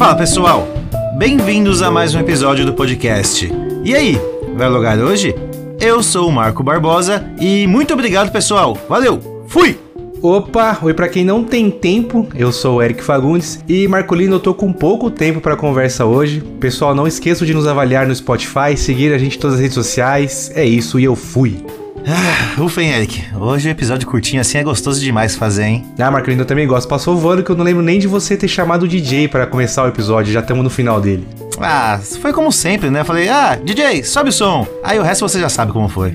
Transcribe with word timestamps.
Fala 0.00 0.14
pessoal, 0.14 0.66
bem-vindos 1.18 1.82
a 1.82 1.90
mais 1.90 2.14
um 2.14 2.20
episódio 2.20 2.64
do 2.64 2.72
podcast. 2.72 3.52
E 3.84 3.94
aí, 3.94 4.18
vai 4.56 4.66
logar 4.66 4.98
hoje? 4.98 5.34
Eu 5.78 6.02
sou 6.02 6.26
o 6.26 6.32
Marco 6.32 6.62
Barbosa 6.62 7.30
e 7.38 7.66
muito 7.66 7.92
obrigado 7.92 8.32
pessoal, 8.32 8.78
valeu, 8.88 9.44
fui! 9.46 9.78
Opa, 10.22 10.78
oi 10.80 10.94
para 10.94 11.06
quem 11.06 11.22
não 11.22 11.44
tem 11.44 11.70
tempo, 11.70 12.26
eu 12.34 12.50
sou 12.50 12.76
o 12.76 12.82
Eric 12.82 13.04
Fagundes 13.04 13.62
e 13.68 13.86
Marcolino, 13.86 14.36
eu 14.36 14.40
tô 14.40 14.54
com 14.54 14.72
pouco 14.72 15.10
tempo 15.10 15.38
para 15.38 15.54
conversa 15.54 16.06
hoje. 16.06 16.42
Pessoal, 16.58 16.94
não 16.94 17.06
esqueçam 17.06 17.46
de 17.46 17.52
nos 17.52 17.66
avaliar 17.66 18.06
no 18.06 18.14
Spotify, 18.14 18.78
seguir 18.78 19.12
a 19.12 19.18
gente 19.18 19.36
em 19.36 19.40
todas 19.40 19.56
as 19.56 19.60
redes 19.60 19.74
sociais. 19.74 20.50
É 20.54 20.64
isso 20.64 20.98
e 20.98 21.04
eu 21.04 21.14
fui. 21.14 21.62
Ah, 22.06 22.60
ufa, 22.60 22.82
hein, 22.82 22.90
Eric. 22.90 23.24
Hoje 23.36 23.68
o 23.68 23.70
episódio 23.70 24.08
curtinho 24.08 24.40
assim 24.40 24.58
é 24.58 24.62
gostoso 24.62 25.00
demais 25.00 25.36
fazer, 25.36 25.64
hein? 25.64 25.86
Ah, 25.98 26.10
Marcolino, 26.10 26.42
eu 26.42 26.46
também 26.46 26.66
gosto. 26.66 26.88
Passou 26.88 27.16
voando 27.16 27.42
que 27.42 27.50
eu 27.50 27.56
não 27.56 27.64
lembro 27.64 27.82
nem 27.82 27.98
de 27.98 28.06
você 28.06 28.36
ter 28.36 28.48
chamado 28.48 28.84
o 28.84 28.88
DJ 28.88 29.28
para 29.28 29.46
começar 29.46 29.84
o 29.84 29.88
episódio, 29.88 30.32
já 30.32 30.40
estamos 30.40 30.64
no 30.64 30.70
final 30.70 31.00
dele. 31.00 31.26
Ah, 31.60 32.00
foi 32.20 32.32
como 32.32 32.50
sempre, 32.50 32.90
né? 32.90 33.04
Falei, 33.04 33.28
ah, 33.28 33.56
DJ, 33.62 34.02
sobe 34.02 34.30
o 34.30 34.32
som. 34.32 34.66
Aí 34.82 34.98
o 34.98 35.02
resto 35.02 35.28
você 35.28 35.38
já 35.38 35.48
sabe 35.48 35.72
como 35.72 35.88
foi. 35.88 36.14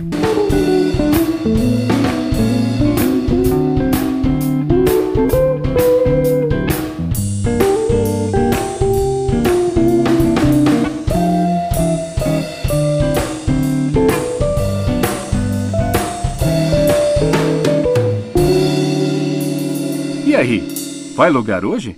Vai 21.25 21.31
logar 21.31 21.65
hoje? 21.65 21.97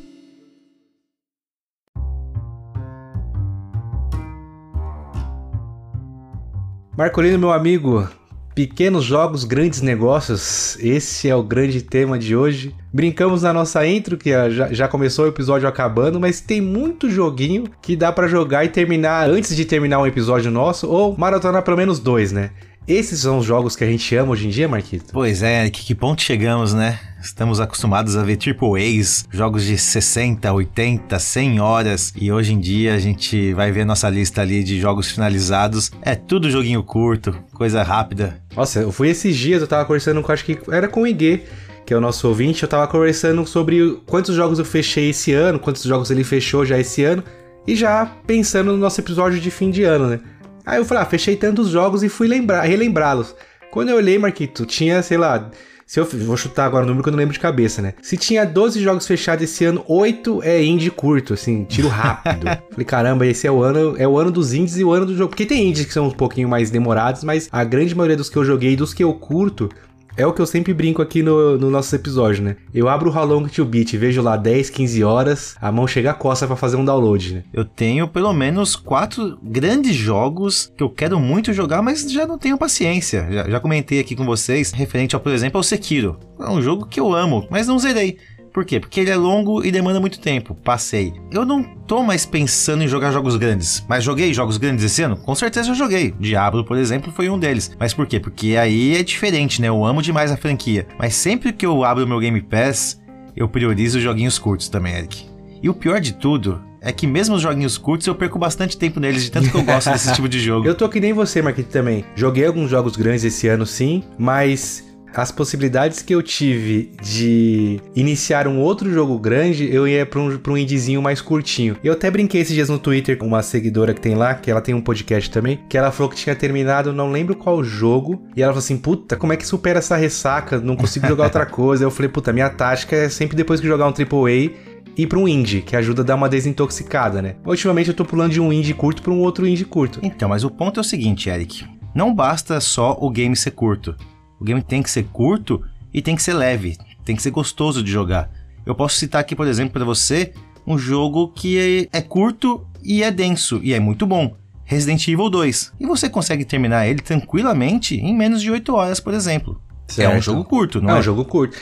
Marcolino, 6.97 7.37
meu 7.37 7.51
amigo, 7.51 8.07
pequenos 8.55 9.03
jogos, 9.03 9.43
grandes 9.43 9.81
negócios, 9.81 10.77
esse 10.79 11.27
é 11.27 11.35
o 11.35 11.43
grande 11.43 11.81
tema 11.81 12.17
de 12.17 12.37
hoje. 12.37 12.73
Brincamos 12.93 13.43
na 13.43 13.51
nossa 13.51 13.85
intro, 13.85 14.17
que 14.17 14.31
já, 14.49 14.71
já 14.71 14.87
começou 14.87 15.25
o 15.25 15.27
episódio 15.27 15.67
acabando, 15.67 16.21
mas 16.21 16.39
tem 16.39 16.61
muito 16.61 17.09
joguinho 17.09 17.65
que 17.81 17.97
dá 17.97 18.13
para 18.13 18.29
jogar 18.29 18.63
e 18.63 18.69
terminar 18.69 19.29
antes 19.29 19.53
de 19.53 19.65
terminar 19.65 19.99
um 19.99 20.07
episódio 20.07 20.49
nosso, 20.49 20.87
ou 20.87 21.17
maratonar 21.17 21.63
pelo 21.63 21.75
menos 21.75 21.99
dois, 21.99 22.31
né? 22.31 22.51
Esses 22.87 23.19
são 23.19 23.39
os 23.39 23.45
jogos 23.45 23.75
que 23.75 23.83
a 23.83 23.87
gente 23.87 24.15
ama 24.15 24.31
hoje 24.31 24.47
em 24.47 24.49
dia, 24.49 24.65
Marquito? 24.65 25.07
Pois 25.11 25.43
é, 25.43 25.69
que, 25.69 25.83
que 25.83 25.93
ponto 25.93 26.21
chegamos, 26.21 26.73
né? 26.73 26.97
Estamos 27.21 27.59
acostumados 27.59 28.15
a 28.15 28.23
ver 28.23 28.37
AAAs, 28.37 29.27
jogos 29.29 29.65
de 29.65 29.77
60, 29.77 30.53
80, 30.53 31.19
100 31.19 31.59
horas, 31.59 32.13
e 32.15 32.31
hoje 32.31 32.53
em 32.53 32.59
dia 32.61 32.93
a 32.93 32.97
gente 32.97 33.53
vai 33.53 33.73
ver 33.73 33.83
nossa 33.83 34.09
lista 34.09 34.41
ali 34.41 34.63
de 34.63 34.79
jogos 34.79 35.11
finalizados. 35.11 35.91
É 36.01 36.15
tudo 36.15 36.49
joguinho 36.49 36.81
curto, 36.81 37.35
coisa 37.53 37.83
rápida. 37.83 38.41
Nossa, 38.55 38.79
eu 38.79 38.91
fui 38.93 39.09
esses 39.09 39.35
dias, 39.35 39.59
eu 39.61 39.67
tava 39.67 39.83
conversando 39.83 40.21
com, 40.21 40.31
acho 40.31 40.45
que 40.45 40.57
era 40.71 40.87
com 40.87 41.01
o 41.01 41.07
Iguê, 41.07 41.41
que 41.85 41.93
é 41.93 41.97
o 41.97 42.01
nosso 42.01 42.25
ouvinte, 42.25 42.63
eu 42.63 42.69
tava 42.69 42.87
conversando 42.87 43.45
sobre 43.45 43.99
quantos 44.05 44.33
jogos 44.33 44.59
eu 44.59 44.65
fechei 44.65 45.09
esse 45.09 45.33
ano, 45.33 45.59
quantos 45.59 45.83
jogos 45.83 46.09
ele 46.09 46.23
fechou 46.23 46.65
já 46.65 46.79
esse 46.79 47.03
ano, 47.03 47.21
e 47.67 47.75
já 47.75 48.05
pensando 48.25 48.71
no 48.71 48.77
nosso 48.77 49.01
episódio 49.01 49.41
de 49.41 49.51
fim 49.51 49.69
de 49.69 49.83
ano, 49.83 50.07
né? 50.07 50.21
Aí 50.67 50.79
eu 50.79 50.83
falei, 50.83 51.01
ah, 51.01 51.05
fechei 51.05 51.37
tantos 51.37 51.69
jogos 51.69 52.03
e 52.03 52.09
fui 52.09 52.27
lembrar, 52.27 52.63
relembrá-los. 52.63 53.33
Quando 53.71 53.87
eu 53.87 53.95
olhei, 53.95 54.19
Marquito, 54.19 54.65
tinha, 54.65 55.01
sei 55.01 55.17
lá, 55.17 55.49
se 55.85 55.97
eu 55.97 56.05
vou 56.05 56.35
chutar 56.35 56.65
agora 56.65 56.83
o 56.83 56.85
número 56.85 57.01
que 57.01 57.07
eu 57.07 57.11
não 57.11 57.17
lembro 57.17 57.31
de 57.31 57.39
cabeça, 57.39 57.81
né? 57.81 57.93
Se 58.01 58.17
tinha 58.17 58.45
12 58.45 58.81
jogos 58.81 59.07
fechados 59.07 59.45
esse 59.45 59.63
ano, 59.63 59.81
8 59.87 60.43
é 60.43 60.61
indie 60.61 60.91
curto, 60.91 61.33
assim, 61.33 61.63
tiro 61.63 61.87
rápido. 61.87 62.45
Falei, 62.69 62.85
caramba, 62.85 63.25
esse 63.25 63.47
é 63.47 63.51
o 63.51 63.63
ano, 63.63 63.95
é 63.97 64.05
o 64.05 64.17
ano 64.17 64.29
dos 64.29 64.51
indies 64.51 64.75
e 64.77 64.83
o 64.83 64.91
ano 64.91 65.05
do 65.05 65.15
jogo. 65.15 65.29
Porque 65.29 65.45
tem 65.45 65.69
indies 65.69 65.85
que 65.85 65.93
são 65.93 66.07
um 66.07 66.11
pouquinho 66.11 66.49
mais 66.49 66.69
demorados, 66.69 67.23
mas 67.23 67.47
a 67.49 67.63
grande 67.63 67.95
maioria 67.95 68.17
dos 68.17 68.29
que 68.29 68.35
eu 68.35 68.43
joguei, 68.43 68.75
dos 68.75 68.93
que 68.93 69.01
eu 69.01 69.13
curto, 69.13 69.69
é 70.17 70.25
o 70.25 70.33
que 70.33 70.41
eu 70.41 70.45
sempre 70.47 70.73
brinco 70.73 71.01
aqui 71.01 71.21
no, 71.21 71.57
no 71.57 71.69
nosso 71.69 71.95
episódio, 71.95 72.43
né? 72.43 72.57
Eu 72.73 72.89
abro 72.89 73.09
o 73.09 73.15
How 73.15 73.25
Long 73.25 73.47
to 73.47 73.63
Beat, 73.63 73.93
vejo 73.93 74.21
lá 74.21 74.35
10, 74.35 74.71
15 74.71 75.03
horas, 75.03 75.55
a 75.61 75.71
mão 75.71 75.87
chega 75.87 76.11
a 76.11 76.13
coça 76.13 76.47
para 76.47 76.55
fazer 76.55 76.75
um 76.75 76.83
download, 76.83 77.35
né? 77.35 77.43
Eu 77.53 77.63
tenho 77.63 78.07
pelo 78.07 78.33
menos 78.33 78.75
quatro 78.75 79.37
grandes 79.43 79.95
jogos 79.95 80.73
que 80.75 80.83
eu 80.83 80.89
quero 80.89 81.19
muito 81.19 81.53
jogar, 81.53 81.81
mas 81.83 82.11
já 82.11 82.25
não 82.25 82.37
tenho 82.37 82.57
paciência. 82.57 83.27
Já, 83.31 83.49
já 83.49 83.59
comentei 83.59 83.99
aqui 83.99 84.15
com 84.15 84.25
vocês, 84.25 84.71
referente 84.71 85.15
ao, 85.15 85.21
por 85.21 85.31
exemplo, 85.31 85.57
ao 85.57 85.63
Sekiro. 85.63 86.19
É 86.39 86.49
um 86.49 86.61
jogo 86.61 86.87
que 86.87 86.99
eu 86.99 87.13
amo, 87.13 87.47
mas 87.51 87.67
não 87.67 87.77
zerei. 87.77 88.17
Por 88.57 88.65
quê? 88.65 88.79
Porque 88.79 89.01
ele 89.01 89.11
é 89.11 89.15
longo 89.15 89.63
e 89.63 89.69
demanda 89.69 89.99
muito 89.99 90.19
tempo. 90.19 90.55
Passei. 90.55 91.13
Eu 91.31 91.45
não 91.45 91.61
tô 91.61 92.01
mais 92.01 92.25
pensando 92.25 92.83
em 92.83 92.87
jogar 92.87 93.11
jogos 93.11 93.35
grandes. 93.35 93.85
Mas 93.87 94.03
joguei 94.03 94.33
jogos 94.33 94.57
grandes 94.57 94.83
esse 94.83 95.03
ano? 95.03 95.15
Com 95.15 95.35
certeza 95.35 95.69
eu 95.69 95.75
joguei. 95.75 96.11
Diablo, 96.19 96.65
por 96.65 96.75
exemplo, 96.75 97.11
foi 97.11 97.29
um 97.29 97.37
deles. 97.37 97.77
Mas 97.79 97.93
por 97.93 98.07
quê? 98.07 98.19
Porque 98.19 98.57
aí 98.57 98.97
é 98.97 99.03
diferente, 99.03 99.61
né? 99.61 99.67
Eu 99.67 99.85
amo 99.85 100.01
demais 100.01 100.31
a 100.31 100.37
franquia. 100.37 100.87
Mas 100.97 101.13
sempre 101.13 101.53
que 101.53 101.67
eu 101.67 101.83
abro 101.83 102.03
o 102.03 102.07
meu 102.07 102.19
Game 102.19 102.41
Pass, 102.41 102.99
eu 103.35 103.47
priorizo 103.47 104.01
joguinhos 104.01 104.39
curtos 104.39 104.69
também, 104.69 104.95
Eric. 104.95 105.23
E 105.61 105.69
o 105.69 105.73
pior 105.75 106.01
de 106.01 106.13
tudo 106.13 106.59
é 106.81 106.91
que 106.91 107.05
mesmo 107.05 107.35
os 107.35 107.43
joguinhos 107.43 107.77
curtos 107.77 108.07
eu 108.07 108.15
perco 108.15 108.39
bastante 108.39 108.75
tempo 108.75 108.99
neles, 108.99 109.23
de 109.23 109.29
tanto 109.29 109.51
que 109.51 109.55
eu 109.55 109.63
gosto 109.63 109.91
desse 109.91 110.13
tipo 110.15 110.27
de 110.27 110.39
jogo. 110.39 110.67
Eu 110.67 110.73
tô 110.73 110.89
que 110.89 110.99
nem 110.99 111.13
você, 111.13 111.43
Marquinhos, 111.43 111.71
também. 111.71 112.05
Joguei 112.15 112.47
alguns 112.47 112.71
jogos 112.71 112.95
grandes 112.95 113.23
esse 113.23 113.47
ano, 113.47 113.67
sim, 113.67 114.03
mas 114.17 114.86
as 115.13 115.31
possibilidades 115.31 116.01
que 116.01 116.13
eu 116.13 116.21
tive 116.21 116.91
de 117.01 117.79
iniciar 117.95 118.47
um 118.47 118.59
outro 118.59 118.91
jogo 118.91 119.17
grande, 119.17 119.73
eu 119.73 119.87
ia 119.87 120.05
pra 120.05 120.19
um, 120.19 120.37
pra 120.37 120.53
um 120.53 120.57
indiezinho 120.57 121.01
mais 121.01 121.21
curtinho. 121.21 121.75
Eu 121.83 121.93
até 121.93 122.09
brinquei 122.09 122.41
esses 122.41 122.53
dias 122.53 122.69
no 122.69 122.79
Twitter 122.79 123.17
com 123.17 123.25
uma 123.25 123.41
seguidora 123.41 123.93
que 123.93 124.01
tem 124.01 124.15
lá, 124.15 124.35
que 124.35 124.51
ela 124.51 124.61
tem 124.61 124.75
um 124.75 124.81
podcast 124.81 125.29
também, 125.31 125.59
que 125.67 125.77
ela 125.77 125.91
falou 125.91 126.09
que 126.11 126.17
tinha 126.17 126.35
terminado, 126.35 126.93
não 126.93 127.11
lembro 127.11 127.35
qual 127.35 127.63
jogo, 127.63 128.21
e 128.35 128.41
ela 128.41 128.51
falou 128.51 128.63
assim: 128.63 128.77
puta, 128.77 129.15
como 129.15 129.33
é 129.33 129.37
que 129.37 129.45
supera 129.45 129.79
essa 129.79 129.95
ressaca? 129.95 130.59
Não 130.59 130.75
consigo 130.75 131.07
jogar 131.07 131.25
outra 131.25 131.45
coisa. 131.47 131.83
Eu 131.83 131.91
falei: 131.91 132.09
puta, 132.09 132.31
minha 132.31 132.49
tática 132.49 132.95
é 132.95 133.09
sempre 133.09 133.35
depois 133.35 133.59
que 133.59 133.67
jogar 133.67 133.87
um 133.87 133.93
AAA 133.93 134.51
ir 134.97 135.07
para 135.07 135.19
um 135.19 135.27
indie, 135.27 135.61
que 135.61 135.75
ajuda 135.75 136.01
a 136.01 136.05
dar 136.05 136.15
uma 136.15 136.27
desintoxicada, 136.27 137.21
né? 137.21 137.35
Ultimamente 137.45 137.89
eu 137.89 137.93
tô 137.93 138.03
pulando 138.03 138.31
de 138.31 138.41
um 138.41 138.51
indie 138.51 138.73
curto 138.73 139.01
para 139.01 139.13
um 139.13 139.19
outro 139.19 139.47
indie 139.47 139.65
curto. 139.65 139.99
Então, 140.01 140.29
mas 140.29 140.43
o 140.43 140.49
ponto 140.49 140.79
é 140.79 140.81
o 140.81 140.83
seguinte, 140.83 141.29
Eric. 141.29 141.65
Não 141.93 142.13
basta 142.13 142.59
só 142.59 142.97
o 142.99 143.09
game 143.09 143.35
ser 143.35 143.51
curto. 143.51 143.95
O 144.39 144.43
game 144.43 144.61
tem 144.61 144.83
que 144.83 144.91
ser 144.91 145.05
curto 145.05 145.63
e 145.93 146.01
tem 146.01 146.15
que 146.15 146.23
ser 146.23 146.33
leve, 146.33 146.77
tem 147.03 147.15
que 147.15 147.21
ser 147.21 147.31
gostoso 147.31 147.83
de 147.83 147.91
jogar. 147.91 148.29
Eu 148.65 148.75
posso 148.75 148.97
citar 148.97 149.21
aqui, 149.21 149.35
por 149.35 149.47
exemplo, 149.47 149.73
para 149.73 149.85
você 149.85 150.33
um 150.65 150.77
jogo 150.77 151.29
que 151.29 151.87
é, 151.93 151.97
é 151.99 152.01
curto 152.01 152.67
e 152.83 153.01
é 153.01 153.09
denso 153.09 153.59
e 153.63 153.73
é 153.73 153.79
muito 153.79 154.05
bom. 154.05 154.35
Resident 154.65 155.07
Evil 155.07 155.29
2. 155.29 155.73
E 155.79 155.85
você 155.85 156.09
consegue 156.09 156.43
terminar 156.43 156.87
ele 156.87 156.99
tranquilamente 156.99 157.95
em 157.95 158.13
menos 158.13 158.41
de 158.41 158.51
8 158.51 158.75
horas, 158.75 158.99
por 158.99 159.13
exemplo. 159.13 159.61
Certo. 159.87 160.11
É 160.11 160.17
um 160.17 160.21
jogo 160.21 160.43
curto, 160.43 160.81
não 160.81 160.89
é? 160.89 160.97
É 160.97 160.99
um 160.99 161.01
jogo 161.01 161.23
curto. 161.23 161.57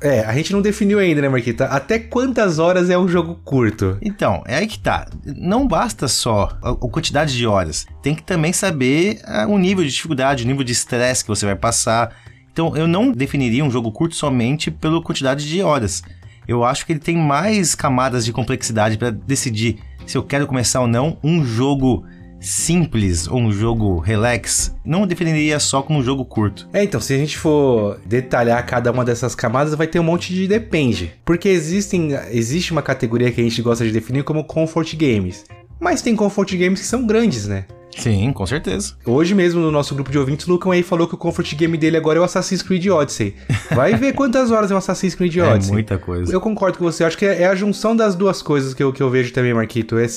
É, 0.00 0.20
a 0.20 0.34
gente 0.34 0.52
não 0.52 0.60
definiu 0.60 0.98
ainda, 0.98 1.22
né, 1.22 1.28
Marquita? 1.28 1.64
Até 1.66 1.98
quantas 1.98 2.58
horas 2.58 2.90
é 2.90 2.98
um 2.98 3.08
jogo 3.08 3.40
curto? 3.44 3.96
Então, 4.02 4.42
é 4.46 4.56
aí 4.56 4.66
que 4.66 4.78
tá. 4.78 5.08
Não 5.24 5.66
basta 5.66 6.06
só 6.06 6.56
a, 6.62 6.70
a 6.70 6.74
quantidade 6.74 7.34
de 7.34 7.46
horas. 7.46 7.86
Tem 8.02 8.14
que 8.14 8.22
também 8.22 8.52
saber 8.52 9.20
a, 9.24 9.46
o 9.46 9.58
nível 9.58 9.82
de 9.84 9.90
dificuldade, 9.90 10.44
o 10.44 10.46
nível 10.46 10.62
de 10.62 10.72
estresse 10.72 11.24
que 11.24 11.28
você 11.28 11.46
vai 11.46 11.56
passar. 11.56 12.14
Então, 12.52 12.76
eu 12.76 12.86
não 12.86 13.10
definiria 13.10 13.64
um 13.64 13.70
jogo 13.70 13.90
curto 13.90 14.14
somente 14.14 14.70
pela 14.70 15.02
quantidade 15.02 15.48
de 15.48 15.62
horas. 15.62 16.02
Eu 16.46 16.64
acho 16.64 16.84
que 16.84 16.92
ele 16.92 17.00
tem 17.00 17.16
mais 17.16 17.74
camadas 17.74 18.24
de 18.24 18.32
complexidade 18.32 18.98
para 18.98 19.10
decidir 19.10 19.78
se 20.06 20.18
eu 20.18 20.22
quero 20.22 20.46
começar 20.46 20.80
ou 20.80 20.86
não 20.86 21.16
um 21.22 21.44
jogo 21.44 22.04
simples 22.42 23.28
ou 23.28 23.38
um 23.38 23.52
jogo 23.52 23.98
relax, 23.98 24.74
não 24.84 25.06
definiria 25.06 25.58
só 25.60 25.80
como 25.80 26.00
um 26.00 26.02
jogo 26.02 26.24
curto. 26.24 26.68
É, 26.72 26.82
então, 26.82 27.00
se 27.00 27.14
a 27.14 27.16
gente 27.16 27.38
for 27.38 28.00
detalhar 28.04 28.64
cada 28.66 28.90
uma 28.90 29.04
dessas 29.04 29.34
camadas, 29.34 29.74
vai 29.74 29.86
ter 29.86 30.00
um 30.00 30.04
monte 30.04 30.34
de 30.34 30.48
depende. 30.48 31.12
Porque 31.24 31.48
existem, 31.48 32.10
existe 32.30 32.72
uma 32.72 32.82
categoria 32.82 33.30
que 33.30 33.40
a 33.40 33.44
gente 33.44 33.62
gosta 33.62 33.84
de 33.84 33.92
definir 33.92 34.24
como 34.24 34.44
comfort 34.44 34.94
games. 34.96 35.44
Mas 35.80 36.02
tem 36.02 36.14
comfort 36.14 36.52
games 36.52 36.80
que 36.80 36.86
são 36.86 37.06
grandes, 37.06 37.46
né? 37.46 37.64
Sim, 37.96 38.32
com 38.32 38.46
certeza. 38.46 38.94
Hoje 39.04 39.34
mesmo 39.34 39.60
no 39.60 39.70
nosso 39.70 39.94
grupo 39.94 40.10
de 40.10 40.18
ouvintes, 40.18 40.46
o 40.46 40.52
Lucão 40.52 40.72
aí 40.72 40.82
falou 40.82 41.06
que 41.06 41.14
o 41.14 41.18
comfort 41.18 41.54
game 41.54 41.76
dele 41.76 41.96
agora 41.96 42.18
é 42.18 42.22
o 42.22 42.24
Assassin's 42.24 42.62
Creed 42.62 42.86
Odyssey. 42.86 43.34
Vai 43.74 43.94
ver 43.94 44.14
quantas 44.14 44.50
horas 44.50 44.70
é 44.70 44.74
o 44.74 44.78
Assassin's 44.78 45.14
Creed 45.14 45.36
Odyssey. 45.36 45.70
É 45.70 45.74
muita 45.74 45.98
coisa. 45.98 46.32
Eu 46.32 46.40
concordo 46.40 46.78
com 46.78 46.84
você, 46.84 47.04
acho 47.04 47.18
que 47.18 47.26
é 47.26 47.46
a 47.46 47.54
junção 47.54 47.94
das 47.94 48.14
duas 48.14 48.40
coisas 48.40 48.72
que 48.72 48.82
eu, 48.82 48.92
que 48.92 49.02
eu 49.02 49.10
vejo 49.10 49.32
também, 49.32 49.52
Marquito. 49.52 49.98
É 49.98 50.08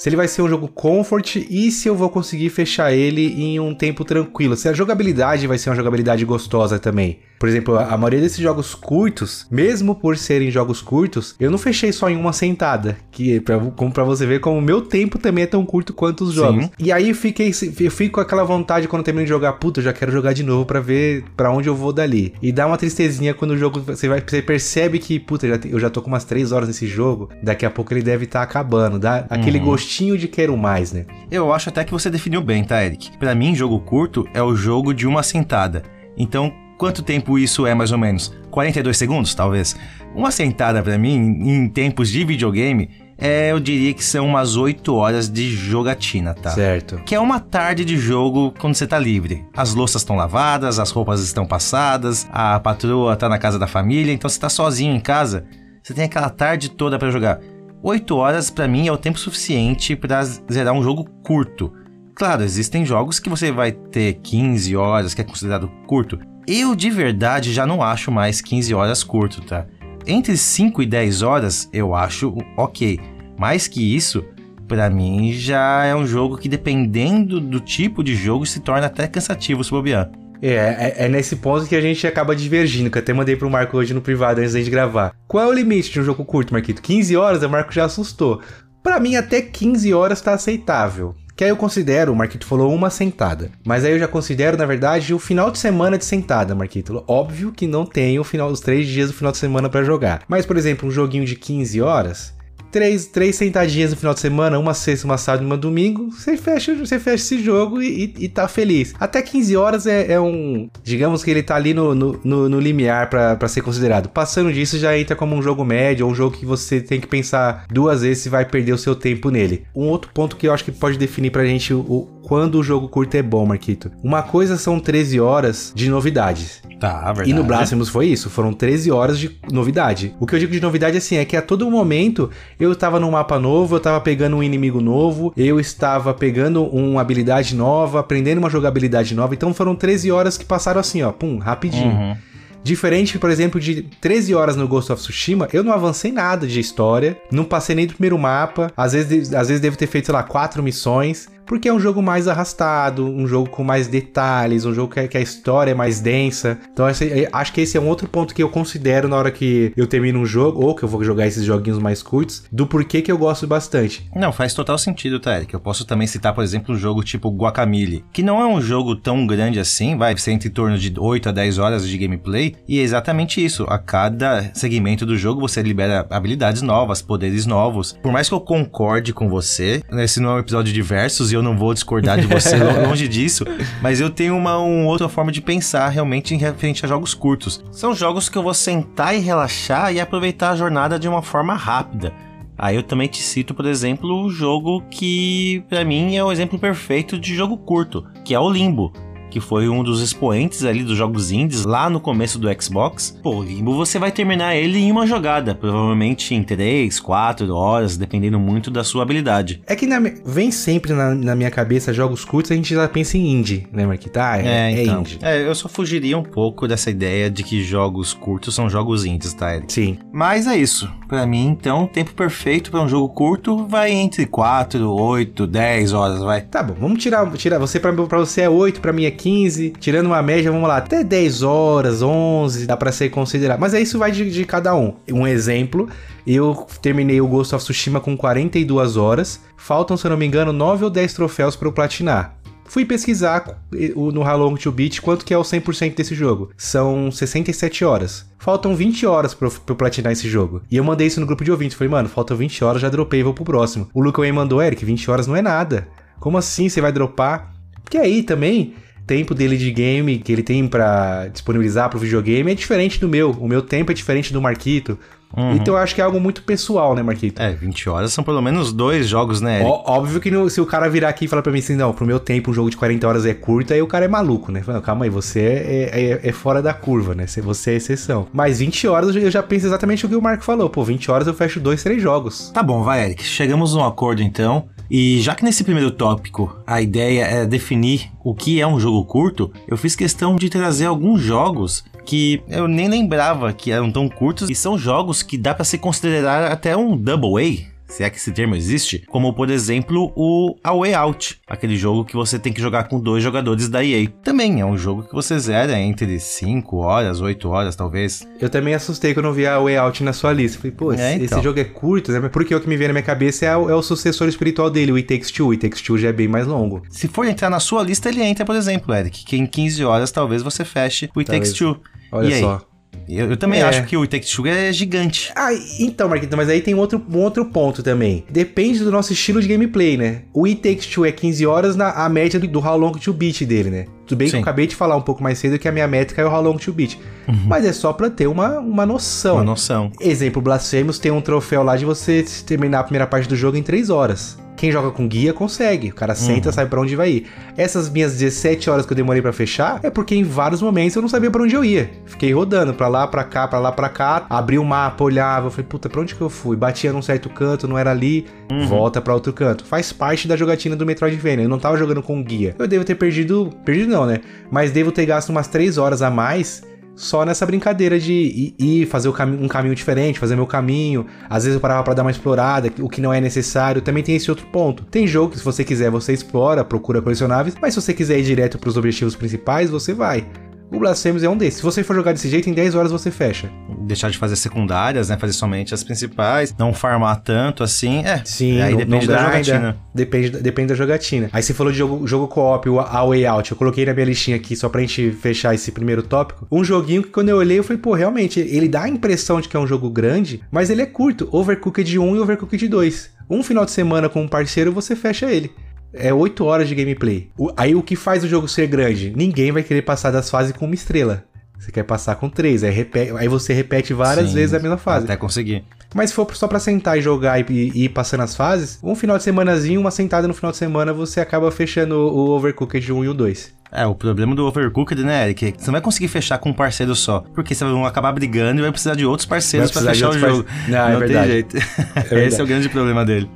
se 0.00 0.08
ele 0.08 0.16
vai 0.16 0.26
ser 0.26 0.40
um 0.40 0.48
jogo 0.48 0.66
comfort 0.66 1.36
e 1.36 1.70
se 1.70 1.86
eu 1.86 1.94
vou 1.94 2.08
conseguir 2.08 2.48
fechar 2.48 2.90
ele 2.90 3.34
em 3.38 3.60
um 3.60 3.74
tempo 3.74 4.02
tranquilo. 4.02 4.56
Se 4.56 4.66
a 4.66 4.72
jogabilidade 4.72 5.46
vai 5.46 5.58
ser 5.58 5.68
uma 5.68 5.76
jogabilidade 5.76 6.24
gostosa 6.24 6.78
também. 6.78 7.18
Por 7.40 7.48
exemplo, 7.48 7.78
a 7.78 7.96
maioria 7.96 8.20
desses 8.20 8.38
jogos 8.38 8.74
curtos, 8.74 9.46
mesmo 9.50 9.94
por 9.94 10.18
serem 10.18 10.50
jogos 10.50 10.82
curtos, 10.82 11.34
eu 11.40 11.50
não 11.50 11.56
fechei 11.56 11.90
só 11.90 12.10
em 12.10 12.14
uma 12.14 12.34
sentada. 12.34 12.98
Que 13.10 13.40
pra, 13.40 13.58
como 13.58 13.90
pra 13.90 14.04
você 14.04 14.26
ver, 14.26 14.40
como 14.40 14.58
o 14.58 14.62
meu 14.62 14.82
tempo 14.82 15.18
também 15.18 15.44
é 15.44 15.46
tão 15.46 15.64
curto 15.64 15.94
quanto 15.94 16.24
os 16.24 16.34
jogos. 16.34 16.64
Sim. 16.64 16.70
E 16.78 16.92
aí 16.92 17.08
eu 17.08 17.14
fiquei, 17.14 17.50
eu 17.80 17.90
fico 17.90 18.16
com 18.16 18.20
aquela 18.20 18.44
vontade 18.44 18.86
quando 18.86 19.00
eu 19.00 19.04
termino 19.04 19.24
de 19.24 19.30
jogar, 19.30 19.54
puta, 19.54 19.80
eu 19.80 19.84
já 19.84 19.92
quero 19.94 20.12
jogar 20.12 20.34
de 20.34 20.42
novo 20.42 20.66
para 20.66 20.80
ver 20.80 21.24
para 21.34 21.50
onde 21.50 21.66
eu 21.66 21.74
vou 21.74 21.94
dali. 21.94 22.34
E 22.42 22.52
dá 22.52 22.66
uma 22.66 22.76
tristezinha 22.76 23.32
quando 23.32 23.52
o 23.52 23.56
jogo 23.56 23.80
você 23.80 24.06
vai, 24.06 24.20
você 24.20 24.42
percebe 24.42 24.98
que, 24.98 25.18
puta, 25.18 25.46
eu 25.46 25.54
já, 25.54 25.60
eu 25.64 25.80
já 25.80 25.88
tô 25.88 26.02
com 26.02 26.08
umas 26.08 26.24
3 26.24 26.52
horas 26.52 26.68
nesse 26.68 26.86
jogo, 26.86 27.30
daqui 27.42 27.64
a 27.64 27.70
pouco 27.70 27.94
ele 27.94 28.02
deve 28.02 28.26
estar 28.26 28.40
tá 28.40 28.44
acabando. 28.44 28.98
Dá 28.98 29.24
aquele 29.30 29.60
uhum. 29.60 29.64
gostinho 29.64 30.18
de 30.18 30.28
quero 30.28 30.54
mais, 30.58 30.92
né? 30.92 31.06
Eu 31.30 31.54
acho 31.54 31.70
até 31.70 31.84
que 31.84 31.92
você 31.92 32.10
definiu 32.10 32.42
bem, 32.42 32.64
tá, 32.64 32.84
Eric? 32.84 33.16
Para 33.16 33.34
mim, 33.34 33.54
jogo 33.54 33.80
curto 33.80 34.28
é 34.34 34.42
o 34.42 34.54
jogo 34.54 34.92
de 34.92 35.06
uma 35.06 35.22
sentada. 35.22 35.82
Então, 36.18 36.52
quanto 36.80 37.02
tempo 37.02 37.38
isso 37.38 37.66
é 37.66 37.74
mais 37.74 37.92
ou 37.92 37.98
menos? 37.98 38.32
42 38.50 38.96
segundos, 38.96 39.34
talvez? 39.34 39.76
Uma 40.14 40.30
sentada 40.30 40.82
para 40.82 40.96
mim, 40.96 41.14
em 41.14 41.68
tempos 41.68 42.08
de 42.08 42.24
videogame, 42.24 42.88
é, 43.18 43.52
eu 43.52 43.60
diria 43.60 43.92
que 43.92 44.02
são 44.02 44.26
umas 44.26 44.56
8 44.56 44.94
horas 44.94 45.28
de 45.28 45.50
jogatina, 45.54 46.32
tá? 46.32 46.48
Certo. 46.48 46.96
Que 47.04 47.14
é 47.14 47.20
uma 47.20 47.38
tarde 47.38 47.84
de 47.84 47.98
jogo 47.98 48.54
quando 48.58 48.74
você 48.74 48.86
tá 48.86 48.98
livre. 48.98 49.44
As 49.54 49.74
louças 49.74 50.00
estão 50.00 50.16
lavadas, 50.16 50.78
as 50.78 50.90
roupas 50.90 51.20
estão 51.20 51.44
passadas, 51.44 52.26
a 52.32 52.58
patroa 52.58 53.14
tá 53.14 53.28
na 53.28 53.38
casa 53.38 53.58
da 53.58 53.66
família, 53.66 54.10
então 54.10 54.30
você 54.30 54.40
tá 54.40 54.48
sozinho 54.48 54.96
em 54.96 55.00
casa, 55.00 55.44
você 55.82 55.92
tem 55.92 56.04
aquela 56.04 56.30
tarde 56.30 56.70
toda 56.70 56.98
para 56.98 57.10
jogar. 57.10 57.40
8 57.82 58.16
horas 58.16 58.48
para 58.48 58.66
mim 58.66 58.88
é 58.88 58.92
o 58.92 58.96
tempo 58.96 59.18
suficiente 59.18 59.94
para 59.94 60.24
zerar 60.24 60.72
um 60.72 60.82
jogo 60.82 61.04
curto. 61.22 61.74
Claro, 62.14 62.42
existem 62.42 62.86
jogos 62.86 63.20
que 63.20 63.28
você 63.28 63.52
vai 63.52 63.70
ter 63.70 64.14
15 64.14 64.74
horas, 64.76 65.12
que 65.12 65.20
é 65.20 65.24
considerado 65.24 65.70
curto. 65.86 66.18
Eu 66.52 66.74
de 66.74 66.90
verdade 66.90 67.52
já 67.52 67.64
não 67.64 67.80
acho 67.80 68.10
mais 68.10 68.40
15 68.40 68.74
horas 68.74 69.04
curto, 69.04 69.40
tá? 69.40 69.66
Entre 70.04 70.36
5 70.36 70.82
e 70.82 70.86
10 70.86 71.22
horas 71.22 71.70
eu 71.72 71.94
acho 71.94 72.36
ok. 72.56 72.98
Mais 73.38 73.68
que 73.68 73.94
isso, 73.94 74.24
para 74.66 74.90
mim 74.90 75.32
já 75.32 75.84
é 75.84 75.94
um 75.94 76.04
jogo 76.04 76.36
que 76.36 76.48
dependendo 76.48 77.38
do 77.38 77.60
tipo 77.60 78.02
de 78.02 78.16
jogo 78.16 78.44
se 78.44 78.58
torna 78.58 78.88
até 78.88 79.06
cansativo 79.06 79.62
se 79.62 79.70
bobear. 79.70 80.10
É, 80.42 80.48
é, 80.48 80.94
é, 81.04 81.08
nesse 81.08 81.36
ponto 81.36 81.68
que 81.68 81.76
a 81.76 81.80
gente 81.80 82.04
acaba 82.04 82.34
divergindo, 82.34 82.90
que 82.90 82.98
eu 82.98 83.02
até 83.02 83.12
mandei 83.12 83.36
pro 83.36 83.48
Marco 83.48 83.76
hoje 83.76 83.94
no 83.94 84.00
privado 84.00 84.40
antes 84.40 84.54
da 84.54 84.58
gente 84.58 84.72
gravar. 84.72 85.14
Qual 85.28 85.44
é 85.44 85.46
o 85.46 85.52
limite 85.52 85.92
de 85.92 86.00
um 86.00 86.04
jogo 86.04 86.24
curto, 86.24 86.52
Marquito? 86.52 86.82
15 86.82 87.16
horas? 87.16 87.44
O 87.44 87.48
Marco 87.48 87.72
já 87.72 87.84
assustou. 87.84 88.40
Para 88.82 88.98
mim, 88.98 89.14
até 89.14 89.40
15 89.40 89.94
horas 89.94 90.20
tá 90.20 90.34
aceitável. 90.34 91.14
Que 91.40 91.44
aí 91.44 91.50
eu 91.50 91.56
considero, 91.56 92.12
o 92.12 92.14
Marquito 92.14 92.44
falou, 92.44 92.70
uma 92.70 92.90
sentada. 92.90 93.50
Mas 93.64 93.82
aí 93.82 93.92
eu 93.92 93.98
já 93.98 94.06
considero, 94.06 94.58
na 94.58 94.66
verdade, 94.66 95.14
o 95.14 95.18
final 95.18 95.50
de 95.50 95.58
semana 95.58 95.96
de 95.96 96.04
sentada, 96.04 96.54
Marquito. 96.54 97.02
Óbvio 97.08 97.50
que 97.50 97.66
não 97.66 97.86
tem 97.86 98.18
o 98.18 98.24
final 98.24 98.50
dos 98.50 98.60
três 98.60 98.86
dias 98.86 99.08
do 99.08 99.16
final 99.16 99.32
de 99.32 99.38
semana 99.38 99.70
para 99.70 99.82
jogar. 99.82 100.22
Mas, 100.28 100.44
por 100.44 100.58
exemplo, 100.58 100.86
um 100.86 100.92
joguinho 100.92 101.24
de 101.24 101.36
15 101.36 101.80
horas, 101.80 102.34
três, 102.70 103.06
três 103.06 103.36
sentadinhas 103.36 103.90
no 103.90 103.96
final 103.96 104.14
de 104.14 104.20
semana, 104.20 104.58
uma 104.58 104.74
sexta, 104.74 105.06
uma 105.06 105.18
sábado 105.18 105.42
e 105.42 105.46
uma 105.46 105.56
domingo, 105.56 106.10
você 106.10 106.36
fecha, 106.36 106.74
você 106.74 106.98
fecha 106.98 107.22
esse 107.22 107.42
jogo 107.42 107.82
e, 107.82 108.14
e, 108.18 108.24
e 108.24 108.28
tá 108.28 108.48
feliz. 108.48 108.94
Até 108.98 109.22
15 109.22 109.56
horas 109.56 109.86
é, 109.86 110.12
é, 110.12 110.20
um. 110.20 110.68
Digamos 110.82 111.22
que 111.22 111.30
ele 111.30 111.42
tá 111.42 111.56
ali 111.56 111.74
no, 111.74 111.94
no, 111.94 112.20
no, 112.22 112.48
no 112.48 112.60
limiar 112.60 113.08
para 113.10 113.48
ser 113.48 113.62
considerado. 113.62 114.08
Passando 114.08 114.52
disso, 114.52 114.78
já 114.78 114.96
entra 114.98 115.16
como 115.16 115.34
um 115.34 115.42
jogo 115.42 115.64
médio, 115.64 116.06
ou 116.06 116.12
um 116.12 116.14
jogo 116.14 116.36
que 116.36 116.46
você 116.46 116.80
tem 116.80 117.00
que 117.00 117.06
pensar 117.06 117.66
duas 117.70 118.02
vezes 118.02 118.22
se 118.22 118.28
vai 118.28 118.44
perder 118.44 118.72
o 118.72 118.78
seu 118.78 118.94
tempo 118.94 119.30
nele. 119.30 119.64
Um 119.74 119.88
outro 119.88 120.10
ponto 120.12 120.36
que 120.36 120.46
eu 120.46 120.54
acho 120.54 120.64
que 120.64 120.72
pode 120.72 120.98
definir 120.98 121.30
pra 121.30 121.44
gente 121.44 121.74
o, 121.74 122.08
quando 122.22 122.56
o 122.56 122.62
jogo 122.62 122.88
curto 122.88 123.16
é 123.16 123.22
bom, 123.22 123.44
Marquito. 123.46 123.90
Uma 124.02 124.22
coisa 124.22 124.56
são 124.56 124.78
13 124.78 125.20
horas 125.20 125.72
de 125.74 125.88
novidades. 125.88 126.62
Tá, 126.80 127.12
verdade. 127.12 127.30
E 127.30 127.34
no 127.34 127.44
Blasphemous 127.44 127.90
foi 127.90 128.06
isso, 128.06 128.30
foram 128.30 128.54
13 128.54 128.90
horas 128.90 129.18
de 129.18 129.38
novidade. 129.52 130.14
O 130.18 130.26
que 130.26 130.34
eu 130.34 130.38
digo 130.38 130.52
de 130.52 130.60
novidade 130.60 130.96
assim 130.96 131.16
é 131.16 131.24
que 131.26 131.36
a 131.36 131.42
todo 131.42 131.70
momento 131.70 132.30
eu 132.58 132.74
tava 132.74 132.98
num 132.98 133.10
mapa 133.10 133.38
novo, 133.38 133.76
eu 133.76 133.80
tava 133.80 134.00
pegando 134.00 134.36
um 134.36 134.42
inimigo 134.42 134.80
novo, 134.80 135.30
eu 135.36 135.60
estava 135.60 136.14
pegando 136.14 136.64
uma 136.64 137.02
habilidade 137.02 137.54
nova, 137.54 138.00
aprendendo 138.00 138.38
uma 138.38 138.48
jogabilidade 138.48 139.14
nova. 139.14 139.34
Então 139.34 139.52
foram 139.52 139.76
13 139.76 140.10
horas 140.10 140.38
que 140.38 140.44
passaram 140.44 140.80
assim, 140.80 141.02
ó, 141.02 141.12
pum, 141.12 141.36
rapidinho. 141.36 141.90
Uhum. 141.90 142.16
Diferente, 142.62 143.18
por 143.18 143.30
exemplo, 143.30 143.58
de 143.58 143.82
13 144.00 144.34
horas 144.34 144.54
no 144.54 144.68
Ghost 144.68 144.92
of 144.92 145.02
Tsushima, 145.02 145.48
eu 145.52 145.64
não 145.64 145.72
avancei 145.72 146.12
nada 146.12 146.46
de 146.46 146.60
história, 146.60 147.16
não 147.30 147.44
passei 147.44 147.74
nem 147.74 147.86
do 147.86 147.94
primeiro 147.94 148.18
mapa, 148.18 148.70
às 148.76 148.92
vezes, 148.92 149.32
às 149.32 149.48
vezes 149.48 149.60
devo 149.60 149.78
ter 149.78 149.86
feito, 149.86 150.06
sei 150.06 150.14
lá, 150.14 150.22
quatro 150.22 150.62
missões, 150.62 151.28
porque 151.50 151.68
é 151.68 151.72
um 151.74 151.80
jogo 151.80 152.00
mais 152.00 152.28
arrastado, 152.28 153.04
um 153.04 153.26
jogo 153.26 153.50
com 153.50 153.64
mais 153.64 153.88
detalhes, 153.88 154.64
um 154.64 154.72
jogo 154.72 154.94
que, 154.94 155.08
que 155.08 155.18
a 155.18 155.20
história 155.20 155.72
é 155.72 155.74
mais 155.74 155.98
densa. 155.98 156.56
Então 156.72 156.88
esse, 156.88 157.28
acho 157.32 157.52
que 157.52 157.60
esse 157.60 157.76
é 157.76 157.80
um 157.80 157.88
outro 157.88 158.06
ponto 158.06 158.32
que 158.32 158.40
eu 158.40 158.48
considero 158.48 159.08
na 159.08 159.16
hora 159.16 159.32
que 159.32 159.72
eu 159.76 159.84
termino 159.84 160.20
um 160.20 160.24
jogo, 160.24 160.64
ou 160.64 160.76
que 160.76 160.84
eu 160.84 160.88
vou 160.88 161.02
jogar 161.02 161.26
esses 161.26 161.44
joguinhos 161.44 161.80
mais 161.80 162.04
curtos, 162.04 162.44
do 162.52 162.68
porquê 162.68 163.02
que 163.02 163.10
eu 163.10 163.18
gosto 163.18 163.48
bastante. 163.48 164.08
Não, 164.14 164.32
faz 164.32 164.54
total 164.54 164.78
sentido, 164.78 165.18
tá, 165.18 165.38
Eric? 165.38 165.52
Eu 165.52 165.58
posso 165.58 165.84
também 165.84 166.06
citar, 166.06 166.32
por 166.32 166.44
exemplo, 166.44 166.72
um 166.72 166.78
jogo 166.78 167.02
tipo 167.02 167.28
Guacamole, 167.28 168.04
que 168.12 168.22
não 168.22 168.40
é 168.40 168.46
um 168.46 168.60
jogo 168.60 168.94
tão 168.94 169.26
grande 169.26 169.58
assim, 169.58 169.96
vai 169.96 170.16
ser 170.18 170.30
entre 170.30 170.50
torno 170.50 170.78
de 170.78 170.94
8 170.96 171.30
a 171.30 171.32
10 171.32 171.58
horas 171.58 171.88
de 171.88 171.98
gameplay, 171.98 172.54
e 172.68 172.78
é 172.78 172.82
exatamente 172.82 173.44
isso. 173.44 173.64
A 173.64 173.76
cada 173.76 174.52
segmento 174.54 175.04
do 175.04 175.16
jogo 175.16 175.40
você 175.40 175.60
libera 175.62 176.06
habilidades 176.10 176.62
novas, 176.62 177.02
poderes 177.02 177.44
novos. 177.44 177.98
Por 178.00 178.12
mais 178.12 178.28
que 178.28 178.34
eu 178.36 178.40
concorde 178.40 179.12
com 179.12 179.28
você, 179.28 179.82
esse 179.94 180.20
não 180.20 180.30
é 180.30 180.34
um 180.34 180.38
episódio 180.38 180.72
de 180.72 180.80
versos 180.80 181.32
e 181.32 181.39
eu 181.39 181.39
eu 181.40 181.44
não 181.44 181.56
vou 181.56 181.74
discordar 181.74 182.20
de 182.20 182.26
você 182.26 182.56
longe 182.86 183.08
disso, 183.08 183.44
mas 183.82 184.00
eu 184.00 184.10
tenho 184.10 184.36
uma, 184.36 184.58
uma 184.58 184.86
outra 184.86 185.08
forma 185.08 185.32
de 185.32 185.40
pensar 185.40 185.88
realmente 185.88 186.34
em 186.34 186.38
referente 186.38 186.84
a 186.84 186.88
jogos 186.88 187.14
curtos. 187.14 187.64
São 187.72 187.94
jogos 187.94 188.28
que 188.28 188.38
eu 188.38 188.42
vou 188.42 188.54
sentar 188.54 189.14
e 189.16 189.18
relaxar 189.18 189.92
e 189.92 190.00
aproveitar 190.00 190.50
a 190.50 190.56
jornada 190.56 190.98
de 190.98 191.08
uma 191.08 191.22
forma 191.22 191.54
rápida. 191.54 192.12
Aí 192.56 192.76
eu 192.76 192.82
também 192.82 193.08
te 193.08 193.22
cito, 193.22 193.54
por 193.54 193.64
exemplo, 193.64 194.22
o 194.22 194.30
jogo 194.30 194.82
que 194.90 195.64
para 195.68 195.82
mim 195.82 196.14
é 196.14 196.22
o 196.22 196.30
exemplo 196.30 196.58
perfeito 196.58 197.18
de 197.18 197.34
jogo 197.34 197.56
curto, 197.56 198.06
que 198.22 198.34
é 198.34 198.38
o 198.38 198.50
Limbo 198.50 198.92
que 199.30 199.40
foi 199.40 199.68
um 199.68 199.82
dos 199.82 200.02
expoentes 200.02 200.64
ali 200.64 200.82
dos 200.82 200.96
jogos 200.96 201.30
indies 201.30 201.64
lá 201.64 201.88
no 201.88 202.00
começo 202.00 202.38
do 202.38 202.48
Xbox. 202.60 203.16
Pô, 203.22 203.42
Limbo 203.42 203.74
você 203.74 203.98
vai 203.98 204.10
terminar 204.10 204.56
ele 204.56 204.78
em 204.78 204.90
uma 204.90 205.06
jogada, 205.06 205.54
provavelmente 205.54 206.34
em 206.34 206.42
3, 206.42 206.98
4 207.00 207.54
horas, 207.54 207.96
dependendo 207.96 208.38
muito 208.38 208.70
da 208.70 208.84
sua 208.84 209.02
habilidade. 209.02 209.62
É 209.66 209.76
que 209.76 209.86
na, 209.86 210.00
vem 210.24 210.50
sempre 210.50 210.92
na, 210.92 211.14
na, 211.14 211.36
minha 211.36 211.50
cabeça 211.50 211.92
jogos 211.92 212.24
curtos, 212.24 212.50
a 212.50 212.54
gente 212.54 212.74
já 212.74 212.88
pensa 212.88 213.16
em 213.16 213.32
indie, 213.32 213.66
lembra 213.72 213.96
que 213.96 214.10
tá? 214.10 214.38
É, 214.38 214.46
é, 214.46 214.74
é 214.74 214.82
então. 214.82 215.00
indie. 215.00 215.18
É, 215.22 215.46
eu 215.46 215.54
só 215.54 215.68
fugiria 215.68 216.18
um 216.18 216.22
pouco 216.22 216.66
dessa 216.66 216.90
ideia 216.90 217.30
de 217.30 217.42
que 217.42 217.62
jogos 217.62 218.12
curtos 218.12 218.54
são 218.54 218.68
jogos 218.68 219.04
indies, 219.04 219.32
tá? 219.32 219.54
Eric? 219.54 219.72
Sim. 219.72 219.98
Mas 220.12 220.46
é 220.46 220.56
isso. 220.56 220.90
Para 221.08 221.26
mim, 221.26 221.46
então, 221.48 221.84
o 221.84 221.88
tempo 221.88 222.12
perfeito 222.12 222.70
para 222.70 222.80
um 222.80 222.88
jogo 222.88 223.08
curto 223.08 223.66
vai 223.66 223.90
entre 223.90 224.26
4, 224.26 224.88
8, 224.88 225.46
10 225.46 225.92
horas, 225.92 226.20
vai. 226.20 226.40
Tá 226.40 226.62
bom, 226.62 226.74
vamos 226.78 227.02
tirar, 227.02 227.30
tirar 227.32 227.58
você 227.58 227.78
para 227.80 227.90
você 227.92 228.42
é 228.42 228.48
8, 228.48 228.80
para 228.80 228.92
mim 228.92 229.04
é 229.04 229.10
15, 229.20 229.74
tirando 229.78 230.06
uma 230.06 230.22
média, 230.22 230.50
vamos 230.50 230.66
lá, 230.66 230.78
até 230.78 231.04
10 231.04 231.42
horas, 231.42 232.00
11, 232.00 232.66
dá 232.66 232.74
para 232.74 232.90
ser 232.90 233.10
considerado. 233.10 233.60
Mas 233.60 233.74
é 233.74 233.80
isso 233.80 233.98
vai 233.98 234.10
de, 234.10 234.30
de 234.30 234.46
cada 234.46 234.74
um. 234.74 234.94
Um 235.12 235.26
exemplo, 235.26 235.90
eu 236.26 236.66
terminei 236.80 237.20
o 237.20 237.28
Ghost 237.28 237.54
of 237.54 237.62
Tsushima 237.62 238.00
com 238.00 238.16
42 238.16 238.96
horas, 238.96 239.42
faltam, 239.58 239.94
se 239.94 240.06
eu 240.06 240.10
não 240.10 240.16
me 240.16 240.24
engano, 240.24 240.54
9 240.54 240.84
ou 240.84 240.90
10 240.90 241.12
troféus 241.12 241.54
para 241.54 241.68
eu 241.68 241.72
platinar. 241.72 242.38
Fui 242.64 242.86
pesquisar 242.86 243.60
no 243.94 244.22
How 244.22 244.38
Long 244.38 244.54
to 244.54 244.72
Beat 244.72 245.00
quanto 245.00 245.24
que 245.24 245.34
é 245.34 245.36
o 245.36 245.42
100% 245.42 245.96
desse 245.96 246.14
jogo. 246.14 246.50
São 246.56 247.10
67 247.10 247.84
horas. 247.84 248.24
Faltam 248.38 248.74
20 248.76 249.04
horas 249.06 249.34
pra 249.34 249.48
eu 249.66 249.76
platinar 249.76 250.12
esse 250.12 250.28
jogo. 250.30 250.62
E 250.70 250.76
eu 250.76 250.84
mandei 250.84 251.08
isso 251.08 251.20
no 251.20 251.26
grupo 251.26 251.44
de 251.44 251.50
ouvintes. 251.50 251.76
Falei, 251.76 251.90
mano, 251.90 252.08
faltam 252.08 252.36
20 252.36 252.64
horas, 252.64 252.80
já 252.80 252.88
dropei, 252.88 253.24
vou 253.24 253.34
pro 253.34 253.44
próximo. 253.44 253.90
O 253.92 254.00
Luca 254.00 254.22
Wayne 254.22 254.36
mandou, 254.36 254.62
Eric, 254.62 254.84
20 254.84 255.10
horas 255.10 255.26
não 255.26 255.34
é 255.34 255.42
nada. 255.42 255.88
Como 256.20 256.38
assim 256.38 256.68
você 256.68 256.80
vai 256.80 256.92
dropar? 256.92 257.52
Porque 257.82 257.98
aí 257.98 258.22
também 258.22 258.74
tempo 259.10 259.34
dele 259.34 259.56
de 259.56 259.72
game 259.72 260.18
que 260.18 260.30
ele 260.30 260.42
tem 260.42 260.68
para 260.68 261.26
disponibilizar 261.26 261.90
pro 261.90 261.98
videogame 261.98 262.52
é 262.52 262.54
diferente 262.54 263.00
do 263.00 263.08
meu. 263.08 263.32
O 263.32 263.48
meu 263.48 263.60
tempo 263.60 263.90
é 263.90 263.94
diferente 263.94 264.32
do 264.32 264.40
Marquito. 264.40 264.96
Uhum. 265.36 265.54
Então 265.54 265.74
eu 265.74 265.80
acho 265.80 265.96
que 265.96 266.00
é 266.00 266.04
algo 266.04 266.20
muito 266.20 266.44
pessoal, 266.44 266.94
né, 266.94 267.02
Marquito? 267.02 267.42
É, 267.42 267.50
20 267.52 267.88
horas 267.88 268.12
são 268.12 268.22
pelo 268.22 268.40
menos 268.40 268.72
dois 268.72 269.08
jogos, 269.08 269.40
né? 269.40 269.62
Ó, 269.64 269.82
óbvio 269.96 270.20
que 270.20 270.30
no, 270.30 270.48
se 270.48 270.60
o 270.60 270.66
cara 270.66 270.88
virar 270.88 271.08
aqui 271.08 271.24
e 271.24 271.28
falar 271.28 271.42
pra 271.42 271.50
mim 271.50 271.58
assim, 271.58 271.74
não, 271.74 271.92
pro 271.92 272.06
meu 272.06 272.20
tempo 272.20 272.52
um 272.52 272.54
jogo 272.54 272.70
de 272.70 272.76
40 272.76 273.08
horas 273.08 273.26
é 273.26 273.34
curto, 273.34 273.72
aí 273.72 273.82
o 273.82 273.86
cara 273.88 274.04
é 274.04 274.08
maluco, 274.08 274.52
né? 274.52 274.62
Fala, 274.62 274.80
calma 274.80 275.04
aí, 275.04 275.10
você 275.10 275.40
é, 275.40 275.90
é, 275.92 276.20
é, 276.28 276.32
fora 276.32 276.62
da 276.62 276.72
curva, 276.72 277.12
né? 277.12 277.26
Você 277.26 277.72
é 277.72 277.74
exceção. 277.74 278.28
Mas 278.32 278.60
20 278.60 278.86
horas 278.86 279.16
eu 279.16 279.30
já 279.30 279.42
penso 279.42 279.66
exatamente 279.66 280.06
o 280.06 280.08
que 280.08 280.14
o 280.14 280.22
Marco 280.22 280.44
falou. 280.44 280.70
Pô, 280.70 280.84
20 280.84 281.10
horas 281.10 281.26
eu 281.26 281.34
fecho 281.34 281.58
dois, 281.58 281.82
três 281.82 282.00
jogos. 282.00 282.50
Tá 282.50 282.62
bom, 282.62 282.84
vai, 282.84 283.06
Eric. 283.06 283.24
Chegamos 283.24 283.74
num 283.74 283.84
acordo 283.84 284.22
então. 284.22 284.68
E 284.90 285.20
já 285.20 285.34
que 285.36 285.44
nesse 285.44 285.62
primeiro 285.62 285.90
tópico 285.90 286.56
a 286.66 286.82
ideia 286.82 287.22
é 287.22 287.46
definir 287.46 288.10
o 288.24 288.34
que 288.34 288.60
é 288.60 288.66
um 288.66 288.80
jogo 288.80 289.04
curto, 289.04 289.52
eu 289.68 289.76
fiz 289.76 289.94
questão 289.94 290.34
de 290.34 290.50
trazer 290.50 290.86
alguns 290.86 291.20
jogos 291.20 291.84
que 292.04 292.42
eu 292.48 292.66
nem 292.66 292.88
lembrava 292.88 293.52
que 293.52 293.70
eram 293.70 293.92
tão 293.92 294.08
curtos 294.08 294.50
e 294.50 294.54
são 294.54 294.76
jogos 294.76 295.22
que 295.22 295.38
dá 295.38 295.54
para 295.54 295.64
se 295.64 295.78
considerar 295.78 296.50
até 296.50 296.76
um 296.76 296.96
double 296.96 297.38
A. 297.66 297.69
se 297.90 298.02
é 298.02 298.10
que 298.10 298.16
esse 298.16 298.32
termo 298.32 298.54
existe, 298.54 299.04
como 299.08 299.32
por 299.32 299.50
exemplo 299.50 300.12
o 300.16 300.56
A 300.62 300.72
Way 300.74 300.94
Out, 300.94 301.40
aquele 301.46 301.76
jogo 301.76 302.04
que 302.04 302.14
você 302.14 302.38
tem 302.38 302.52
que 302.52 302.60
jogar 302.60 302.84
com 302.84 303.00
dois 303.00 303.22
jogadores 303.22 303.68
da 303.68 303.84
EA. 303.84 304.08
Também 304.22 304.60
é 304.60 304.64
um 304.64 304.78
jogo 304.78 305.02
que 305.02 305.12
você 305.12 305.38
zera 305.38 305.78
entre 305.78 306.18
5 306.18 306.76
horas, 306.76 307.20
8 307.20 307.48
horas 307.48 307.76
talvez. 307.76 308.26
Eu 308.40 308.48
também 308.48 308.74
assustei 308.74 309.12
quando 309.12 309.32
vi 309.32 309.46
a 309.46 309.58
Way 309.58 309.76
Out 309.76 310.04
na 310.04 310.12
sua 310.12 310.32
lista. 310.32 310.58
Falei, 310.58 310.72
pô, 310.72 310.92
é, 310.92 310.94
esse, 310.94 311.24
então. 311.24 311.38
esse, 311.38 311.44
jogo 311.44 311.60
é 311.60 311.64
curto, 311.64 312.12
né? 312.12 312.28
Porque 312.28 312.54
o 312.54 312.60
que 312.60 312.68
me 312.68 312.76
vem 312.76 312.88
na 312.88 312.94
minha 312.94 313.02
cabeça 313.02 313.44
é 313.44 313.56
o, 313.56 313.68
é 313.68 313.74
o 313.74 313.82
sucessor 313.82 314.28
espiritual 314.28 314.70
dele, 314.70 314.92
o 314.92 314.96
It 314.96 315.08
Takes 315.08 315.30
Two. 315.30 315.48
O 315.48 315.50
It 315.50 315.66
Takes 315.66 315.82
Two 315.82 315.98
já 315.98 316.08
é 316.08 316.12
bem 316.12 316.28
mais 316.28 316.46
longo. 316.46 316.82
Se 316.88 317.08
for 317.08 317.26
entrar 317.26 317.50
na 317.50 317.60
sua 317.60 317.82
lista, 317.82 318.08
ele 318.08 318.22
entra, 318.22 318.44
por 318.44 318.54
exemplo, 318.54 318.94
Eric, 318.94 319.24
que 319.24 319.36
em 319.36 319.46
15 319.46 319.84
horas 319.84 320.10
talvez 320.10 320.42
você 320.42 320.64
feche 320.64 321.10
o 321.14 321.18
It 321.18 321.30
Takes 321.30 321.52
Two. 321.52 321.80
Olha 322.12 322.28
e 322.28 322.40
só. 322.40 322.69
Eu, 323.10 323.30
eu 323.30 323.36
também 323.36 323.60
é. 323.60 323.64
acho 323.64 323.84
que 323.84 323.96
o 323.96 324.06
Take 324.06 324.26
Two 324.26 324.46
é 324.46 324.72
gigante. 324.72 325.32
Ah, 325.34 325.50
então, 325.78 326.08
Marquito, 326.08 326.36
mas 326.36 326.48
aí 326.48 326.60
tem 326.60 326.74
outro, 326.74 327.02
um 327.10 327.18
outro 327.18 327.44
ponto 327.44 327.82
também. 327.82 328.24
Depende 328.30 328.80
do 328.80 328.90
nosso 328.90 329.12
estilo 329.12 329.40
de 329.40 329.48
gameplay, 329.48 329.96
né? 329.96 330.22
O 330.32 330.46
It 330.46 330.60
Takes 330.60 330.86
Two 330.86 331.04
é 331.04 331.12
15 331.12 331.46
horas 331.46 331.76
na 331.76 331.90
a 331.90 332.08
média 332.08 332.38
do, 332.38 332.46
do 332.46 332.60
How 332.60 332.76
Long 332.76 332.92
to 332.92 333.12
Beat 333.12 333.42
dele, 333.44 333.70
né? 333.70 333.86
Tudo 334.06 334.18
bem 334.18 334.28
Sim. 334.28 334.32
que 334.32 334.36
eu 334.38 334.42
acabei 334.42 334.66
de 334.66 334.74
falar 334.74 334.96
um 334.96 335.02
pouco 335.02 335.22
mais 335.22 335.38
cedo 335.38 335.58
que 335.58 335.68
a 335.68 335.72
minha 335.72 335.86
métrica 335.86 336.22
é 336.22 336.24
o 336.24 336.32
How 336.32 336.42
Long 336.42 336.56
to 336.56 336.72
Beat. 336.72 336.98
Uhum. 337.28 337.34
Mas 337.46 337.64
é 337.64 337.72
só 337.72 337.92
pra 337.92 338.10
ter 338.10 338.26
uma, 338.26 338.58
uma 338.58 338.86
noção. 338.86 339.36
Uma 339.36 339.44
noção. 339.44 339.92
Exemplo, 340.00 340.40
Blasphemous 340.42 340.98
tem 340.98 341.10
um 341.10 341.20
troféu 341.20 341.62
lá 341.62 341.76
de 341.76 341.84
você 341.84 342.24
terminar 342.46 342.80
a 342.80 342.84
primeira 342.84 343.06
parte 343.06 343.28
do 343.28 343.36
jogo 343.36 343.56
em 343.56 343.62
3 343.62 343.90
horas. 343.90 344.38
Quem 344.60 344.70
joga 344.70 344.90
com 344.90 345.08
guia 345.08 345.32
consegue. 345.32 345.88
O 345.88 345.94
cara 345.94 346.14
senta, 346.14 346.50
uhum. 346.50 346.52
sabe 346.52 346.68
para 346.68 346.82
onde 346.82 346.94
vai 346.94 347.10
ir. 347.10 347.26
Essas 347.56 347.88
minhas 347.88 348.18
17 348.18 348.68
horas 348.68 348.84
que 348.84 348.92
eu 348.92 348.94
demorei 348.94 349.22
para 349.22 349.32
fechar 349.32 349.80
é 349.82 349.88
porque 349.88 350.14
em 350.14 350.22
vários 350.22 350.60
momentos 350.60 350.94
eu 350.94 351.00
não 351.00 351.08
sabia 351.08 351.30
para 351.30 351.42
onde 351.42 351.54
eu 351.54 351.64
ia. 351.64 351.90
Fiquei 352.04 352.30
rodando 352.34 352.74
para 352.74 352.86
lá, 352.86 353.06
para 353.06 353.24
cá, 353.24 353.48
para 353.48 353.58
lá, 353.58 353.72
para 353.72 353.88
cá. 353.88 354.26
Abri 354.28 354.58
o 354.58 354.64
mapa, 354.64 355.02
olhava, 355.02 355.46
eu 355.46 355.50
falei, 355.50 355.64
puta, 355.66 355.88
pra 355.88 356.02
onde 356.02 356.14
que 356.14 356.20
eu 356.20 356.28
fui? 356.28 356.58
Batia 356.58 356.92
num 356.92 357.00
certo 357.00 357.30
canto, 357.30 357.66
não 357.66 357.78
era 357.78 357.90
ali, 357.90 358.26
uhum. 358.52 358.66
volta 358.66 359.00
para 359.00 359.14
outro 359.14 359.32
canto. 359.32 359.64
Faz 359.64 359.94
parte 359.94 360.28
da 360.28 360.36
jogatina 360.36 360.76
do 360.76 360.84
Metroidvania. 360.84 361.46
Eu 361.46 361.48
não 361.48 361.58
tava 361.58 361.78
jogando 361.78 362.02
com 362.02 362.22
guia. 362.22 362.54
Eu 362.58 362.68
devo 362.68 362.84
ter 362.84 362.96
perdido, 362.96 363.50
perdido 363.64 363.90
não, 363.90 364.04
né? 364.04 364.20
Mas 364.50 364.70
devo 364.70 364.92
ter 364.92 365.06
gasto 365.06 365.30
umas 365.30 365.48
3 365.48 365.78
horas 365.78 366.02
a 366.02 366.10
mais 366.10 366.62
só 367.00 367.24
nessa 367.24 367.46
brincadeira 367.46 367.98
de 367.98 368.54
ir, 368.58 368.84
fazer 368.84 369.08
um 369.08 369.48
caminho 369.48 369.74
diferente, 369.74 370.18
fazer 370.18 370.36
meu 370.36 370.46
caminho. 370.46 371.06
Às 371.30 371.44
vezes 371.44 371.54
eu 371.54 371.60
parava 371.60 371.82
para 371.82 371.94
dar 371.94 372.02
uma 372.02 372.10
explorada, 372.10 372.70
o 372.78 372.90
que 372.90 373.00
não 373.00 373.10
é 373.10 373.18
necessário. 373.22 373.80
Também 373.80 374.02
tem 374.02 374.16
esse 374.16 374.30
outro 374.30 374.46
ponto. 374.48 374.84
Tem 374.84 375.06
jogo 375.06 375.30
que 375.30 375.38
se 375.38 375.44
você 375.44 375.64
quiser 375.64 375.90
você 375.90 376.12
explora, 376.12 376.62
procura 376.62 377.00
colecionáveis, 377.00 377.56
mas 377.58 377.72
se 377.72 377.80
você 377.80 377.94
quiser 377.94 378.18
ir 378.18 378.24
direto 378.24 378.58
para 378.58 378.68
os 378.68 378.76
objetivos 378.76 379.16
principais, 379.16 379.70
você 379.70 379.94
vai. 379.94 380.26
O 380.72 380.78
Blasphemous 380.78 381.24
é 381.24 381.28
um 381.28 381.36
desses. 381.36 381.58
Se 381.58 381.62
você 381.64 381.82
for 381.82 381.96
jogar 381.96 382.12
desse 382.12 382.28
jeito, 382.28 382.48
em 382.48 382.52
10 382.52 382.76
horas 382.76 382.92
você 382.92 383.10
fecha. 383.10 383.50
Deixar 383.80 384.08
de 384.08 384.16
fazer 384.16 384.36
secundárias, 384.36 385.08
né? 385.08 385.18
Fazer 385.18 385.32
somente 385.32 385.74
as 385.74 385.82
principais. 385.82 386.54
Não 386.56 386.72
farmar 386.72 387.20
tanto 387.22 387.64
assim. 387.64 388.04
É. 388.04 388.22
Sim, 388.24 388.60
aí 388.60 388.70
não, 388.70 388.78
depende 388.78 389.06
não 389.08 389.14
da 389.14 389.24
jogatina. 389.24 389.76
Depende, 389.92 390.30
depende 390.30 390.68
da 390.68 390.74
jogatina. 390.76 391.28
Aí 391.32 391.42
você 391.42 391.52
falou 391.52 391.72
de 391.72 391.78
jogo, 391.78 392.06
jogo 392.06 392.28
co-op, 392.28 392.68
o 392.68 392.78
A 392.78 393.04
Way 393.04 393.26
Out. 393.26 393.50
Eu 393.50 393.56
coloquei 393.56 393.84
na 393.84 393.92
minha 393.92 394.06
listinha 394.06 394.36
aqui 394.36 394.54
só 394.54 394.68
pra 394.68 394.80
gente 394.80 395.10
fechar 395.10 395.52
esse 395.54 395.72
primeiro 395.72 396.04
tópico. 396.04 396.46
Um 396.52 396.62
joguinho 396.62 397.02
que 397.02 397.10
quando 397.10 397.30
eu 397.30 397.38
olhei, 397.38 397.58
eu 397.58 397.64
falei, 397.64 397.82
pô, 397.82 397.92
realmente, 397.94 398.38
ele 398.38 398.68
dá 398.68 398.82
a 398.82 398.88
impressão 398.88 399.40
de 399.40 399.48
que 399.48 399.56
é 399.56 399.60
um 399.60 399.66
jogo 399.66 399.90
grande, 399.90 400.40
mas 400.52 400.70
ele 400.70 400.82
é 400.82 400.86
curto. 400.86 401.28
Overcooked 401.32 401.98
1 401.98 402.16
e 402.16 402.20
Overcooked 402.20 402.68
2. 402.68 403.10
Um 403.28 403.42
final 403.42 403.64
de 403.64 403.72
semana 403.72 404.08
com 404.08 404.22
um 404.22 404.28
parceiro, 404.28 404.72
você 404.72 404.94
fecha 404.94 405.30
ele 405.30 405.50
é 405.92 406.12
8 406.12 406.44
horas 406.44 406.68
de 406.68 406.74
gameplay. 406.74 407.30
O, 407.36 407.50
aí 407.56 407.74
o 407.74 407.82
que 407.82 407.96
faz 407.96 408.24
o 408.24 408.28
jogo 408.28 408.48
ser 408.48 408.66
grande? 408.66 409.12
Ninguém 409.14 409.52
vai 409.52 409.62
querer 409.62 409.82
passar 409.82 410.10
das 410.10 410.30
fases 410.30 410.52
com 410.52 410.64
uma 410.64 410.74
estrela. 410.74 411.24
Você 411.58 411.70
quer 411.70 411.82
passar 411.82 412.14
com 412.14 412.28
três, 412.28 412.64
aí, 412.64 412.70
repete, 412.70 413.12
aí 413.18 413.28
você 413.28 413.52
repete 413.52 413.92
várias 413.92 414.28
Sim, 414.28 414.34
vezes 414.34 414.54
a 414.54 414.58
mesma 414.58 414.78
fase. 414.78 415.04
Até 415.04 415.14
conseguir. 415.14 415.62
Mas 415.94 416.08
se 416.08 416.16
for 416.16 416.34
só 416.34 416.48
pra 416.48 416.58
sentar 416.58 416.96
e 416.96 417.02
jogar 417.02 417.38
e, 417.38 417.44
e, 417.52 417.84
ir 417.84 417.88
passando 417.90 418.22
as 418.22 418.34
fases, 418.34 418.78
um 418.82 418.94
final 418.94 419.18
de 419.18 419.24
semanazinho, 419.24 419.78
uma 419.78 419.90
sentada 419.90 420.26
no 420.26 420.32
final 420.32 420.52
de 420.52 420.56
semana, 420.56 420.90
você 420.92 421.20
acaba 421.20 421.50
fechando 421.50 421.96
o 421.96 422.30
Overcooked 422.30 422.90
1 422.90 423.04
e 423.04 423.08
o 423.08 423.14
2. 423.14 423.54
É, 423.72 423.86
o 423.86 423.94
problema 423.94 424.34
do 424.34 424.46
Overcooked, 424.46 425.02
né, 425.04 425.24
Eric? 425.24 425.54
Você 425.58 425.66
não 425.66 425.72
vai 425.72 425.80
conseguir 425.82 426.08
fechar 426.08 426.38
com 426.38 426.48
um 426.48 426.54
parceiro 426.54 426.94
só. 426.94 427.24
Porque 427.34 427.54
você 427.54 427.64
vai 427.64 427.84
acabar 427.84 428.12
brigando 428.12 428.60
e 428.60 428.62
vai 428.62 428.70
precisar 428.70 428.94
de 428.94 429.04
outros 429.04 429.26
parceiros 429.26 429.70
para 429.70 429.82
fechar 429.82 430.08
o 430.08 430.18
jogo. 430.18 430.46
Não, 430.66 430.78
é 430.78 430.92
não 430.92 431.02
é 431.02 431.06
tem 431.06 431.24
jeito. 431.24 431.56
É 432.10 432.24
Esse 432.24 432.40
é 432.40 432.44
o 432.44 432.46
grande 432.46 432.68
problema 432.68 433.04
dele. 433.04 433.28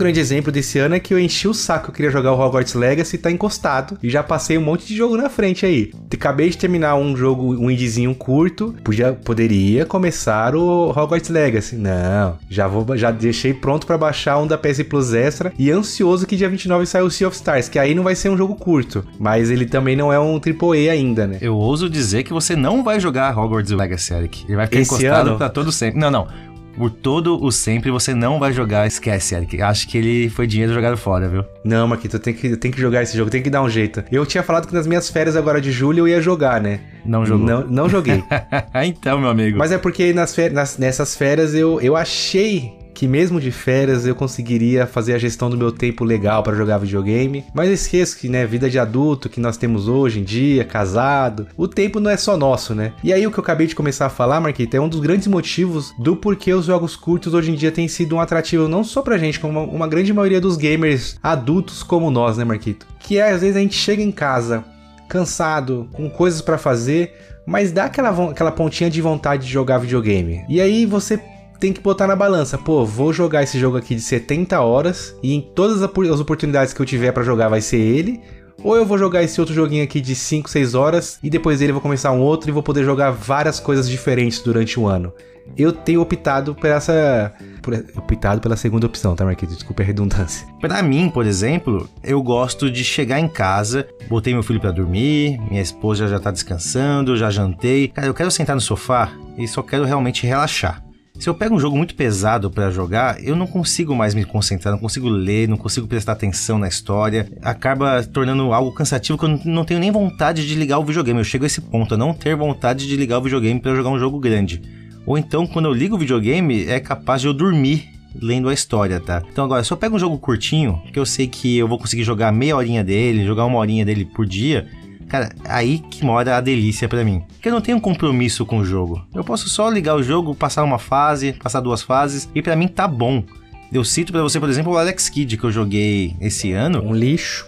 Grande 0.00 0.18
exemplo 0.18 0.50
desse 0.50 0.78
ano 0.78 0.94
é 0.94 1.00
que 1.00 1.12
eu 1.12 1.18
enchi 1.18 1.46
o 1.46 1.54
saco, 1.54 1.90
eu 1.90 1.94
queria 1.94 2.10
jogar 2.10 2.32
o 2.32 2.40
Hogwarts 2.40 2.74
Legacy 2.74 3.16
e 3.16 3.18
tá 3.18 3.30
encostado. 3.30 3.98
E 4.02 4.08
já 4.08 4.22
passei 4.22 4.56
um 4.56 4.62
monte 4.62 4.86
de 4.86 4.96
jogo 4.96 5.16
na 5.16 5.28
frente 5.28 5.66
aí. 5.66 5.92
Acabei 6.12 6.50
de 6.50 6.58
terminar 6.58 6.96
um 6.96 7.16
jogo, 7.16 7.54
um 7.54 7.70
indizinho 7.70 8.14
curto. 8.14 8.74
Podia, 8.84 9.12
poderia 9.12 9.86
começar 9.86 10.54
o 10.54 10.90
Hogwarts 10.90 11.30
Legacy. 11.30 11.76
Não, 11.76 12.36
já 12.48 12.66
vou, 12.66 12.96
já 12.96 13.10
deixei 13.10 13.54
pronto 13.54 13.86
para 13.86 13.96
baixar 13.96 14.38
um 14.38 14.46
da 14.46 14.58
PS 14.58 14.82
Plus 14.82 15.12
Extra 15.12 15.52
e 15.58 15.70
ansioso 15.70 16.26
que 16.26 16.36
dia 16.36 16.48
29 16.48 16.86
sai 16.86 17.02
o 17.02 17.10
Sea 17.10 17.28
of 17.28 17.36
Stars, 17.36 17.68
que 17.68 17.78
aí 17.78 17.94
não 17.94 18.02
vai 18.02 18.14
ser 18.14 18.28
um 18.28 18.36
jogo 18.36 18.54
curto, 18.54 19.04
mas 19.18 19.50
ele 19.50 19.66
também 19.66 19.96
não 19.96 20.12
é 20.12 20.18
um 20.18 20.34
AAA 20.36 20.92
ainda, 20.92 21.26
né? 21.26 21.38
Eu 21.40 21.56
ouso 21.56 21.88
dizer 21.88 22.22
que 22.22 22.32
você 22.32 22.56
não 22.56 22.82
vai 22.82 23.00
jogar 23.00 23.36
Hogwarts 23.36 23.72
Legacy, 23.72 24.12
Eric. 24.14 24.44
Ele 24.46 24.56
vai 24.56 24.66
ficar 24.66 24.80
Esse 24.80 24.94
encostado 24.94 25.28
ano? 25.28 25.38
pra 25.38 25.48
todo 25.48 25.70
sempre. 25.72 25.98
Não, 25.98 26.10
não 26.10 26.49
por 26.76 26.90
todo 26.90 27.42
o 27.42 27.50
sempre 27.50 27.90
você 27.90 28.14
não 28.14 28.38
vai 28.38 28.52
jogar, 28.52 28.86
esquece, 28.86 29.34
Eric. 29.34 29.60
Acho 29.60 29.88
que 29.88 29.98
ele 29.98 30.30
foi 30.30 30.46
dinheiro 30.46 30.72
jogado 30.72 30.96
fora, 30.96 31.28
viu? 31.28 31.44
Não, 31.64 31.86
Marquito, 31.86 32.18
tem 32.18 32.34
que, 32.34 32.56
tem 32.56 32.70
que 32.70 32.80
jogar 32.80 33.02
esse 33.02 33.16
jogo, 33.16 33.30
tem 33.30 33.42
que 33.42 33.50
dar 33.50 33.62
um 33.62 33.68
jeito. 33.68 34.02
Eu 34.10 34.24
tinha 34.24 34.42
falado 34.42 34.66
que 34.66 34.74
nas 34.74 34.86
minhas 34.86 35.10
férias 35.10 35.36
agora 35.36 35.60
de 35.60 35.70
julho 35.70 36.00
eu 36.00 36.08
ia 36.08 36.20
jogar, 36.20 36.60
né? 36.60 36.80
Não 37.04 37.24
jogou. 37.24 37.46
Não, 37.46 37.66
não 37.66 37.88
joguei. 37.88 38.22
então, 38.84 39.20
meu 39.20 39.30
amigo. 39.30 39.58
Mas 39.58 39.72
é 39.72 39.78
porque 39.78 40.12
nas 40.12 40.34
férias, 40.34 40.54
nas, 40.54 40.78
nessas 40.78 41.16
férias 41.16 41.54
eu, 41.54 41.80
eu 41.80 41.96
achei 41.96 42.79
que 43.00 43.08
mesmo 43.08 43.40
de 43.40 43.50
férias 43.50 44.04
eu 44.04 44.14
conseguiria 44.14 44.86
fazer 44.86 45.14
a 45.14 45.18
gestão 45.18 45.48
do 45.48 45.56
meu 45.56 45.72
tempo 45.72 46.04
legal 46.04 46.42
para 46.42 46.54
jogar 46.54 46.76
videogame, 46.76 47.46
mas 47.54 47.70
esqueço 47.70 48.18
que, 48.18 48.28
né, 48.28 48.44
vida 48.44 48.68
de 48.68 48.78
adulto 48.78 49.30
que 49.30 49.40
nós 49.40 49.56
temos 49.56 49.88
hoje 49.88 50.20
em 50.20 50.22
dia, 50.22 50.66
casado, 50.66 51.46
o 51.56 51.66
tempo 51.66 51.98
não 51.98 52.10
é 52.10 52.18
só 52.18 52.36
nosso, 52.36 52.74
né? 52.74 52.92
E 53.02 53.10
aí 53.10 53.26
o 53.26 53.32
que 53.32 53.38
eu 53.38 53.42
acabei 53.42 53.66
de 53.66 53.74
começar 53.74 54.04
a 54.04 54.10
falar, 54.10 54.38
Marquita, 54.38 54.76
é 54.76 54.80
um 54.82 54.86
dos 54.86 55.00
grandes 55.00 55.28
motivos 55.28 55.94
do 55.98 56.14
porquê 56.14 56.52
os 56.52 56.66
jogos 56.66 56.94
curtos 56.94 57.32
hoje 57.32 57.50
em 57.50 57.54
dia 57.54 57.72
têm 57.72 57.88
sido 57.88 58.16
um 58.16 58.20
atrativo 58.20 58.68
não 58.68 58.84
só 58.84 59.00
pra 59.00 59.16
gente, 59.16 59.40
como 59.40 59.64
uma, 59.64 59.88
grande 59.88 60.12
maioria 60.12 60.38
dos 60.38 60.58
gamers 60.58 61.18
adultos 61.22 61.82
como 61.82 62.10
nós, 62.10 62.36
né, 62.36 62.44
Marquito? 62.44 62.86
Que 62.98 63.16
é, 63.16 63.30
às 63.30 63.40
vezes 63.40 63.56
a 63.56 63.60
gente 63.60 63.76
chega 63.76 64.02
em 64.02 64.12
casa 64.12 64.62
cansado, 65.08 65.88
com 65.92 66.10
coisas 66.10 66.42
para 66.42 66.58
fazer, 66.58 67.14
mas 67.46 67.72
dá 67.72 67.86
aquela, 67.86 68.30
aquela 68.30 68.52
pontinha 68.52 68.88
de 68.88 69.00
vontade 69.00 69.46
de 69.46 69.52
jogar 69.52 69.78
videogame. 69.78 70.44
E 70.48 70.60
aí 70.60 70.86
você 70.86 71.18
tem 71.60 71.72
que 71.72 71.80
botar 71.80 72.06
na 72.06 72.16
balança. 72.16 72.56
Pô, 72.56 72.84
vou 72.84 73.12
jogar 73.12 73.42
esse 73.42 73.58
jogo 73.58 73.76
aqui 73.76 73.94
de 73.94 74.00
70 74.00 74.58
horas 74.60 75.14
e 75.22 75.34
em 75.34 75.40
todas 75.40 75.82
as 75.82 76.20
oportunidades 76.20 76.72
que 76.72 76.80
eu 76.80 76.86
tiver 76.86 77.12
para 77.12 77.22
jogar 77.22 77.48
vai 77.48 77.60
ser 77.60 77.76
ele. 77.76 78.20
Ou 78.62 78.76
eu 78.76 78.84
vou 78.84 78.98
jogar 78.98 79.22
esse 79.22 79.40
outro 79.40 79.54
joguinho 79.54 79.84
aqui 79.84 80.00
de 80.00 80.14
5, 80.14 80.48
6 80.48 80.74
horas 80.74 81.18
e 81.22 81.30
depois 81.30 81.60
dele 81.60 81.72
vou 81.72 81.80
começar 81.80 82.12
um 82.12 82.20
outro 82.20 82.50
e 82.50 82.52
vou 82.52 82.62
poder 82.62 82.84
jogar 82.84 83.10
várias 83.10 83.60
coisas 83.60 83.88
diferentes 83.88 84.40
durante 84.40 84.80
o 84.80 84.86
ano. 84.86 85.12
Eu 85.56 85.72
tenho 85.72 86.00
optado 86.00 86.54
por 86.54 86.68
essa. 86.68 87.32
Por, 87.62 87.74
optado 87.96 88.40
pela 88.40 88.56
segunda 88.56 88.86
opção, 88.86 89.16
tá, 89.16 89.24
Marquito? 89.24 89.52
Desculpa 89.54 89.82
a 89.82 89.86
redundância. 89.86 90.46
Pra 90.60 90.82
mim, 90.82 91.10
por 91.10 91.26
exemplo, 91.26 91.88
eu 92.04 92.22
gosto 92.22 92.70
de 92.70 92.84
chegar 92.84 93.18
em 93.18 93.28
casa, 93.28 93.86
botei 94.08 94.32
meu 94.32 94.42
filho 94.42 94.60
para 94.60 94.70
dormir, 94.70 95.40
minha 95.48 95.60
esposa 95.60 96.06
já 96.06 96.20
tá 96.20 96.30
descansando, 96.30 97.16
já 97.16 97.30
jantei. 97.30 97.88
Cara, 97.88 98.06
eu 98.06 98.14
quero 98.14 98.30
sentar 98.30 98.54
no 98.54 98.60
sofá 98.60 99.10
e 99.36 99.48
só 99.48 99.62
quero 99.62 99.84
realmente 99.84 100.26
relaxar. 100.26 100.82
Se 101.20 101.28
eu 101.28 101.34
pego 101.34 101.54
um 101.54 101.60
jogo 101.60 101.76
muito 101.76 101.94
pesado 101.94 102.50
para 102.50 102.70
jogar, 102.70 103.22
eu 103.22 103.36
não 103.36 103.46
consigo 103.46 103.94
mais 103.94 104.14
me 104.14 104.24
concentrar, 104.24 104.72
não 104.72 104.80
consigo 104.80 105.06
ler, 105.06 105.46
não 105.46 105.58
consigo 105.58 105.86
prestar 105.86 106.12
atenção 106.12 106.58
na 106.58 106.66
história. 106.66 107.30
Acaba 107.42 108.02
tornando 108.02 108.54
algo 108.54 108.72
cansativo 108.72 109.18
que 109.18 109.26
eu 109.26 109.40
não 109.44 109.62
tenho 109.62 109.78
nem 109.78 109.90
vontade 109.90 110.48
de 110.48 110.54
ligar 110.54 110.78
o 110.78 110.84
videogame. 110.84 111.20
Eu 111.20 111.24
chego 111.24 111.44
a 111.44 111.46
esse 111.46 111.60
ponto, 111.60 111.92
a 111.92 111.96
não 111.98 112.14
ter 112.14 112.34
vontade 112.34 112.88
de 112.88 112.96
ligar 112.96 113.18
o 113.18 113.22
videogame 113.22 113.60
para 113.60 113.74
jogar 113.74 113.90
um 113.90 113.98
jogo 113.98 114.18
grande. 114.18 114.62
Ou 115.04 115.18
então, 115.18 115.46
quando 115.46 115.66
eu 115.66 115.74
ligo 115.74 115.94
o 115.94 115.98
videogame, 115.98 116.64
é 116.64 116.80
capaz 116.80 117.20
de 117.20 117.26
eu 117.26 117.34
dormir 117.34 117.90
lendo 118.14 118.48
a 118.48 118.54
história, 118.54 118.98
tá? 118.98 119.22
Então 119.30 119.44
agora, 119.44 119.62
se 119.62 119.70
eu 119.70 119.76
pego 119.76 119.96
um 119.96 119.98
jogo 119.98 120.18
curtinho, 120.18 120.82
que 120.90 120.98
eu 120.98 121.04
sei 121.04 121.26
que 121.26 121.58
eu 121.58 121.68
vou 121.68 121.78
conseguir 121.78 122.02
jogar 122.02 122.32
meia 122.32 122.56
horinha 122.56 122.82
dele, 122.82 123.26
jogar 123.26 123.44
uma 123.44 123.58
horinha 123.58 123.84
dele 123.84 124.06
por 124.06 124.24
dia, 124.24 124.66
Cara, 125.10 125.28
aí 125.44 125.80
que 125.80 126.04
mora 126.04 126.36
a 126.36 126.40
delícia 126.40 126.88
para 126.88 127.04
mim. 127.04 127.24
Porque 127.32 127.48
eu 127.48 127.52
não 127.52 127.60
tenho 127.60 127.80
compromisso 127.80 128.46
com 128.46 128.58
o 128.58 128.64
jogo. 128.64 129.04
Eu 129.12 129.24
posso 129.24 129.48
só 129.48 129.68
ligar 129.68 129.96
o 129.96 130.02
jogo, 130.04 130.36
passar 130.36 130.62
uma 130.62 130.78
fase, 130.78 131.32
passar 131.32 131.60
duas 131.60 131.82
fases, 131.82 132.28
e 132.32 132.40
para 132.40 132.54
mim 132.54 132.68
tá 132.68 132.86
bom. 132.86 133.24
Eu 133.72 133.84
cito 133.84 134.12
para 134.12 134.22
você, 134.22 134.38
por 134.38 134.48
exemplo, 134.48 134.72
o 134.72 134.78
Alex 134.78 135.08
Kidd 135.08 135.36
que 135.36 135.44
eu 135.44 135.50
joguei 135.50 136.16
esse 136.20 136.52
ano. 136.52 136.80
Um 136.80 136.94
lixo. 136.94 137.44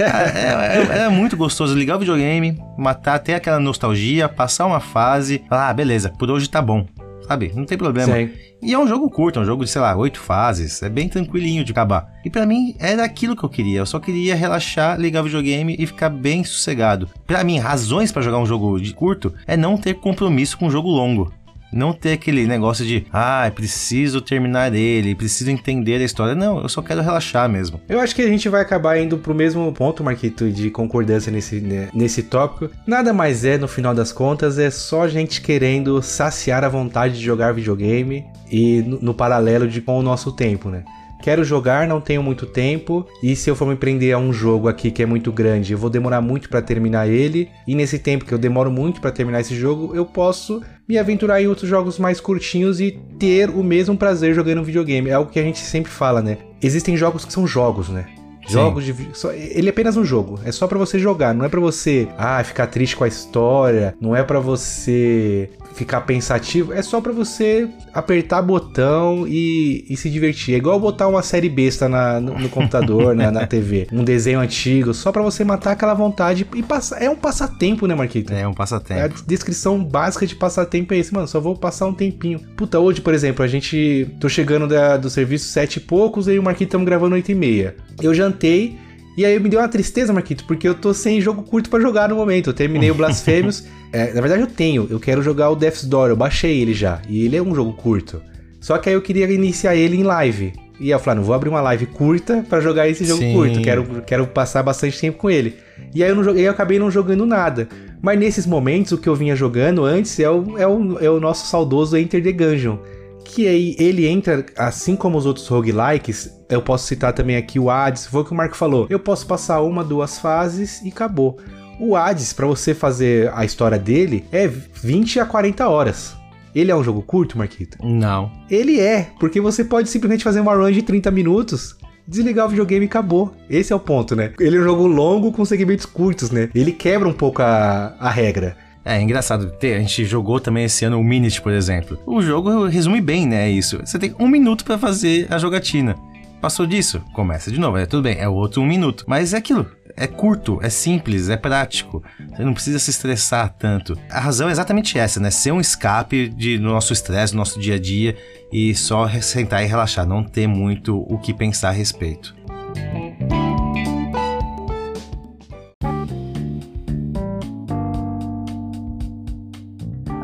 é, 0.00 0.98
é, 0.98 1.04
é, 1.04 1.08
muito 1.10 1.36
gostoso 1.36 1.76
ligar 1.76 1.96
o 1.96 2.00
videogame, 2.00 2.58
matar 2.76 3.14
até 3.16 3.34
aquela 3.34 3.60
nostalgia, 3.60 4.28
passar 4.28 4.66
uma 4.66 4.80
fase, 4.80 5.44
falar, 5.48 5.68
ah, 5.68 5.74
beleza, 5.74 6.10
por 6.18 6.30
hoje 6.30 6.48
tá 6.48 6.60
bom. 6.60 6.86
Sabe? 7.28 7.52
Não 7.54 7.64
tem 7.64 7.76
problema. 7.76 8.12
Sim. 8.12 8.30
E 8.60 8.72
é 8.72 8.78
um 8.78 8.88
jogo 8.88 9.08
curto, 9.10 9.38
é 9.38 9.42
um 9.42 9.44
jogo 9.44 9.64
de, 9.64 9.70
sei 9.70 9.80
lá, 9.80 9.94
oito 9.94 10.18
fases. 10.18 10.82
É 10.82 10.88
bem 10.88 11.08
tranquilinho 11.08 11.62
de 11.62 11.70
acabar. 11.70 12.10
E 12.24 12.30
pra 12.30 12.46
mim 12.46 12.74
era 12.78 13.04
aquilo 13.04 13.36
que 13.36 13.44
eu 13.44 13.48
queria. 13.48 13.80
Eu 13.80 13.86
só 13.86 14.00
queria 14.00 14.34
relaxar, 14.34 14.98
ligar 14.98 15.20
o 15.20 15.24
videogame 15.24 15.76
e 15.78 15.86
ficar 15.86 16.08
bem 16.08 16.42
sossegado. 16.42 17.08
Pra 17.26 17.44
mim, 17.44 17.58
razões 17.58 18.10
pra 18.10 18.22
jogar 18.22 18.38
um 18.38 18.46
jogo 18.46 18.80
de 18.80 18.92
curto 18.94 19.32
é 19.46 19.56
não 19.56 19.76
ter 19.76 19.94
compromisso 19.94 20.58
com 20.58 20.66
um 20.66 20.70
jogo 20.70 20.88
longo. 20.88 21.32
Não 21.72 21.92
ter 21.92 22.12
aquele 22.12 22.46
negócio 22.46 22.84
de, 22.84 23.06
ah, 23.12 23.50
preciso 23.54 24.20
terminar 24.20 24.74
ele, 24.74 25.14
preciso 25.14 25.50
entender 25.50 26.00
a 26.00 26.04
história. 26.04 26.34
Não, 26.34 26.62
eu 26.62 26.68
só 26.68 26.82
quero 26.82 27.02
relaxar 27.02 27.48
mesmo. 27.48 27.80
Eu 27.88 28.00
acho 28.00 28.14
que 28.14 28.22
a 28.22 28.28
gente 28.28 28.48
vai 28.48 28.62
acabar 28.62 28.98
indo 28.98 29.18
pro 29.18 29.34
mesmo 29.34 29.70
ponto, 29.72 30.02
Marquito, 30.02 30.50
de 30.50 30.70
concordância 30.70 31.30
nesse, 31.30 31.60
né, 31.60 31.88
nesse 31.92 32.22
tópico. 32.22 32.70
Nada 32.86 33.12
mais 33.12 33.44
é, 33.44 33.58
no 33.58 33.68
final 33.68 33.94
das 33.94 34.12
contas, 34.12 34.58
é 34.58 34.70
só 34.70 35.06
gente 35.08 35.40
querendo 35.40 36.00
saciar 36.02 36.64
a 36.64 36.68
vontade 36.68 37.18
de 37.18 37.24
jogar 37.24 37.52
videogame 37.52 38.24
e 38.50 38.82
no, 38.82 39.00
no 39.00 39.14
paralelo 39.14 39.68
de 39.68 39.80
com 39.80 39.98
o 39.98 40.02
nosso 40.02 40.32
tempo, 40.32 40.68
né? 40.70 40.84
Quero 41.22 41.44
jogar, 41.44 41.86
não 41.86 42.00
tenho 42.00 42.22
muito 42.22 42.46
tempo. 42.46 43.06
E 43.22 43.34
se 43.34 43.50
eu 43.50 43.56
for 43.56 43.66
me 43.66 43.76
prender 43.76 44.14
a 44.14 44.18
um 44.18 44.32
jogo 44.32 44.68
aqui 44.68 44.90
que 44.90 45.02
é 45.02 45.06
muito 45.06 45.32
grande, 45.32 45.72
eu 45.72 45.78
vou 45.78 45.90
demorar 45.90 46.20
muito 46.20 46.48
para 46.48 46.62
terminar 46.62 47.08
ele. 47.08 47.48
E 47.66 47.74
nesse 47.74 47.98
tempo 47.98 48.24
que 48.24 48.32
eu 48.32 48.38
demoro 48.38 48.70
muito 48.70 49.00
para 49.00 49.10
terminar 49.10 49.40
esse 49.40 49.54
jogo, 49.54 49.94
eu 49.94 50.06
posso 50.06 50.62
me 50.88 50.96
aventurar 50.96 51.42
em 51.42 51.46
outros 51.46 51.68
jogos 51.68 51.98
mais 51.98 52.20
curtinhos 52.20 52.80
e 52.80 52.98
ter 53.18 53.50
o 53.50 53.62
mesmo 53.62 53.96
prazer 53.96 54.34
jogando 54.34 54.64
videogame. 54.64 55.10
É 55.10 55.14
algo 55.14 55.30
que 55.30 55.38
a 55.38 55.42
gente 55.42 55.58
sempre 55.58 55.90
fala, 55.90 56.22
né? 56.22 56.38
Existem 56.62 56.96
jogos 56.96 57.24
que 57.24 57.32
são 57.32 57.46
jogos, 57.46 57.88
né? 57.88 58.06
Jogos 58.48 58.84
de 58.84 58.94
só, 59.12 59.30
ele 59.30 59.68
é 59.68 59.70
apenas 59.70 59.96
um 59.98 60.04
jogo, 60.04 60.40
é 60.42 60.50
só 60.50 60.66
para 60.66 60.78
você 60.78 60.98
jogar, 60.98 61.34
não 61.34 61.44
é 61.44 61.50
para 61.50 61.60
você, 61.60 62.08
ah, 62.16 62.42
ficar 62.42 62.66
triste 62.66 62.96
com 62.96 63.04
a 63.04 63.08
história, 63.08 63.94
não 64.00 64.16
é 64.16 64.22
para 64.22 64.40
você 64.40 65.50
ficar 65.74 66.00
pensativo, 66.02 66.72
é 66.72 66.82
só 66.82 67.00
para 67.00 67.12
você 67.12 67.68
apertar 67.94 68.42
botão 68.42 69.26
e, 69.28 69.84
e, 69.88 69.96
se 69.96 70.10
divertir. 70.10 70.54
É 70.54 70.58
igual 70.58 70.78
botar 70.80 71.06
uma 71.06 71.22
série 71.22 71.48
besta 71.48 71.88
na, 71.88 72.20
no, 72.20 72.38
no 72.38 72.48
computador, 72.48 73.14
na, 73.14 73.30
na 73.30 73.46
TV, 73.46 73.86
um 73.92 74.02
desenho 74.02 74.40
antigo, 74.40 74.92
só 74.92 75.12
para 75.12 75.22
você 75.22 75.44
matar 75.44 75.72
aquela 75.72 75.94
vontade 75.94 76.46
e 76.54 76.62
passar. 76.62 77.02
É 77.02 77.08
um 77.08 77.16
passatempo, 77.16 77.86
né, 77.86 77.94
Marquito? 77.94 78.32
É 78.32 78.46
um 78.46 78.54
passatempo. 78.54 79.00
É 79.00 79.04
a 79.04 79.08
descrição 79.26 79.82
básica 79.82 80.26
de 80.26 80.34
passatempo 80.34 80.92
é 80.94 80.98
esse, 80.98 81.14
mano. 81.14 81.28
Só 81.28 81.40
vou 81.40 81.56
passar 81.56 81.86
um 81.86 81.94
tempinho. 81.94 82.40
Puta, 82.56 82.78
hoje, 82.78 83.00
por 83.00 83.14
exemplo, 83.14 83.44
a 83.44 83.48
gente. 83.48 84.08
tô 84.20 84.28
chegando 84.28 84.66
da, 84.66 84.96
do 84.96 85.08
serviço 85.08 85.46
sete 85.48 85.76
e 85.76 85.80
poucos 85.80 86.28
e 86.28 86.38
o 86.38 86.42
Marquito 86.42 86.68
estamos 86.68 86.86
gravando 86.86 87.14
oito 87.14 87.30
e 87.30 87.34
meia. 87.34 87.76
Eu 88.02 88.12
jantei. 88.14 88.87
E 89.18 89.24
aí 89.24 89.36
me 89.40 89.48
deu 89.48 89.58
uma 89.58 89.68
tristeza, 89.68 90.12
Marquito, 90.12 90.44
porque 90.44 90.68
eu 90.68 90.76
tô 90.76 90.94
sem 90.94 91.20
jogo 91.20 91.42
curto 91.42 91.68
para 91.68 91.80
jogar 91.80 92.08
no 92.08 92.14
momento. 92.14 92.50
Eu 92.50 92.54
terminei 92.54 92.88
o 92.88 92.94
Blasphemous. 92.94 93.66
É, 93.92 94.12
na 94.12 94.20
verdade 94.20 94.42
eu 94.42 94.46
tenho, 94.46 94.86
eu 94.88 95.00
quero 95.00 95.20
jogar 95.22 95.50
o 95.50 95.56
Death's 95.56 95.84
Door, 95.84 96.10
eu 96.10 96.16
baixei 96.16 96.60
ele 96.60 96.72
já. 96.72 97.02
E 97.08 97.24
ele 97.24 97.36
é 97.36 97.42
um 97.42 97.52
jogo 97.52 97.72
curto. 97.72 98.22
Só 98.60 98.78
que 98.78 98.88
aí 98.88 98.94
eu 98.94 99.02
queria 99.02 99.28
iniciar 99.28 99.74
ele 99.74 99.96
em 99.96 100.04
live. 100.04 100.52
E 100.78 100.90
eu 100.90 101.00
falei, 101.00 101.14
ah, 101.14 101.14
não 101.16 101.24
vou 101.24 101.34
abrir 101.34 101.48
uma 101.48 101.60
live 101.60 101.86
curta 101.86 102.46
para 102.48 102.60
jogar 102.60 102.88
esse 102.88 103.04
jogo 103.04 103.20
Sim. 103.20 103.32
curto. 103.32 103.60
Quero, 103.60 104.02
quero 104.02 104.26
passar 104.28 104.62
bastante 104.62 105.00
tempo 105.00 105.18
com 105.18 105.28
ele. 105.28 105.56
E 105.92 106.04
aí 106.04 106.10
eu, 106.10 106.14
não 106.14 106.22
joguei, 106.22 106.46
eu 106.46 106.52
acabei 106.52 106.78
não 106.78 106.88
jogando 106.88 107.26
nada. 107.26 107.68
Mas 108.00 108.16
nesses 108.20 108.46
momentos, 108.46 108.92
o 108.92 108.98
que 108.98 109.08
eu 109.08 109.16
vinha 109.16 109.34
jogando 109.34 109.84
antes 109.84 110.20
é 110.20 110.30
o, 110.30 110.56
é 110.56 110.64
o, 110.68 110.96
é 111.00 111.10
o 111.10 111.18
nosso 111.18 111.48
saudoso 111.48 111.96
Enter 111.96 112.22
the 112.22 112.30
Gungeon. 112.30 112.78
Que 113.28 113.46
aí 113.46 113.76
ele 113.78 114.06
entra, 114.06 114.44
assim 114.56 114.96
como 114.96 115.18
os 115.18 115.26
outros 115.26 115.46
roguelikes, 115.46 116.30
eu 116.48 116.62
posso 116.62 116.86
citar 116.86 117.12
também 117.12 117.36
aqui 117.36 117.58
o 117.58 117.70
Hades, 117.70 118.06
foi 118.06 118.22
o 118.22 118.24
que 118.24 118.32
o 118.32 118.34
Marco 118.34 118.56
falou. 118.56 118.86
Eu 118.88 118.98
posso 118.98 119.26
passar 119.26 119.60
uma, 119.60 119.84
duas 119.84 120.18
fases 120.18 120.82
e 120.82 120.88
acabou. 120.88 121.38
O 121.78 121.94
Hades, 121.94 122.32
para 122.32 122.46
você 122.46 122.74
fazer 122.74 123.30
a 123.34 123.44
história 123.44 123.78
dele, 123.78 124.24
é 124.32 124.48
20 124.48 125.20
a 125.20 125.26
40 125.26 125.68
horas. 125.68 126.16
Ele 126.54 126.70
é 126.70 126.74
um 126.74 126.82
jogo 126.82 127.02
curto, 127.02 127.36
Marquito? 127.38 127.76
Não. 127.84 128.32
Ele 128.50 128.80
é, 128.80 129.10
porque 129.20 129.40
você 129.40 129.62
pode 129.62 129.88
simplesmente 129.88 130.24
fazer 130.24 130.40
uma 130.40 130.54
run 130.54 130.72
de 130.72 130.82
30 130.82 131.10
minutos 131.10 131.76
desligar 132.08 132.46
o 132.46 132.48
videogame 132.48 132.86
e 132.86 132.88
acabou. 132.88 133.34
Esse 133.50 133.72
é 133.72 133.76
o 133.76 133.80
ponto, 133.80 134.16
né? 134.16 134.32
Ele 134.40 134.56
é 134.56 134.60
um 134.60 134.64
jogo 134.64 134.86
longo 134.86 135.30
com 135.30 135.44
segmentos 135.44 135.84
curtos, 135.84 136.30
né? 136.30 136.48
Ele 136.54 136.72
quebra 136.72 137.06
um 137.06 137.12
pouco 137.12 137.42
a, 137.42 137.94
a 138.00 138.08
regra. 138.08 138.56
É, 138.88 138.96
é 138.96 139.02
engraçado. 139.02 139.52
A 139.62 139.66
gente 139.80 140.04
jogou 140.04 140.40
também 140.40 140.64
esse 140.64 140.84
ano 140.84 140.98
o 140.98 141.04
Minute, 141.04 141.42
por 141.42 141.52
exemplo. 141.52 141.98
O 142.06 142.22
jogo 142.22 142.66
resume 142.66 143.00
bem, 143.00 143.26
né? 143.26 143.50
Isso. 143.50 143.78
Você 143.78 143.98
tem 143.98 144.14
um 144.18 144.28
minuto 144.28 144.64
para 144.64 144.78
fazer 144.78 145.26
a 145.30 145.38
jogatina. 145.38 145.94
Passou 146.40 146.66
disso, 146.66 147.02
começa 147.12 147.50
de 147.50 147.58
novo. 147.58 147.76
É 147.78 147.86
tudo 147.86 148.02
bem, 148.02 148.16
é 148.18 148.28
outro 148.28 148.62
um 148.62 148.66
minuto. 148.66 149.04
Mas 149.06 149.34
é 149.34 149.38
aquilo 149.38 149.66
é 149.98 150.06
curto, 150.06 150.60
é 150.62 150.70
simples, 150.70 151.28
é 151.28 151.36
prático. 151.36 152.02
Você 152.30 152.44
não 152.44 152.54
precisa 152.54 152.78
se 152.78 152.90
estressar 152.90 153.52
tanto. 153.58 153.98
A 154.08 154.20
razão 154.20 154.48
é 154.48 154.52
exatamente 154.52 154.96
essa, 154.96 155.18
né? 155.18 155.30
Ser 155.30 155.50
um 155.50 155.60
escape 155.60 156.28
de, 156.28 156.56
do 156.56 156.64
nosso 156.64 156.92
estresse, 156.92 157.32
do 157.32 157.36
nosso 157.36 157.58
dia 157.58 157.74
a 157.74 157.78
dia 157.78 158.16
e 158.52 158.74
só 158.74 159.08
sentar 159.20 159.62
e 159.64 159.66
relaxar, 159.66 160.06
não 160.06 160.22
ter 160.22 160.46
muito 160.46 160.96
o 160.96 161.18
que 161.18 161.34
pensar 161.34 161.70
a 161.70 161.72
respeito. 161.72 162.37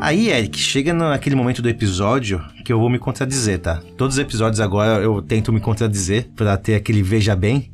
Aí, 0.05 0.29
Eric, 0.29 0.59
chega 0.59 0.93
naquele 0.93 1.35
momento 1.35 1.63
do 1.63 1.67
episódio 1.67 2.39
que 2.63 2.71
eu 2.71 2.79
vou 2.79 2.91
me 2.91 2.99
contradizer, 2.99 3.57
tá? 3.57 3.81
Todos 3.97 4.17
os 4.17 4.21
episódios 4.21 4.59
agora 4.59 5.01
eu 5.01 5.19
tento 5.19 5.51
me 5.51 5.59
contradizer 5.59 6.29
para 6.35 6.55
ter 6.57 6.75
aquele 6.75 7.01
veja 7.01 7.35
bem. 7.35 7.71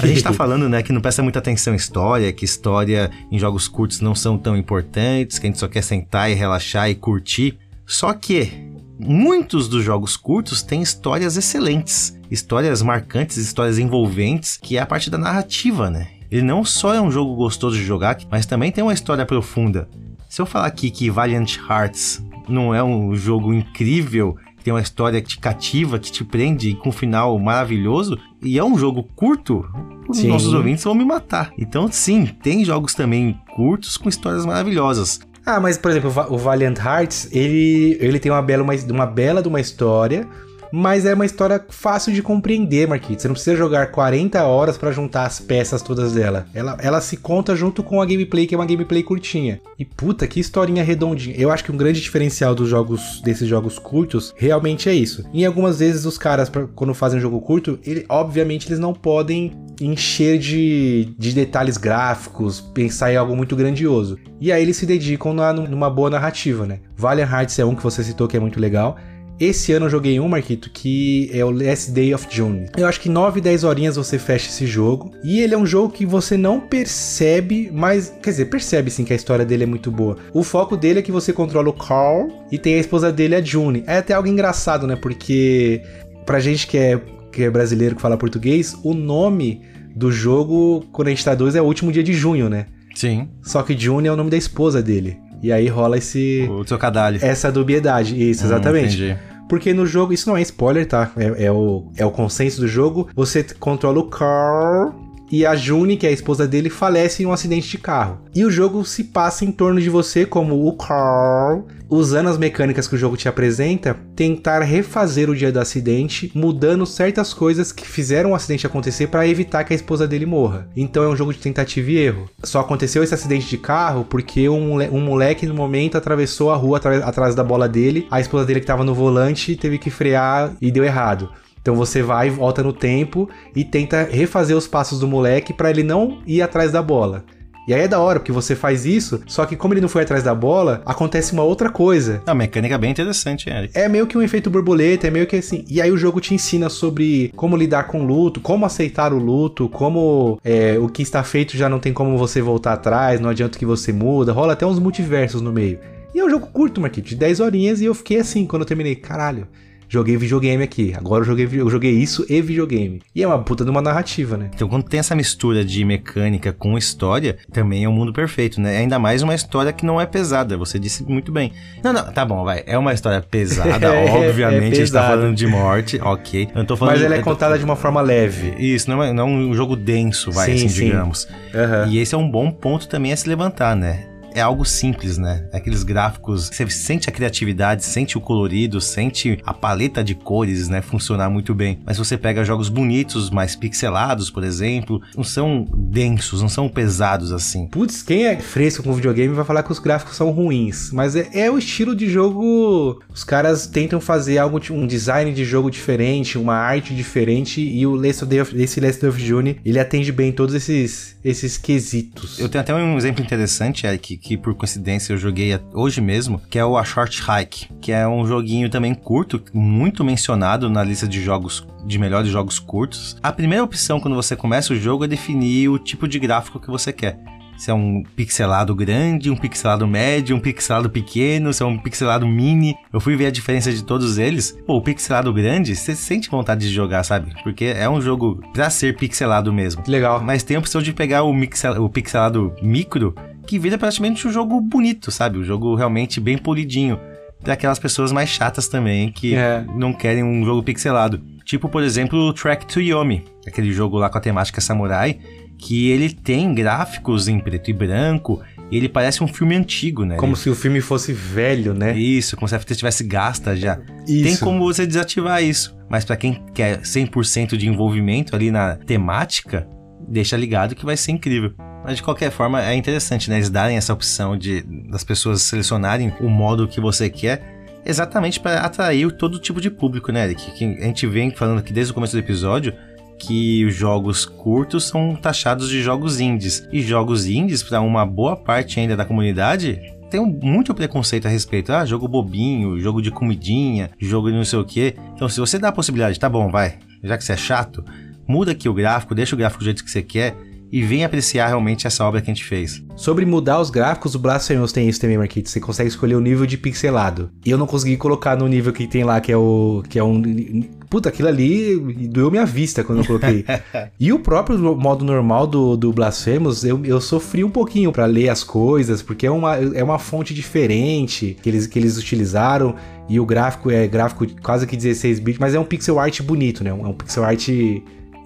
A 0.00 0.06
gente 0.06 0.22
tá 0.22 0.30
falando, 0.32 0.68
né, 0.68 0.84
que 0.84 0.92
não 0.92 1.00
presta 1.00 1.20
muita 1.20 1.40
atenção 1.40 1.72
em 1.72 1.76
história, 1.76 2.32
que 2.32 2.44
história 2.44 3.10
em 3.28 3.40
jogos 3.40 3.66
curtos 3.66 4.00
não 4.00 4.14
são 4.14 4.38
tão 4.38 4.56
importantes, 4.56 5.36
que 5.40 5.48
a 5.48 5.50
gente 5.50 5.58
só 5.58 5.66
quer 5.66 5.82
sentar 5.82 6.30
e 6.30 6.34
relaxar 6.34 6.88
e 6.88 6.94
curtir. 6.94 7.58
Só 7.84 8.12
que 8.12 8.52
muitos 8.96 9.66
dos 9.66 9.82
jogos 9.82 10.16
curtos 10.16 10.62
têm 10.62 10.80
histórias 10.80 11.36
excelentes, 11.36 12.16
histórias 12.30 12.82
marcantes, 12.82 13.36
histórias 13.36 13.80
envolventes, 13.80 14.56
que 14.56 14.76
é 14.76 14.80
a 14.80 14.86
parte 14.86 15.10
da 15.10 15.18
narrativa, 15.18 15.90
né? 15.90 16.06
Ele 16.30 16.42
não 16.42 16.64
só 16.64 16.94
é 16.94 17.00
um 17.00 17.10
jogo 17.10 17.34
gostoso 17.34 17.76
de 17.76 17.84
jogar, 17.84 18.16
mas 18.30 18.46
também 18.46 18.70
tem 18.70 18.84
uma 18.84 18.94
história 18.94 19.26
profunda. 19.26 19.88
Se 20.34 20.42
eu 20.42 20.46
falar 20.46 20.66
aqui 20.66 20.90
que 20.90 21.08
Valiant 21.08 21.58
Hearts 21.58 22.20
não 22.48 22.74
é 22.74 22.82
um 22.82 23.14
jogo 23.14 23.54
incrível 23.54 24.36
tem 24.64 24.74
uma 24.74 24.80
história 24.80 25.22
que 25.22 25.28
te 25.28 25.38
cativa, 25.38 25.96
que 25.96 26.10
te 26.10 26.24
prende 26.24 26.74
com 26.74 26.88
um 26.88 26.92
final 26.92 27.38
maravilhoso, 27.38 28.18
e 28.42 28.58
é 28.58 28.64
um 28.64 28.76
jogo 28.76 29.04
curto, 29.14 29.64
os 30.08 30.18
sim. 30.18 30.26
nossos 30.26 30.52
ouvintes 30.52 30.82
vão 30.82 30.92
me 30.92 31.04
matar. 31.04 31.52
Então, 31.56 31.86
sim, 31.92 32.26
tem 32.42 32.64
jogos 32.64 32.94
também 32.94 33.38
curtos 33.54 33.96
com 33.96 34.08
histórias 34.08 34.44
maravilhosas. 34.44 35.20
Ah, 35.46 35.60
mas 35.60 35.78
por 35.78 35.92
exemplo, 35.92 36.10
o 36.28 36.36
Valiant 36.36 36.78
Hearts, 36.78 37.28
ele, 37.30 37.96
ele 38.00 38.18
tem 38.18 38.32
uma 38.32 38.42
bela, 38.42 38.64
uma, 38.64 38.74
uma 38.90 39.06
bela 39.06 39.40
de 39.40 39.46
uma 39.46 39.60
história, 39.60 40.26
mas 40.76 41.06
é 41.06 41.14
uma 41.14 41.24
história 41.24 41.64
fácil 41.68 42.12
de 42.12 42.20
compreender, 42.20 42.88
Marquinhos. 42.88 43.22
Você 43.22 43.28
não 43.28 43.34
precisa 43.34 43.56
jogar 43.56 43.92
40 43.92 44.42
horas 44.42 44.76
para 44.76 44.90
juntar 44.90 45.24
as 45.24 45.38
peças 45.38 45.80
todas 45.80 46.14
dela. 46.14 46.48
Ela, 46.52 46.76
ela 46.80 47.00
se 47.00 47.16
conta 47.16 47.54
junto 47.54 47.80
com 47.80 48.02
a 48.02 48.04
gameplay, 48.04 48.44
que 48.44 48.56
é 48.56 48.58
uma 48.58 48.66
gameplay 48.66 49.00
curtinha. 49.00 49.60
E 49.78 49.84
puta, 49.84 50.26
que 50.26 50.40
historinha 50.40 50.82
redondinha. 50.82 51.36
Eu 51.38 51.52
acho 51.52 51.62
que 51.62 51.70
um 51.70 51.76
grande 51.76 52.00
diferencial 52.00 52.56
dos 52.56 52.68
jogos, 52.68 53.22
desses 53.22 53.46
jogos 53.46 53.78
curtos, 53.78 54.34
realmente 54.36 54.88
é 54.88 54.92
isso. 54.92 55.24
Em 55.32 55.46
algumas 55.46 55.78
vezes 55.78 56.04
os 56.06 56.18
caras, 56.18 56.50
quando 56.74 56.92
fazem 56.92 57.20
um 57.20 57.22
jogo 57.22 57.40
curto, 57.40 57.78
ele, 57.84 58.04
obviamente 58.08 58.66
eles 58.66 58.80
não 58.80 58.92
podem 58.92 59.52
encher 59.80 60.38
de, 60.38 61.14
de 61.16 61.32
detalhes 61.32 61.76
gráficos, 61.76 62.60
pensar 62.60 63.12
em 63.12 63.16
algo 63.16 63.36
muito 63.36 63.54
grandioso. 63.54 64.18
E 64.40 64.50
aí 64.50 64.62
eles 64.62 64.76
se 64.76 64.86
dedicam 64.86 65.32
na, 65.32 65.52
numa 65.52 65.88
boa 65.88 66.10
narrativa, 66.10 66.66
né? 66.66 66.80
Valiant 66.96 67.30
Hearts 67.30 67.58
é 67.60 67.64
um 67.64 67.76
que 67.76 67.82
você 67.82 68.02
citou 68.02 68.26
que 68.26 68.36
é 68.36 68.40
muito 68.40 68.58
legal. 68.58 68.96
Esse 69.38 69.72
ano 69.72 69.86
eu 69.86 69.90
joguei 69.90 70.20
um, 70.20 70.28
Marquito, 70.28 70.70
que 70.70 71.28
é 71.32 71.44
o 71.44 71.50
Last 71.50 71.90
Day 71.90 72.14
of 72.14 72.26
June. 72.30 72.66
Eu 72.76 72.86
acho 72.86 73.00
que 73.00 73.08
9, 73.08 73.40
10 73.40 73.64
horinhas 73.64 73.96
você 73.96 74.18
fecha 74.18 74.48
esse 74.48 74.66
jogo. 74.66 75.12
E 75.24 75.40
ele 75.40 75.54
é 75.54 75.58
um 75.58 75.66
jogo 75.66 75.92
que 75.92 76.06
você 76.06 76.36
não 76.36 76.60
percebe, 76.60 77.70
mas. 77.72 78.14
Quer 78.22 78.30
dizer, 78.30 78.44
percebe 78.46 78.90
sim 78.90 79.04
que 79.04 79.12
a 79.12 79.16
história 79.16 79.44
dele 79.44 79.64
é 79.64 79.66
muito 79.66 79.90
boa. 79.90 80.16
O 80.32 80.42
foco 80.42 80.76
dele 80.76 81.00
é 81.00 81.02
que 81.02 81.12
você 81.12 81.32
controla 81.32 81.68
o 81.68 81.72
Carl 81.72 82.28
e 82.50 82.58
tem 82.58 82.74
a 82.76 82.78
esposa 82.78 83.12
dele, 83.12 83.34
a 83.34 83.42
June. 83.42 83.82
É 83.86 83.98
até 83.98 84.14
algo 84.14 84.28
engraçado, 84.28 84.86
né? 84.86 84.94
Porque 84.94 85.82
pra 86.24 86.38
gente 86.38 86.66
que 86.66 86.78
é, 86.78 87.00
que 87.32 87.42
é 87.42 87.50
brasileiro 87.50 87.96
que 87.96 88.02
fala 88.02 88.16
português, 88.16 88.76
o 88.84 88.94
nome 88.94 89.62
do 89.96 90.10
jogo, 90.12 90.84
quando 90.92 91.08
a 91.08 91.10
gente 91.10 91.24
tá 91.24 91.34
dois, 91.34 91.54
é 91.54 91.62
o 91.62 91.64
último 91.64 91.90
dia 91.90 92.02
de 92.02 92.12
junho, 92.12 92.48
né? 92.48 92.66
Sim. 92.94 93.28
Só 93.42 93.62
que 93.62 93.76
June 93.76 94.06
é 94.06 94.12
o 94.12 94.16
nome 94.16 94.30
da 94.30 94.36
esposa 94.36 94.80
dele. 94.80 95.18
E 95.44 95.52
aí 95.52 95.68
rola 95.68 95.98
esse. 95.98 96.48
O 96.50 96.64
trocadilho. 96.64 97.22
Essa 97.22 97.52
dubiedade. 97.52 98.14
Isso, 98.30 98.44
hum, 98.44 98.46
exatamente. 98.46 99.02
Hum, 99.02 99.06
entendi. 99.10 99.20
Porque 99.46 99.74
no 99.74 99.84
jogo, 99.84 100.14
isso 100.14 100.26
não 100.26 100.38
é 100.38 100.40
spoiler, 100.40 100.86
tá? 100.86 101.12
É, 101.18 101.44
é, 101.44 101.52
o, 101.52 101.92
é 101.98 102.06
o 102.06 102.10
consenso 102.10 102.62
do 102.62 102.66
jogo. 102.66 103.10
Você 103.14 103.44
controla 103.60 103.98
o 103.98 104.04
Carl 104.04 105.03
e 105.30 105.44
a 105.44 105.54
June, 105.56 105.96
que 105.96 106.06
é 106.06 106.10
a 106.10 106.12
esposa 106.12 106.46
dele, 106.46 106.70
falece 106.70 107.22
em 107.22 107.26
um 107.26 107.32
acidente 107.32 107.68
de 107.68 107.78
carro. 107.78 108.20
E 108.34 108.44
o 108.44 108.50
jogo 108.50 108.84
se 108.84 109.04
passa 109.04 109.44
em 109.44 109.52
torno 109.52 109.80
de 109.80 109.90
você 109.90 110.24
como 110.26 110.66
o 110.66 110.76
Carl, 110.76 111.66
usando 111.88 112.28
as 112.28 112.38
mecânicas 112.38 112.88
que 112.88 112.94
o 112.94 112.98
jogo 112.98 113.16
te 113.16 113.28
apresenta, 113.28 113.96
tentar 114.16 114.60
refazer 114.60 115.30
o 115.30 115.34
dia 115.34 115.52
do 115.52 115.60
acidente, 115.60 116.30
mudando 116.34 116.86
certas 116.86 117.32
coisas 117.32 117.72
que 117.72 117.86
fizeram 117.86 118.32
o 118.32 118.34
acidente 118.34 118.66
acontecer 118.66 119.08
para 119.08 119.26
evitar 119.26 119.64
que 119.64 119.72
a 119.72 119.76
esposa 119.76 120.06
dele 120.06 120.26
morra. 120.26 120.68
Então 120.76 121.02
é 121.02 121.08
um 121.08 121.16
jogo 121.16 121.32
de 121.32 121.38
tentativa 121.38 121.90
e 121.90 121.96
erro. 121.96 122.28
Só 122.42 122.60
aconteceu 122.60 123.02
esse 123.02 123.14
acidente 123.14 123.48
de 123.48 123.58
carro 123.58 124.04
porque 124.04 124.48
um, 124.48 125.00
moleque 125.00 125.46
no 125.46 125.54
momento 125.54 125.96
atravessou 125.96 126.50
a 126.50 126.56
rua 126.56 126.78
atrás 126.78 127.34
da 127.34 127.44
bola 127.44 127.68
dele, 127.68 128.06
a 128.10 128.20
esposa 128.20 128.44
dele 128.44 128.60
que 128.60 128.64
estava 128.64 128.84
no 128.84 128.94
volante 128.94 129.56
teve 129.56 129.78
que 129.78 129.90
frear 129.90 130.52
e 130.60 130.70
deu 130.70 130.84
errado. 130.84 131.30
Então 131.64 131.74
você 131.74 132.02
vai, 132.02 132.28
volta 132.28 132.62
no 132.62 132.74
tempo 132.74 133.26
e 133.56 133.64
tenta 133.64 134.04
refazer 134.04 134.54
os 134.54 134.68
passos 134.68 135.00
do 135.00 135.08
moleque 135.08 135.50
para 135.54 135.70
ele 135.70 135.82
não 135.82 136.18
ir 136.26 136.42
atrás 136.42 136.70
da 136.70 136.82
bola. 136.82 137.24
E 137.66 137.72
aí 137.72 137.80
é 137.80 137.88
da 137.88 137.98
hora, 137.98 138.20
porque 138.20 138.30
você 138.30 138.54
faz 138.54 138.84
isso, 138.84 139.22
só 139.26 139.46
que 139.46 139.56
como 139.56 139.72
ele 139.72 139.80
não 139.80 139.88
foi 139.88 140.02
atrás 140.02 140.22
da 140.22 140.34
bola, 140.34 140.82
acontece 140.84 141.32
uma 141.32 141.42
outra 141.42 141.70
coisa. 141.70 142.22
A 142.26 142.34
mecânica 142.34 142.74
é 142.74 142.78
bem 142.78 142.90
interessante, 142.90 143.48
Eric. 143.48 143.72
É 143.74 143.88
meio 143.88 144.06
que 144.06 144.18
um 144.18 144.20
efeito 144.20 144.50
borboleta, 144.50 145.06
é 145.06 145.10
meio 145.10 145.26
que 145.26 145.36
assim. 145.36 145.64
E 145.66 145.80
aí 145.80 145.90
o 145.90 145.96
jogo 145.96 146.20
te 146.20 146.34
ensina 146.34 146.68
sobre 146.68 147.32
como 147.34 147.56
lidar 147.56 147.84
com 147.84 148.02
o 148.02 148.04
luto, 148.04 148.42
como 148.42 148.66
aceitar 148.66 149.14
o 149.14 149.18
luto, 149.18 149.66
como 149.70 150.38
é, 150.44 150.78
o 150.78 150.86
que 150.90 151.00
está 151.00 151.22
feito 151.24 151.56
já 151.56 151.66
não 151.66 151.80
tem 151.80 151.94
como 151.94 152.18
você 152.18 152.42
voltar 152.42 152.74
atrás, 152.74 153.18
não 153.18 153.30
adianta 153.30 153.58
que 153.58 153.64
você 153.64 153.90
muda, 153.90 154.32
rola 154.32 154.52
até 154.52 154.66
uns 154.66 154.78
multiversos 154.78 155.40
no 155.40 155.50
meio. 155.50 155.78
E 156.14 156.20
é 156.20 156.24
um 156.24 156.28
jogo 156.28 156.46
curto, 156.48 156.82
Marquinhos, 156.82 157.08
de 157.08 157.16
10 157.16 157.40
horinhas, 157.40 157.80
e 157.80 157.86
eu 157.86 157.94
fiquei 157.94 158.18
assim 158.18 158.44
quando 158.44 158.60
eu 158.62 158.66
terminei. 158.66 158.94
Caralho, 158.94 159.48
joguei 159.94 160.16
videogame 160.16 160.62
aqui. 160.62 160.92
Agora 160.96 161.22
eu 161.22 161.26
joguei, 161.26 161.48
eu 161.52 161.70
joguei 161.70 161.92
isso 161.92 162.26
e 162.28 162.42
videogame. 162.42 163.00
E 163.14 163.22
é 163.22 163.26
uma 163.26 163.38
puta 163.38 163.64
de 163.64 163.70
uma 163.70 163.80
narrativa, 163.80 164.36
né? 164.36 164.50
Então, 164.52 164.68
quando 164.68 164.84
tem 164.84 165.00
essa 165.00 165.14
mistura 165.14 165.64
de 165.64 165.84
mecânica 165.84 166.52
com 166.52 166.76
história, 166.76 167.36
também 167.52 167.84
é 167.84 167.88
um 167.88 167.92
mundo 167.92 168.12
perfeito, 168.12 168.60
né? 168.60 168.76
Ainda 168.76 168.98
mais 168.98 169.22
uma 169.22 169.34
história 169.34 169.72
que 169.72 169.86
não 169.86 170.00
é 170.00 170.06
pesada. 170.06 170.56
Você 170.56 170.78
disse 170.78 171.04
muito 171.04 171.30
bem. 171.30 171.52
Não, 171.82 171.92
não, 171.92 172.12
tá 172.12 172.24
bom, 172.24 172.44
vai. 172.44 172.64
É 172.66 172.76
uma 172.76 172.92
história 172.92 173.20
pesada, 173.22 173.86
é, 173.94 174.10
obviamente. 174.10 174.64
É 174.64 174.82
a 174.82 174.84
gente 174.84 174.92
tá 174.92 175.06
falando 175.06 175.36
de 175.36 175.46
morte, 175.46 176.00
ok. 176.02 176.48
Eu 176.54 176.64
tô 176.64 176.76
falando 176.76 176.94
Mas 176.94 177.04
ela 177.04 177.14
é 177.14 177.22
contada 177.22 177.56
de 177.56 177.64
uma 177.64 177.76
forma 177.76 178.00
leve. 178.00 178.54
Isso, 178.58 178.90
não 178.90 179.02
é, 179.02 179.12
não 179.12 179.24
é 179.24 179.26
um 179.26 179.54
jogo 179.54 179.76
denso, 179.76 180.32
vai, 180.32 180.46
sim, 180.46 180.54
assim, 180.54 180.68
sim. 180.68 180.84
digamos. 180.86 181.28
Uhum. 181.54 181.90
E 181.90 181.98
esse 181.98 182.14
é 182.14 182.18
um 182.18 182.28
bom 182.28 182.50
ponto 182.50 182.88
também 182.88 183.12
a 183.12 183.16
se 183.16 183.28
levantar, 183.28 183.76
né? 183.76 184.13
É 184.34 184.40
algo 184.40 184.64
simples, 184.64 185.16
né? 185.16 185.48
Aqueles 185.52 185.82
gráficos, 185.82 186.50
você 186.52 186.68
sente 186.68 187.08
a 187.08 187.12
criatividade, 187.12 187.84
sente 187.84 188.18
o 188.18 188.20
colorido, 188.20 188.80
sente 188.80 189.38
a 189.46 189.54
paleta 189.54 190.02
de 190.02 190.14
cores, 190.14 190.68
né? 190.68 190.82
Funcionar 190.82 191.30
muito 191.30 191.54
bem. 191.54 191.78
Mas 191.86 191.96
você 191.96 192.18
pega 192.18 192.44
jogos 192.44 192.68
bonitos, 192.68 193.30
mais 193.30 193.54
pixelados, 193.54 194.30
por 194.30 194.42
exemplo, 194.42 195.00
não 195.16 195.24
são 195.24 195.66
densos, 195.76 196.42
não 196.42 196.48
são 196.48 196.68
pesados 196.68 197.32
assim. 197.32 197.68
Putz, 197.68 198.02
quem 198.02 198.26
é 198.26 198.36
fresco 198.38 198.82
com 198.82 198.92
videogame 198.92 199.34
vai 199.34 199.44
falar 199.44 199.62
que 199.62 199.72
os 199.72 199.78
gráficos 199.78 200.16
são 200.16 200.30
ruins, 200.30 200.90
mas 200.92 201.14
é, 201.14 201.28
é 201.32 201.50
o 201.50 201.56
estilo 201.56 201.94
de 201.94 202.08
jogo. 202.10 203.00
Os 203.08 203.22
caras 203.22 203.66
tentam 203.66 204.00
fazer 204.00 204.38
algo, 204.38 204.60
um 204.70 204.86
design 204.86 205.32
de 205.32 205.44
jogo 205.44 205.70
diferente, 205.70 206.36
uma 206.36 206.56
arte 206.56 206.94
diferente, 206.94 207.60
e 207.60 207.86
o 207.86 207.94
Last 207.94 208.24
of, 208.24 208.62
esse 208.62 208.80
Last 208.80 209.06
of 209.06 209.24
June, 209.24 209.60
ele 209.64 209.78
atende 209.78 210.10
bem 210.10 210.32
todos 210.32 210.54
esses, 210.54 211.13
esses 211.24 211.56
quesitos. 211.56 212.38
Eu 212.38 212.48
tenho 212.48 212.62
até 212.62 212.74
um 212.74 212.98
exemplo 212.98 213.24
interessante, 213.24 213.86
Eric, 213.86 214.18
que 214.18 214.36
por 214.36 214.54
coincidência 214.54 215.14
eu 215.14 215.16
joguei 215.16 215.58
hoje 215.72 216.00
mesmo, 216.00 216.40
que 216.50 216.58
é 216.58 216.64
o 216.64 216.76
A 216.76 216.84
Short 216.84 217.22
Hike, 217.22 217.68
que 217.80 217.90
é 217.90 218.06
um 218.06 218.26
joguinho 218.26 218.68
também 218.68 218.94
curto, 218.94 219.42
muito 219.52 220.04
mencionado 220.04 220.68
na 220.68 220.84
lista 220.84 221.08
de 221.08 221.22
jogos 221.22 221.66
de 221.86 221.98
melhores 221.98 222.30
jogos 222.30 222.58
curtos. 222.58 223.16
A 223.22 223.32
primeira 223.32 223.64
opção 223.64 224.00
quando 224.00 224.14
você 224.14 224.34
começa 224.34 224.72
o 224.72 224.76
jogo 224.76 225.04
é 225.04 225.08
definir 225.08 225.68
o 225.68 225.78
tipo 225.78 226.08
de 226.08 226.18
gráfico 226.18 226.60
que 226.60 226.70
você 226.70 226.92
quer 226.92 227.18
se 227.56 227.70
é 227.70 227.74
um 227.74 228.02
pixelado 228.16 228.74
grande, 228.74 229.30
um 229.30 229.36
pixelado 229.36 229.86
médio, 229.86 230.36
um 230.36 230.40
pixelado 230.40 230.90
pequeno, 230.90 231.52
se 231.52 231.62
é 231.62 231.66
um 231.66 231.78
pixelado 231.78 232.26
mini. 232.26 232.74
Eu 232.92 233.00
fui 233.00 233.16
ver 233.16 233.26
a 233.26 233.30
diferença 233.30 233.72
de 233.72 233.82
todos 233.84 234.18
eles. 234.18 234.58
Pô, 234.66 234.76
o 234.76 234.82
pixelado 234.82 235.32
grande, 235.32 235.74
você 235.74 235.94
sente 235.94 236.30
vontade 236.30 236.66
de 236.66 236.74
jogar, 236.74 237.02
sabe? 237.04 237.32
Porque 237.42 237.66
é 237.66 237.88
um 237.88 238.00
jogo 238.00 238.42
pra 238.52 238.70
ser 238.70 238.96
pixelado 238.96 239.52
mesmo. 239.52 239.82
Legal. 239.86 240.20
Mas 240.20 240.42
tem 240.42 240.56
a 240.56 240.60
opção 240.60 240.82
de 240.82 240.92
pegar 240.92 241.22
o, 241.22 241.32
mixel, 241.32 241.82
o 241.82 241.88
pixelado 241.88 242.54
micro, 242.62 243.14
que 243.46 243.58
vira 243.58 243.78
praticamente 243.78 244.26
um 244.26 244.32
jogo 244.32 244.60
bonito, 244.60 245.10
sabe? 245.10 245.38
Um 245.38 245.44
jogo 245.44 245.74
realmente 245.74 246.20
bem 246.20 246.38
polidinho. 246.38 246.98
Para 247.42 247.52
aquelas 247.52 247.78
pessoas 247.78 248.10
mais 248.10 248.30
chatas 248.30 248.68
também, 248.68 249.12
que 249.12 249.34
é. 249.34 249.64
não 249.74 249.92
querem 249.92 250.24
um 250.24 250.44
jogo 250.46 250.62
pixelado. 250.62 251.20
Tipo, 251.44 251.68
por 251.68 251.82
exemplo, 251.82 252.18
o 252.18 252.32
Track 252.32 252.66
to 252.66 252.80
Yomi, 252.80 253.22
aquele 253.46 253.70
jogo 253.70 253.98
lá 253.98 254.08
com 254.08 254.16
a 254.16 254.20
temática 254.20 254.62
samurai, 254.62 255.18
que 255.58 255.90
ele 255.90 256.10
tem 256.10 256.54
gráficos 256.54 257.28
em 257.28 257.38
preto 257.38 257.70
e 257.70 257.72
branco, 257.72 258.42
e 258.70 258.76
ele 258.76 258.88
parece 258.88 259.22
um 259.22 259.28
filme 259.28 259.54
antigo, 259.54 260.04
né? 260.04 260.16
Como 260.16 260.32
ele... 260.32 260.40
se 260.40 260.50
o 260.50 260.54
filme 260.54 260.80
fosse 260.80 261.12
velho, 261.12 261.74
né? 261.74 261.96
Isso, 261.96 262.36
como 262.36 262.48
se 262.48 262.54
a 262.54 262.58
fita 262.58 262.74
tivesse 262.74 263.04
gasta 263.04 263.56
já. 263.56 263.78
Isso. 264.06 264.24
Tem 264.24 264.36
como 264.36 264.60
você 264.60 264.86
desativar 264.86 265.42
isso, 265.42 265.76
mas 265.88 266.04
para 266.04 266.16
quem 266.16 266.42
quer 266.54 266.80
100% 266.80 267.56
de 267.56 267.68
envolvimento 267.68 268.34
ali 268.34 268.50
na 268.50 268.76
temática, 268.76 269.66
deixa 270.08 270.36
ligado 270.36 270.74
que 270.74 270.84
vai 270.84 270.96
ser 270.96 271.12
incrível. 271.12 271.52
Mas 271.84 271.96
de 271.96 272.02
qualquer 272.02 272.30
forma 272.30 272.64
é 272.64 272.74
interessante, 272.74 273.28
né? 273.28 273.36
Eles 273.36 273.50
darem 273.50 273.76
essa 273.76 273.92
opção 273.92 274.36
de 274.36 274.62
das 274.90 275.04
pessoas 275.04 275.42
selecionarem 275.42 276.12
o 276.20 276.28
modo 276.28 276.66
que 276.66 276.80
você 276.80 277.10
quer 277.10 277.54
exatamente 277.84 278.40
para 278.40 278.60
atrair 278.60 279.12
todo 279.12 279.38
tipo 279.38 279.60
de 279.60 279.70
público, 279.70 280.10
né, 280.10 280.24
Eric? 280.24 280.50
Que 280.52 280.64
a 280.64 280.84
gente 280.86 281.06
vem 281.06 281.30
falando 281.30 281.58
aqui 281.58 281.72
desde 281.72 281.90
o 281.92 281.94
começo 281.94 282.14
do 282.14 282.18
episódio 282.18 282.72
que 283.18 283.64
os 283.64 283.74
jogos 283.74 284.24
curtos 284.24 284.84
são 284.84 285.14
taxados 285.16 285.68
de 285.68 285.82
jogos 285.82 286.20
indies. 286.20 286.66
E 286.72 286.82
jogos 286.82 287.26
indies, 287.26 287.62
para 287.62 287.80
uma 287.80 288.04
boa 288.04 288.36
parte 288.36 288.80
ainda 288.80 288.96
da 288.96 289.04
comunidade, 289.04 289.80
tem 290.10 290.24
muito 290.24 290.74
preconceito 290.74 291.26
a 291.26 291.30
respeito. 291.30 291.72
Ah, 291.72 291.84
jogo 291.84 292.06
bobinho, 292.06 292.78
jogo 292.78 293.00
de 293.02 293.10
comidinha, 293.10 293.90
jogo 293.98 294.30
de 294.30 294.36
não 294.36 294.44
sei 294.44 294.58
o 294.58 294.64
que. 294.64 294.94
Então, 295.14 295.28
se 295.28 295.40
você 295.40 295.58
dá 295.58 295.68
a 295.68 295.72
possibilidade, 295.72 296.20
tá 296.20 296.28
bom, 296.28 296.50
vai, 296.50 296.78
já 297.02 297.16
que 297.16 297.24
você 297.24 297.32
é 297.32 297.36
chato, 297.36 297.84
muda 298.26 298.52
aqui 298.52 298.68
o 298.68 298.74
gráfico, 298.74 299.14
deixa 299.14 299.34
o 299.34 299.38
gráfico 299.38 299.62
do 299.62 299.64
jeito 299.64 299.84
que 299.84 299.90
você 299.90 300.02
quer 300.02 300.36
e 300.74 300.82
vem 300.82 301.04
apreciar 301.04 301.46
realmente 301.46 301.86
essa 301.86 302.04
obra 302.04 302.20
que 302.20 302.28
a 302.28 302.34
gente 302.34 302.44
fez. 302.44 302.82
Sobre 302.96 303.24
mudar 303.24 303.60
os 303.60 303.70
gráficos, 303.70 304.16
o 304.16 304.18
Blasphemous 304.18 304.72
tem 304.72 304.88
isso 304.88 305.00
também, 305.00 305.16
Marquito. 305.16 305.48
Você 305.48 305.60
consegue 305.60 305.88
escolher 305.88 306.16
o 306.16 306.20
nível 306.20 306.44
de 306.46 306.58
pixelado. 306.58 307.30
E 307.46 307.50
eu 307.52 307.56
não 307.56 307.64
consegui 307.64 307.96
colocar 307.96 308.36
no 308.36 308.48
nível 308.48 308.72
que 308.72 308.88
tem 308.88 309.04
lá, 309.04 309.20
que 309.20 309.30
é 309.30 309.36
o. 309.36 309.84
que 309.88 310.00
é 310.00 310.02
um. 310.02 310.64
Puta, 310.90 311.10
aquilo 311.10 311.28
ali 311.28 311.78
doeu 312.08 312.28
minha 312.28 312.44
vista 312.44 312.82
quando 312.82 313.02
eu 313.02 313.04
coloquei. 313.04 313.44
e 314.00 314.12
o 314.12 314.18
próprio 314.18 314.58
modo 314.76 315.04
normal 315.04 315.46
do, 315.46 315.76
do 315.76 315.92
Blasphemous, 315.92 316.64
eu, 316.64 316.84
eu 316.84 317.00
sofri 317.00 317.44
um 317.44 317.50
pouquinho 317.50 317.92
para 317.92 318.06
ler 318.06 318.28
as 318.28 318.42
coisas, 318.42 319.00
porque 319.00 319.28
é 319.28 319.30
uma, 319.30 319.54
é 319.54 319.84
uma 319.84 320.00
fonte 320.00 320.34
diferente 320.34 321.36
que 321.40 321.48
eles, 321.48 321.68
que 321.68 321.78
eles 321.78 321.96
utilizaram. 321.98 322.74
E 323.08 323.20
o 323.20 323.24
gráfico 323.24 323.70
é 323.70 323.86
gráfico 323.86 324.26
quase 324.42 324.66
que 324.66 324.76
16 324.76 325.20
bits, 325.20 325.38
mas 325.38 325.54
é 325.54 325.60
um 325.60 325.64
pixel 325.64 326.00
art 326.00 326.20
bonito, 326.20 326.64
né? 326.64 326.70
É 326.70 326.74
um 326.74 326.94
pixel 326.94 327.22
art 327.22 327.48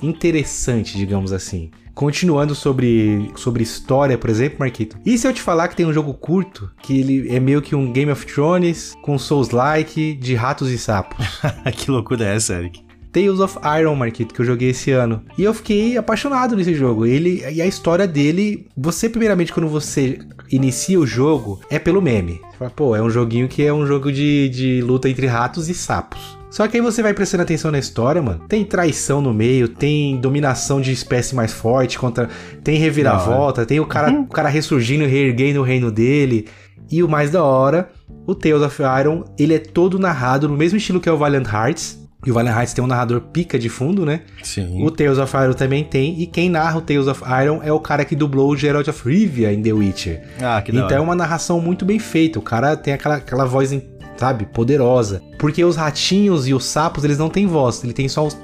interessante, 0.02 0.96
digamos 0.96 1.30
assim. 1.30 1.70
Continuando 1.98 2.54
sobre, 2.54 3.28
sobre 3.34 3.60
história, 3.60 4.16
por 4.16 4.30
exemplo, 4.30 4.60
Marquito. 4.60 4.96
E 5.04 5.18
se 5.18 5.26
eu 5.26 5.32
te 5.32 5.42
falar 5.42 5.66
que 5.66 5.74
tem 5.74 5.84
um 5.84 5.92
jogo 5.92 6.14
curto, 6.14 6.70
que 6.80 7.00
ele 7.00 7.28
é 7.28 7.40
meio 7.40 7.60
que 7.60 7.74
um 7.74 7.90
Game 7.90 8.12
of 8.12 8.24
Thrones 8.24 8.94
com 9.02 9.18
Souls-like 9.18 10.14
de 10.14 10.36
ratos 10.36 10.70
e 10.70 10.78
sapos? 10.78 11.26
que 11.76 11.90
loucura 11.90 12.24
é 12.24 12.36
essa, 12.36 12.54
Eric? 12.54 12.84
Tales 13.10 13.40
of 13.40 13.58
Iron, 13.80 13.96
Marquito, 13.96 14.32
que 14.32 14.40
eu 14.40 14.46
joguei 14.46 14.70
esse 14.70 14.92
ano. 14.92 15.24
E 15.36 15.42
eu 15.42 15.52
fiquei 15.52 15.96
apaixonado 15.96 16.54
nesse 16.54 16.72
jogo. 16.72 17.04
Ele 17.04 17.42
e 17.52 17.60
a 17.60 17.66
história 17.66 18.06
dele, 18.06 18.68
você 18.76 19.08
primeiramente 19.08 19.52
quando 19.52 19.68
você 19.68 20.20
inicia 20.52 21.00
o 21.00 21.06
jogo 21.06 21.60
é 21.68 21.80
pelo 21.80 22.00
meme. 22.00 22.40
Você 22.52 22.58
fala, 22.58 22.70
pô, 22.70 22.94
é 22.94 23.02
um 23.02 23.10
joguinho 23.10 23.48
que 23.48 23.64
é 23.64 23.72
um 23.72 23.84
jogo 23.84 24.12
de, 24.12 24.48
de 24.50 24.80
luta 24.82 25.08
entre 25.08 25.26
ratos 25.26 25.68
e 25.68 25.74
sapos. 25.74 26.37
Só 26.50 26.66
que 26.66 26.76
aí 26.76 26.82
você 26.82 27.02
vai 27.02 27.12
prestando 27.12 27.42
atenção 27.42 27.70
na 27.70 27.78
história, 27.78 28.22
mano. 28.22 28.40
Tem 28.48 28.64
traição 28.64 29.20
no 29.20 29.34
meio, 29.34 29.68
tem 29.68 30.16
dominação 30.16 30.80
de 30.80 30.92
espécie 30.92 31.34
mais 31.34 31.52
forte 31.52 31.98
contra. 31.98 32.28
Tem 32.64 32.78
reviravolta, 32.78 33.66
tem 33.66 33.80
o 33.80 33.86
cara, 33.86 34.10
uhum. 34.10 34.22
o 34.22 34.26
cara 34.26 34.48
ressurgindo 34.48 35.04
e 35.04 35.06
reerguendo 35.06 35.60
o 35.60 35.64
reino 35.64 35.90
dele. 35.90 36.46
E 36.90 37.02
o 37.02 37.08
mais 37.08 37.30
da 37.30 37.44
hora, 37.44 37.90
o 38.26 38.34
Tales 38.34 38.62
of 38.62 38.82
Iron, 39.00 39.24
ele 39.38 39.54
é 39.54 39.58
todo 39.58 39.98
narrado 39.98 40.48
no 40.48 40.56
mesmo 40.56 40.78
estilo 40.78 41.00
que 41.00 41.08
é 41.08 41.12
o 41.12 41.18
Valiant 41.18 41.46
Hearts. 41.46 41.98
E 42.26 42.30
o 42.30 42.34
Valiant 42.34 42.56
Hearts 42.56 42.72
tem 42.72 42.82
um 42.82 42.86
narrador 42.86 43.20
pica 43.20 43.58
de 43.58 43.68
fundo, 43.68 44.04
né? 44.04 44.22
Sim. 44.42 44.84
O 44.84 44.90
Tales 44.90 45.18
of 45.18 45.36
Iron 45.36 45.52
também 45.52 45.84
tem. 45.84 46.20
E 46.20 46.26
quem 46.26 46.48
narra 46.48 46.78
o 46.78 46.80
Tales 46.80 47.06
of 47.06 47.22
Iron 47.44 47.60
é 47.62 47.70
o 47.70 47.78
cara 47.78 48.04
que 48.04 48.16
dublou 48.16 48.50
o 48.50 48.56
Geralt 48.56 48.88
of 48.88 49.08
Rivia 49.08 49.52
em 49.52 49.62
The 49.62 49.72
Witcher. 49.72 50.22
Ah, 50.42 50.60
que 50.62 50.72
da 50.72 50.80
Então 50.80 50.96
é 50.96 51.00
uma 51.00 51.14
narração 51.14 51.60
muito 51.60 51.84
bem 51.84 51.98
feita. 51.98 52.38
O 52.38 52.42
cara 52.42 52.76
tem 52.76 52.94
aquela, 52.94 53.16
aquela 53.16 53.44
voz 53.44 53.70
sabe? 54.18 54.46
Poderosa. 54.46 55.22
Porque 55.38 55.64
os 55.64 55.76
ratinhos 55.76 56.48
e 56.48 56.52
os 56.52 56.64
sapos, 56.64 57.04
eles 57.04 57.18
não 57.18 57.28
têm 57.28 57.46
voz, 57.46 57.82
ele 57.84 57.92
tem 57.92 58.08
só 58.08 58.26
os 58.26 58.36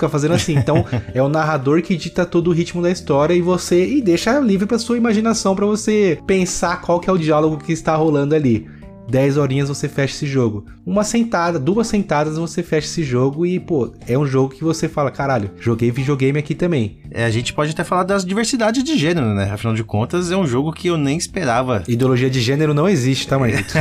fica 0.00 0.08
fazendo 0.08 0.34
assim. 0.34 0.56
Então, 0.56 0.84
é 1.12 1.22
o 1.22 1.28
narrador 1.28 1.82
que 1.82 1.96
dita 1.96 2.24
todo 2.24 2.48
o 2.48 2.52
ritmo 2.52 2.80
da 2.80 2.90
história 2.90 3.34
e 3.34 3.42
você 3.42 3.86
e 3.86 4.00
deixa 4.00 4.38
livre 4.40 4.66
para 4.66 4.78
sua 4.78 4.96
imaginação 4.96 5.54
para 5.54 5.66
você 5.66 6.18
pensar 6.26 6.80
qual 6.80 6.98
que 6.98 7.10
é 7.10 7.12
o 7.12 7.18
diálogo 7.18 7.58
que 7.58 7.72
está 7.72 7.94
rolando 7.94 8.34
ali. 8.34 8.66
10 9.10 9.36
horinhas 9.36 9.68
você 9.68 9.88
fecha 9.88 10.14
esse 10.14 10.26
jogo. 10.26 10.64
Uma 10.86 11.04
sentada, 11.04 11.58
duas 11.58 11.88
sentadas 11.88 12.38
você 12.38 12.62
fecha 12.62 12.86
esse 12.86 13.02
jogo 13.02 13.44
e, 13.44 13.58
pô, 13.58 13.92
é 14.06 14.16
um 14.16 14.26
jogo 14.26 14.54
que 14.54 14.64
você 14.64 14.88
fala, 14.88 15.10
caralho, 15.10 15.50
joguei 15.60 15.90
videogame 15.90 16.38
aqui 16.38 16.54
também. 16.54 16.98
É, 17.10 17.24
a 17.24 17.30
gente 17.30 17.52
pode 17.52 17.72
até 17.72 17.82
falar 17.82 18.04
das 18.04 18.24
diversidades 18.24 18.84
de 18.84 18.96
gênero, 18.96 19.34
né? 19.34 19.50
Afinal 19.50 19.74
de 19.74 19.82
contas, 19.82 20.30
é 20.30 20.36
um 20.36 20.46
jogo 20.46 20.72
que 20.72 20.88
eu 20.88 20.96
nem 20.96 21.18
esperava. 21.18 21.82
Ideologia 21.88 22.30
de 22.30 22.40
gênero 22.40 22.72
não 22.72 22.88
existe, 22.88 23.26
tá, 23.26 23.38
Marquito? 23.38 23.74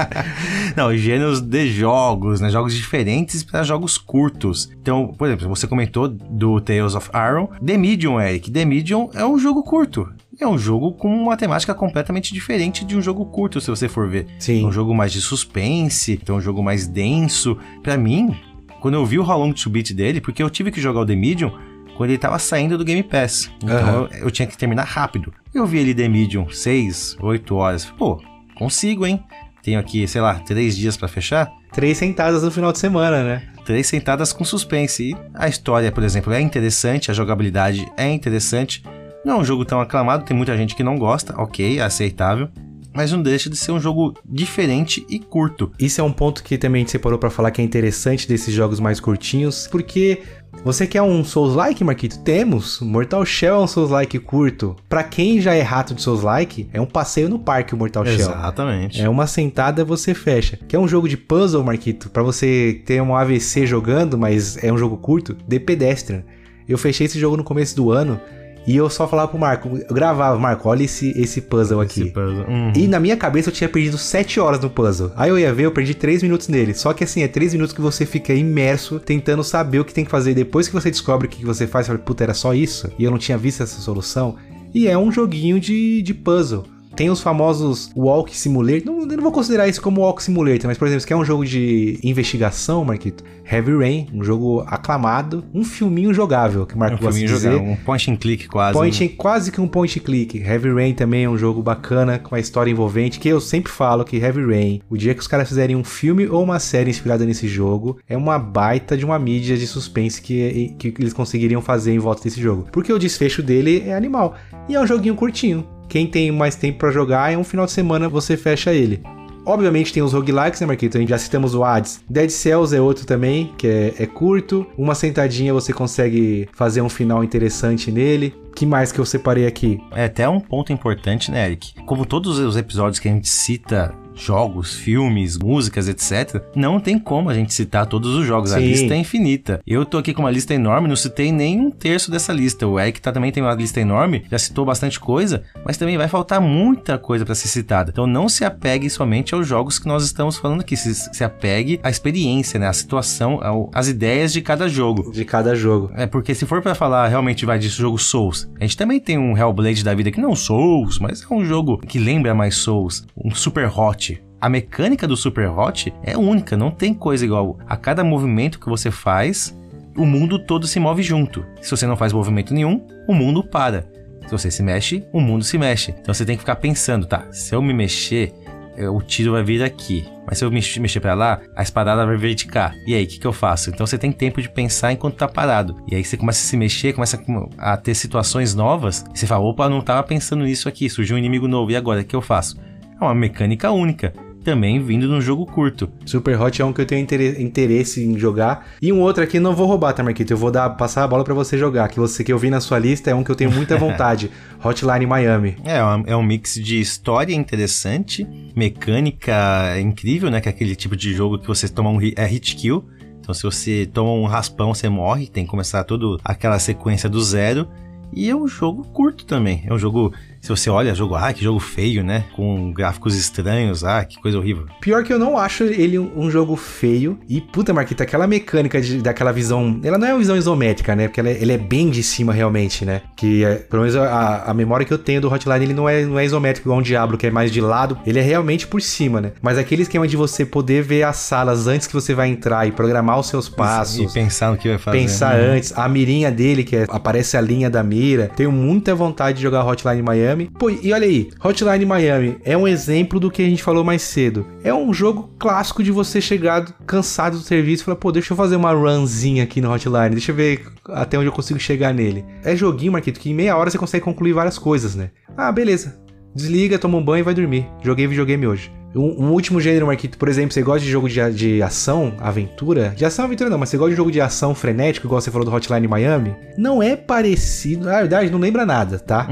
não, 0.74 0.96
gêneros 0.96 1.40
de 1.40 1.70
jogos, 1.70 2.40
né? 2.40 2.48
Jogos 2.50 2.74
diferentes 2.74 3.42
para 3.42 3.62
jogos 3.62 3.98
curtos. 3.98 4.70
Então, 4.80 5.14
por 5.16 5.28
exemplo, 5.28 5.48
você 5.48 5.66
comentou 5.66 6.08
do 6.08 6.60
Tales 6.60 6.94
of 6.94 7.10
Iron. 7.14 7.48
The 7.64 7.76
Medium, 7.76 8.20
Eric. 8.20 8.50
The 8.50 8.64
Medium 8.64 9.10
é 9.14 9.24
um 9.24 9.38
jogo 9.38 9.62
curto. 9.62 10.08
É 10.42 10.46
um 10.46 10.58
jogo 10.58 10.92
com 10.92 11.08
uma 11.08 11.36
temática 11.36 11.72
completamente 11.74 12.34
diferente 12.34 12.84
de 12.84 12.96
um 12.96 13.02
jogo 13.02 13.24
curto, 13.26 13.60
se 13.60 13.68
você 13.70 13.88
for 13.88 14.08
ver. 14.08 14.26
Sim. 14.38 14.64
É 14.64 14.66
um 14.66 14.72
jogo 14.72 14.94
mais 14.94 15.12
de 15.12 15.20
suspense, 15.20 16.12
então 16.20 16.36
é 16.36 16.38
um 16.38 16.42
jogo 16.42 16.62
mais 16.62 16.86
denso. 16.86 17.56
Para 17.82 17.96
mim, 17.96 18.34
quando 18.80 18.94
eu 18.94 19.06
vi 19.06 19.18
o 19.18 19.22
How 19.22 19.38
Long 19.38 19.52
to 19.52 19.70
Beat 19.70 19.92
dele, 19.92 20.20
porque 20.20 20.42
eu 20.42 20.50
tive 20.50 20.70
que 20.70 20.80
jogar 20.80 21.00
o 21.00 21.06
The 21.06 21.14
Medium 21.14 21.52
quando 21.96 22.10
ele 22.10 22.18
tava 22.18 22.38
saindo 22.38 22.76
do 22.76 22.84
Game 22.84 23.02
Pass. 23.02 23.50
Então 23.62 24.02
Uhum. 24.02 24.08
eu, 24.12 24.24
eu 24.24 24.30
tinha 24.30 24.46
que 24.46 24.56
terminar 24.56 24.84
rápido. 24.84 25.32
Eu 25.54 25.66
vi 25.66 25.78
ele 25.78 25.94
The 25.94 26.08
Medium 26.08 26.48
6, 26.50 27.16
8 27.20 27.54
horas. 27.54 27.84
Pô, 27.86 28.20
consigo, 28.56 29.06
hein? 29.06 29.22
Tenho 29.62 29.78
aqui, 29.78 30.08
sei 30.08 30.20
lá, 30.20 30.34
3 30.40 30.76
dias 30.76 30.96
pra 30.96 31.06
fechar. 31.06 31.48
Três 31.72 31.96
sentadas 31.98 32.42
no 32.42 32.50
final 32.50 32.72
de 32.72 32.78
semana, 32.78 33.22
né? 33.22 33.42
Três 33.64 33.86
sentadas 33.86 34.32
com 34.32 34.44
suspense. 34.44 35.10
E 35.10 35.16
a 35.32 35.48
história, 35.48 35.90
por 35.92 36.02
exemplo, 36.02 36.32
é 36.32 36.40
interessante, 36.40 37.10
a 37.10 37.14
jogabilidade 37.14 37.86
é 37.96 38.10
interessante. 38.10 38.82
Não 39.24 39.34
é 39.34 39.38
um 39.38 39.44
jogo 39.44 39.64
tão 39.64 39.80
aclamado, 39.80 40.24
tem 40.24 40.36
muita 40.36 40.56
gente 40.56 40.74
que 40.74 40.82
não 40.82 40.98
gosta, 40.98 41.34
ok, 41.40 41.78
é 41.78 41.82
aceitável. 41.82 42.48
Mas 42.94 43.10
não 43.10 43.22
deixa 43.22 43.48
de 43.48 43.56
ser 43.56 43.72
um 43.72 43.80
jogo 43.80 44.14
diferente 44.24 45.06
e 45.08 45.18
curto. 45.18 45.72
Isso 45.78 46.00
é 46.00 46.04
um 46.04 46.12
ponto 46.12 46.42
que 46.42 46.58
também 46.58 46.80
a 46.80 46.82
gente 46.82 46.90
separou 46.90 47.18
pra 47.18 47.30
falar 47.30 47.50
que 47.50 47.62
é 47.62 47.64
interessante 47.64 48.28
desses 48.28 48.54
jogos 48.54 48.78
mais 48.80 49.00
curtinhos, 49.00 49.66
porque 49.66 50.20
você 50.62 50.86
quer 50.86 51.00
um 51.00 51.24
Souls-like, 51.24 51.82
Marquito? 51.82 52.18
Temos. 52.18 52.80
Mortal 52.80 53.24
Shell 53.24 53.54
é 53.54 53.58
um 53.58 53.66
Souls-like 53.66 54.18
curto. 54.18 54.76
Pra 54.88 55.02
quem 55.02 55.40
já 55.40 55.54
é 55.54 55.62
rato 55.62 55.94
de 55.94 56.02
Souls-like, 56.02 56.68
é 56.72 56.80
um 56.80 56.86
passeio 56.86 57.30
no 57.30 57.38
parque 57.38 57.74
o 57.74 57.78
Mortal 57.78 58.04
Shell. 58.04 58.16
Exatamente. 58.16 59.00
É 59.00 59.08
uma 59.08 59.26
sentada 59.26 59.84
você 59.84 60.12
fecha. 60.12 60.58
Quer 60.68 60.78
um 60.78 60.86
jogo 60.86 61.08
de 61.08 61.16
puzzle, 61.16 61.64
Marquito? 61.64 62.10
Pra 62.10 62.22
você 62.22 62.82
ter 62.84 63.00
um 63.00 63.16
AVC 63.16 63.66
jogando, 63.66 64.18
mas 64.18 64.62
é 64.62 64.70
um 64.70 64.76
jogo 64.76 64.98
curto? 64.98 65.34
The 65.34 65.58
Pedestrian. 65.58 66.24
Eu 66.68 66.76
fechei 66.76 67.06
esse 67.06 67.18
jogo 67.18 67.38
no 67.38 67.44
começo 67.44 67.74
do 67.74 67.90
ano 67.90 68.20
e 68.66 68.76
eu 68.76 68.88
só 68.88 69.08
falava 69.08 69.28
pro 69.28 69.38
Marco, 69.38 69.78
eu 69.88 69.94
gravava, 69.94 70.38
Marco, 70.38 70.68
olha 70.68 70.84
esse, 70.84 71.10
esse 71.20 71.40
puzzle 71.40 71.80
aqui. 71.80 72.02
Esse 72.02 72.10
puzzle. 72.10 72.44
Uhum. 72.46 72.72
E 72.76 72.86
na 72.86 73.00
minha 73.00 73.16
cabeça 73.16 73.48
eu 73.48 73.52
tinha 73.52 73.68
perdido 73.68 73.98
7 73.98 74.38
horas 74.38 74.60
no 74.60 74.70
puzzle. 74.70 75.10
Aí 75.16 75.30
eu 75.30 75.38
ia 75.38 75.52
ver, 75.52 75.64
eu 75.64 75.72
perdi 75.72 75.94
3 75.94 76.22
minutos 76.22 76.48
nele. 76.48 76.74
Só 76.74 76.92
que 76.92 77.02
assim, 77.02 77.22
é 77.22 77.28
3 77.28 77.54
minutos 77.54 77.74
que 77.74 77.80
você 77.80 78.06
fica 78.06 78.32
imerso 78.32 79.00
tentando 79.00 79.42
saber 79.42 79.80
o 79.80 79.84
que 79.84 79.92
tem 79.92 80.04
que 80.04 80.10
fazer. 80.10 80.34
Depois 80.34 80.68
que 80.68 80.74
você 80.74 80.90
descobre 80.90 81.26
o 81.26 81.30
que 81.30 81.44
você 81.44 81.66
faz, 81.66 81.86
você 81.86 81.92
fala, 81.92 82.04
puta, 82.04 82.22
era 82.22 82.34
só 82.34 82.54
isso? 82.54 82.90
E 82.98 83.04
eu 83.04 83.10
não 83.10 83.18
tinha 83.18 83.36
visto 83.36 83.62
essa 83.62 83.80
solução. 83.80 84.36
E 84.74 84.86
é 84.88 84.96
um 84.96 85.10
joguinho 85.10 85.58
de, 85.58 86.00
de 86.00 86.14
puzzle. 86.14 86.64
Tem 86.94 87.10
os 87.10 87.20
famosos 87.20 87.90
Walk 87.96 88.36
Simulator. 88.36 88.82
Não, 88.84 89.00
eu 89.00 89.06
não 89.06 89.22
vou 89.22 89.32
considerar 89.32 89.68
isso 89.68 89.80
como 89.80 90.00
Walk 90.00 90.22
Simulator, 90.22 90.66
mas 90.66 90.78
por 90.78 90.86
exemplo, 90.86 91.00
se 91.00 91.06
quer 91.06 91.16
um 91.16 91.24
jogo 91.24 91.44
de 91.44 91.98
investigação, 92.02 92.84
Marquito, 92.84 93.24
Heavy 93.50 93.76
Rain, 93.76 94.08
um 94.14 94.22
jogo 94.22 94.64
aclamado, 94.66 95.44
um 95.54 95.64
filminho 95.64 96.12
jogável, 96.14 96.66
que 96.66 96.76
Marco 96.76 96.96
um 96.96 96.98
filminho 96.98 97.28
dizer. 97.28 97.52
jogar, 97.52 97.64
um 97.64 97.76
point 97.76 98.10
and 98.10 98.16
click 98.16 98.48
quase. 98.48 98.72
Point 98.78 99.04
né? 99.04 99.10
and- 99.10 99.16
quase 99.16 99.52
que 99.52 99.60
um 99.60 99.68
point 99.68 99.98
and 99.98 100.02
click. 100.02 100.38
Heavy 100.38 100.72
Rain 100.72 100.94
também 100.94 101.24
é 101.24 101.28
um 101.28 101.36
jogo 101.38 101.62
bacana, 101.62 102.18
com 102.18 102.34
uma 102.34 102.40
história 102.40 102.70
envolvente, 102.70 103.18
que 103.18 103.28
eu 103.28 103.40
sempre 103.40 103.72
falo 103.72 104.04
que 104.04 104.16
Heavy 104.16 104.44
Rain, 104.44 104.80
o 104.88 104.96
dia 104.96 105.14
que 105.14 105.20
os 105.20 105.26
caras 105.26 105.48
fizerem 105.48 105.76
um 105.76 105.84
filme 105.84 106.26
ou 106.26 106.42
uma 106.42 106.58
série 106.58 106.90
inspirada 106.90 107.24
nesse 107.24 107.48
jogo, 107.48 107.98
é 108.08 108.16
uma 108.16 108.38
baita 108.38 108.96
de 108.96 109.04
uma 109.04 109.18
mídia 109.18 109.56
de 109.56 109.66
suspense 109.66 110.20
que, 110.20 110.74
que 110.78 110.94
eles 110.98 111.12
conseguiriam 111.12 111.60
fazer 111.60 111.92
em 111.92 111.98
volta 111.98 112.22
desse 112.22 112.40
jogo. 112.40 112.66
Porque 112.72 112.92
o 112.92 112.98
desfecho 112.98 113.42
dele 113.42 113.84
é 113.86 113.94
animal. 113.94 114.34
E 114.68 114.74
é 114.74 114.80
um 114.80 114.86
joguinho 114.86 115.14
curtinho. 115.14 115.66
Quem 115.92 116.06
tem 116.06 116.32
mais 116.32 116.56
tempo 116.56 116.78
pra 116.78 116.90
jogar, 116.90 117.34
é 117.34 117.36
um 117.36 117.44
final 117.44 117.66
de 117.66 117.72
semana 117.72 118.08
você 118.08 118.34
fecha 118.34 118.72
ele. 118.72 119.02
Obviamente 119.44 119.92
tem 119.92 120.02
os 120.02 120.14
roguelikes, 120.14 120.58
né, 120.58 120.66
Marquito? 120.66 120.96
A 120.96 121.00
gente 121.00 121.10
já 121.10 121.18
citamos 121.18 121.54
o 121.54 121.62
Hades. 121.62 122.02
Dead 122.08 122.30
Cells 122.30 122.74
é 122.74 122.80
outro 122.80 123.04
também, 123.04 123.52
que 123.58 123.66
é, 123.66 123.94
é 123.98 124.06
curto. 124.06 124.66
Uma 124.78 124.94
sentadinha 124.94 125.52
você 125.52 125.70
consegue 125.70 126.48
fazer 126.54 126.80
um 126.80 126.88
final 126.88 127.22
interessante 127.22 127.92
nele. 127.92 128.34
que 128.56 128.64
mais 128.64 128.90
que 128.90 129.00
eu 129.00 129.04
separei 129.04 129.46
aqui? 129.46 129.82
É 129.90 130.06
até 130.06 130.26
um 130.26 130.40
ponto 130.40 130.72
importante, 130.72 131.30
né, 131.30 131.44
Eric? 131.44 131.74
Como 131.84 132.06
todos 132.06 132.38
os 132.38 132.56
episódios 132.56 132.98
que 132.98 133.08
a 133.08 133.12
gente 133.12 133.28
cita 133.28 133.94
jogos, 134.14 134.74
filmes, 134.74 135.38
músicas, 135.38 135.88
etc., 135.88 136.42
não 136.54 136.80
tem 136.80 136.98
como 136.98 137.30
a 137.30 137.34
gente 137.34 137.52
citar 137.52 137.86
todos 137.86 138.14
os 138.14 138.26
jogos. 138.26 138.52
A 138.52 138.58
Sim. 138.58 138.66
lista 138.66 138.94
é 138.94 138.96
infinita. 138.96 139.60
Eu 139.66 139.84
tô 139.84 139.98
aqui 139.98 140.12
com 140.12 140.22
uma 140.22 140.30
lista 140.30 140.54
enorme, 140.54 140.88
não 140.88 140.96
citei 140.96 141.32
nem 141.32 141.60
um 141.60 141.70
terço 141.70 142.10
dessa 142.10 142.32
lista. 142.32 142.66
O 142.66 142.78
Eric 142.78 143.00
tá, 143.00 143.12
também 143.12 143.32
tem 143.32 143.42
uma 143.42 143.54
lista 143.54 143.80
enorme, 143.80 144.24
já 144.30 144.38
citou 144.38 144.64
bastante 144.64 144.98
coisa, 144.98 145.42
mas 145.64 145.76
também 145.76 145.96
vai 145.96 146.08
faltar 146.08 146.40
muita 146.40 146.98
coisa 146.98 147.24
para 147.24 147.34
ser 147.34 147.48
citada. 147.48 147.90
Então 147.90 148.06
não 148.06 148.28
se 148.28 148.44
apegue 148.44 148.88
somente 148.88 149.34
aos 149.34 149.46
jogos 149.46 149.78
que 149.78 149.86
nós 149.86 150.04
estamos 150.04 150.36
falando 150.36 150.60
aqui, 150.60 150.76
se, 150.76 150.94
se 150.94 151.24
apegue 151.24 151.80
à 151.82 151.90
experiência, 151.90 152.58
né, 152.58 152.68
à 152.68 152.72
situação, 152.72 153.40
ao, 153.42 153.70
às 153.74 153.88
ideias 153.88 154.32
de 154.32 154.40
cada 154.42 154.68
jogo. 154.68 155.10
De 155.12 155.24
cada 155.24 155.54
jogo. 155.54 155.90
É, 155.94 156.06
porque 156.06 156.34
se 156.34 156.46
for 156.46 156.62
pra 156.62 156.74
falar 156.74 157.08
realmente 157.08 157.46
vai 157.46 157.58
disso 157.58 157.80
jogo 157.80 157.98
Souls, 157.98 158.48
a 158.58 158.64
gente 158.64 158.76
também 158.76 159.00
tem 159.00 159.18
um 159.18 159.36
Hellblade 159.36 159.84
da 159.84 159.94
vida 159.94 160.10
que 160.10 160.20
não 160.20 160.34
Souls, 160.34 160.98
mas 160.98 161.22
é 161.22 161.34
um 161.34 161.44
jogo 161.44 161.78
que 161.78 161.98
lembra 161.98 162.34
mais 162.34 162.56
Souls, 162.56 163.06
um 163.16 163.34
Super 163.34 163.66
Hot. 163.66 164.11
A 164.42 164.48
mecânica 164.48 165.06
do 165.06 165.16
Super 165.16 165.48
Hot 165.48 165.94
é 166.02 166.18
única, 166.18 166.56
não 166.56 166.72
tem 166.72 166.92
coisa 166.92 167.24
igual. 167.24 167.56
A 167.64 167.76
cada 167.76 168.02
movimento 168.02 168.58
que 168.58 168.68
você 168.68 168.90
faz, 168.90 169.56
o 169.96 170.04
mundo 170.04 170.36
todo 170.36 170.66
se 170.66 170.80
move 170.80 171.00
junto. 171.00 171.46
Se 171.60 171.70
você 171.70 171.86
não 171.86 171.96
faz 171.96 172.12
movimento 172.12 172.52
nenhum, 172.52 172.84
o 173.06 173.14
mundo 173.14 173.44
para. 173.44 173.86
Se 174.26 174.32
você 174.32 174.50
se 174.50 174.60
mexe, 174.60 175.06
o 175.12 175.20
mundo 175.20 175.44
se 175.44 175.56
mexe. 175.56 175.94
Então 175.96 176.12
você 176.12 176.24
tem 176.24 176.34
que 176.34 176.42
ficar 176.42 176.56
pensando, 176.56 177.06
tá? 177.06 177.24
Se 177.30 177.54
eu 177.54 177.62
me 177.62 177.72
mexer, 177.72 178.32
eh, 178.76 178.88
o 178.88 179.00
tiro 179.00 179.30
vai 179.30 179.44
vir 179.44 179.62
aqui. 179.62 180.04
Mas 180.26 180.38
se 180.38 180.44
eu 180.44 180.50
mex- 180.50 180.76
mexer 180.76 180.98
pra 180.98 181.14
lá, 181.14 181.40
a 181.54 181.62
espadada 181.62 182.04
vai 182.04 182.16
vir 182.16 182.34
de 182.34 182.46
cá. 182.46 182.74
E 182.84 182.96
aí, 182.96 183.04
o 183.04 183.06
que, 183.06 183.20
que 183.20 183.26
eu 183.28 183.32
faço? 183.32 183.70
Então 183.70 183.86
você 183.86 183.96
tem 183.96 184.10
tempo 184.10 184.42
de 184.42 184.48
pensar 184.48 184.92
enquanto 184.92 185.14
tá 185.14 185.28
parado. 185.28 185.76
E 185.88 185.94
aí 185.94 186.02
você 186.02 186.16
começa 186.16 186.44
a 186.44 186.48
se 186.48 186.56
mexer, 186.56 186.92
começa 186.94 187.22
a 187.58 187.76
ter 187.76 187.94
situações 187.94 188.56
novas. 188.56 189.04
Você 189.14 189.24
fala, 189.24 189.44
opa, 189.44 189.68
não 189.68 189.82
tava 189.82 190.02
pensando 190.02 190.42
nisso 190.42 190.68
aqui, 190.68 190.90
surgiu 190.90 191.14
um 191.14 191.18
inimigo 191.20 191.46
novo. 191.46 191.70
E 191.70 191.76
agora, 191.76 192.00
o 192.00 192.04
que 192.04 192.16
eu 192.16 192.20
faço? 192.20 192.56
É 193.00 193.04
uma 193.04 193.14
mecânica 193.14 193.70
única. 193.70 194.12
Também 194.44 194.82
vindo 194.82 195.06
num 195.06 195.20
jogo 195.20 195.46
curto. 195.46 195.88
Super 196.04 196.40
Hot 196.40 196.60
é 196.60 196.64
um 196.64 196.72
que 196.72 196.80
eu 196.80 196.86
tenho 196.86 197.00
intere- 197.00 197.40
interesse 197.42 198.04
em 198.04 198.18
jogar. 198.18 198.66
E 198.82 198.92
um 198.92 199.00
outro 199.00 199.22
aqui 199.22 199.38
não 199.38 199.54
vou 199.54 199.66
roubar, 199.66 199.92
tá, 199.92 200.02
Marquito? 200.02 200.32
Eu 200.32 200.36
vou 200.36 200.50
dar, 200.50 200.68
passar 200.70 201.04
a 201.04 201.08
bola 201.08 201.22
pra 201.22 201.32
você 201.34 201.56
jogar. 201.56 201.88
Que 201.88 202.00
você 202.00 202.24
que 202.24 202.32
eu 202.32 202.38
vi 202.38 202.50
na 202.50 202.60
sua 202.60 202.78
lista 202.78 203.10
é 203.10 203.14
um 203.14 203.22
que 203.22 203.30
eu 203.30 203.36
tenho 203.36 203.52
muita 203.52 203.76
vontade. 203.78 204.30
Hotline 204.64 205.06
Miami. 205.06 205.56
É, 205.64 205.76
é 205.78 205.84
um- 205.84 206.04
é 206.08 206.16
um 206.16 206.22
mix 206.22 206.54
de 206.54 206.80
história 206.80 207.34
interessante, 207.34 208.26
mecânica 208.56 209.78
incrível, 209.80 210.30
né? 210.30 210.40
Que 210.40 210.48
é 210.48 210.52
aquele 210.52 210.74
tipo 210.74 210.96
de 210.96 211.12
jogo 211.14 211.38
que 211.38 211.46
você 211.46 211.68
toma 211.68 211.90
um 211.90 211.96
hit, 211.96 212.14
é 212.18 212.26
hit 212.26 212.56
kill. 212.56 212.84
Então, 213.20 213.32
se 213.32 213.44
você 213.44 213.86
toma 213.92 214.10
um 214.12 214.24
raspão, 214.26 214.74
você 214.74 214.88
morre. 214.88 215.28
Tem 215.28 215.44
que 215.44 215.50
começar 215.50 215.84
toda 215.84 216.18
aquela 216.24 216.58
sequência 216.58 217.08
do 217.08 217.20
zero. 217.22 217.68
E 218.12 218.28
é 218.28 218.34
um 218.36 218.46
jogo 218.48 218.82
curto 218.88 219.24
também. 219.24 219.62
É 219.66 219.72
um 219.72 219.78
jogo. 219.78 220.12
Se 220.42 220.48
você 220.48 220.68
olha, 220.68 220.92
jogo. 220.92 221.14
Ah, 221.14 221.32
que 221.32 221.40
jogo 221.42 221.60
feio, 221.60 222.02
né? 222.02 222.24
Com 222.34 222.72
gráficos 222.72 223.14
estranhos. 223.16 223.84
Ah, 223.84 224.04
que 224.04 224.20
coisa 224.20 224.36
horrível. 224.36 224.66
Pior 224.80 225.04
que 225.04 225.12
eu 225.12 225.18
não 225.18 225.38
acho 225.38 225.62
ele 225.62 225.96
um 226.00 226.28
jogo 226.28 226.56
feio. 226.56 227.16
E, 227.28 227.40
puta, 227.40 227.72
Marquita, 227.72 228.02
aquela 228.02 228.26
mecânica 228.26 228.80
de- 228.80 229.00
daquela 229.00 229.30
visão. 229.32 229.78
Ela 229.84 229.96
não 229.96 230.08
é 230.08 230.12
uma 230.12 230.18
visão 230.18 230.36
isométrica, 230.36 230.96
né? 230.96 231.06
Porque 231.06 231.20
ela 231.20 231.28
é, 231.28 231.40
ele 231.40 231.52
é 231.52 231.58
bem 231.58 231.90
de 231.90 232.02
cima, 232.02 232.32
realmente, 232.32 232.84
né? 232.84 233.02
Que, 233.16 233.44
é, 233.44 233.54
pelo 233.54 233.82
menos, 233.82 233.94
a, 233.94 234.42
a 234.44 234.52
memória 234.52 234.84
que 234.84 234.92
eu 234.92 234.98
tenho 234.98 235.20
do 235.20 235.32
Hotline, 235.32 235.64
ele 235.64 235.74
não 235.74 235.88
é, 235.88 236.04
não 236.04 236.18
é 236.18 236.24
isométrico 236.24 236.66
igual 236.66 236.80
um 236.80 236.82
Diablo, 236.82 237.16
que 237.16 237.28
é 237.28 237.30
mais 237.30 237.52
de 237.52 237.60
lado. 237.60 237.96
Ele 238.04 238.18
é 238.18 238.22
realmente 238.22 238.66
por 238.66 238.82
cima, 238.82 239.20
né? 239.20 239.32
Mas 239.40 239.56
aquele 239.56 239.82
esquema 239.82 240.08
de 240.08 240.16
você 240.16 240.44
poder 240.44 240.82
ver 240.82 241.04
as 241.04 241.18
salas 241.18 241.68
antes 241.68 241.86
que 241.86 241.94
você 241.94 242.14
vai 242.14 242.28
entrar 242.28 242.66
e 242.66 242.72
programar 242.72 243.16
os 243.20 243.28
seus 243.28 243.48
passos. 243.48 244.10
E 244.10 244.12
pensar 244.12 244.50
no 244.50 244.56
que 244.58 244.68
vai 244.68 244.78
fazer. 244.78 244.98
Pensar 244.98 245.38
Uhum. 245.38 245.52
antes, 245.52 245.72
a 245.78 245.88
mirinha 245.88 246.32
dele, 246.32 246.64
que 246.64 246.74
é- 246.74 246.86
aparece 246.88 247.36
a 247.36 247.40
linha 247.40 247.70
da 247.70 247.80
mira. 247.84 248.28
Tenho 248.34 248.50
muita 248.50 248.92
vontade 248.92 249.36
de 249.36 249.42
jogar 249.44 249.64
Hotline 249.64 250.02
Miami. 250.02 250.31
Pô, 250.58 250.70
e 250.70 250.92
olha 250.92 251.06
aí, 251.06 251.30
Hotline 251.42 251.84
Miami 251.84 252.38
é 252.44 252.56
um 252.56 252.66
exemplo 252.66 253.20
do 253.20 253.30
que 253.30 253.42
a 253.42 253.46
gente 253.46 253.62
falou 253.62 253.84
mais 253.84 254.02
cedo. 254.02 254.46
É 254.64 254.72
um 254.72 254.92
jogo 254.92 255.30
clássico 255.38 255.82
de 255.82 255.90
você 255.90 256.20
chegar 256.20 256.64
cansado 256.86 257.38
do 257.38 257.42
serviço 257.42 257.82
e 257.82 257.84
falar, 257.84 257.96
pô, 257.96 258.12
deixa 258.12 258.32
eu 258.32 258.36
fazer 258.36 258.56
uma 258.56 258.72
runzinha 258.72 259.42
aqui 259.44 259.60
no 259.60 259.72
Hotline, 259.72 260.10
deixa 260.10 260.32
eu 260.32 260.36
ver 260.36 260.66
até 260.88 261.18
onde 261.18 261.26
eu 261.26 261.32
consigo 261.32 261.58
chegar 261.58 261.92
nele. 261.92 262.24
É 262.44 262.56
joguinho, 262.56 262.92
Marquito, 262.92 263.20
que 263.20 263.30
em 263.30 263.34
meia 263.34 263.56
hora 263.56 263.70
você 263.70 263.78
consegue 263.78 264.04
concluir 264.04 264.32
várias 264.32 264.58
coisas, 264.58 264.94
né? 264.94 265.10
Ah, 265.36 265.52
beleza. 265.52 266.00
Desliga, 266.34 266.78
toma 266.78 266.98
um 266.98 267.04
banho 267.04 267.20
e 267.20 267.24
vai 267.24 267.34
dormir. 267.34 267.66
Joguei 267.82 268.06
videogame 268.06 268.46
hoje. 268.46 268.72
Um, 268.94 269.26
um 269.26 269.32
último 269.32 269.60
gênero, 269.60 269.86
Marquito, 269.86 270.18
por 270.18 270.28
exemplo, 270.28 270.52
você 270.52 270.62
gosta 270.62 270.84
de 270.84 270.90
jogo 270.90 271.08
de, 271.08 271.32
de 271.32 271.62
ação, 271.62 272.14
aventura? 272.20 272.90
De 272.90 273.04
ação, 273.04 273.24
aventura 273.24 273.48
não, 273.48 273.58
mas 273.58 273.70
você 273.70 273.76
gosta 273.76 273.90
de 273.90 273.96
jogo 273.96 274.10
de 274.10 274.20
ação 274.20 274.54
frenético, 274.54 275.06
igual 275.06 275.20
você 275.20 275.30
falou 275.30 275.46
do 275.46 275.54
Hotline 275.54 275.88
Miami? 275.88 276.34
Não 276.58 276.82
é 276.82 276.94
parecido, 276.94 277.86
na 277.86 278.00
verdade, 278.00 278.30
não 278.30 278.38
lembra 278.38 278.66
nada, 278.66 278.98
tá? 278.98 279.28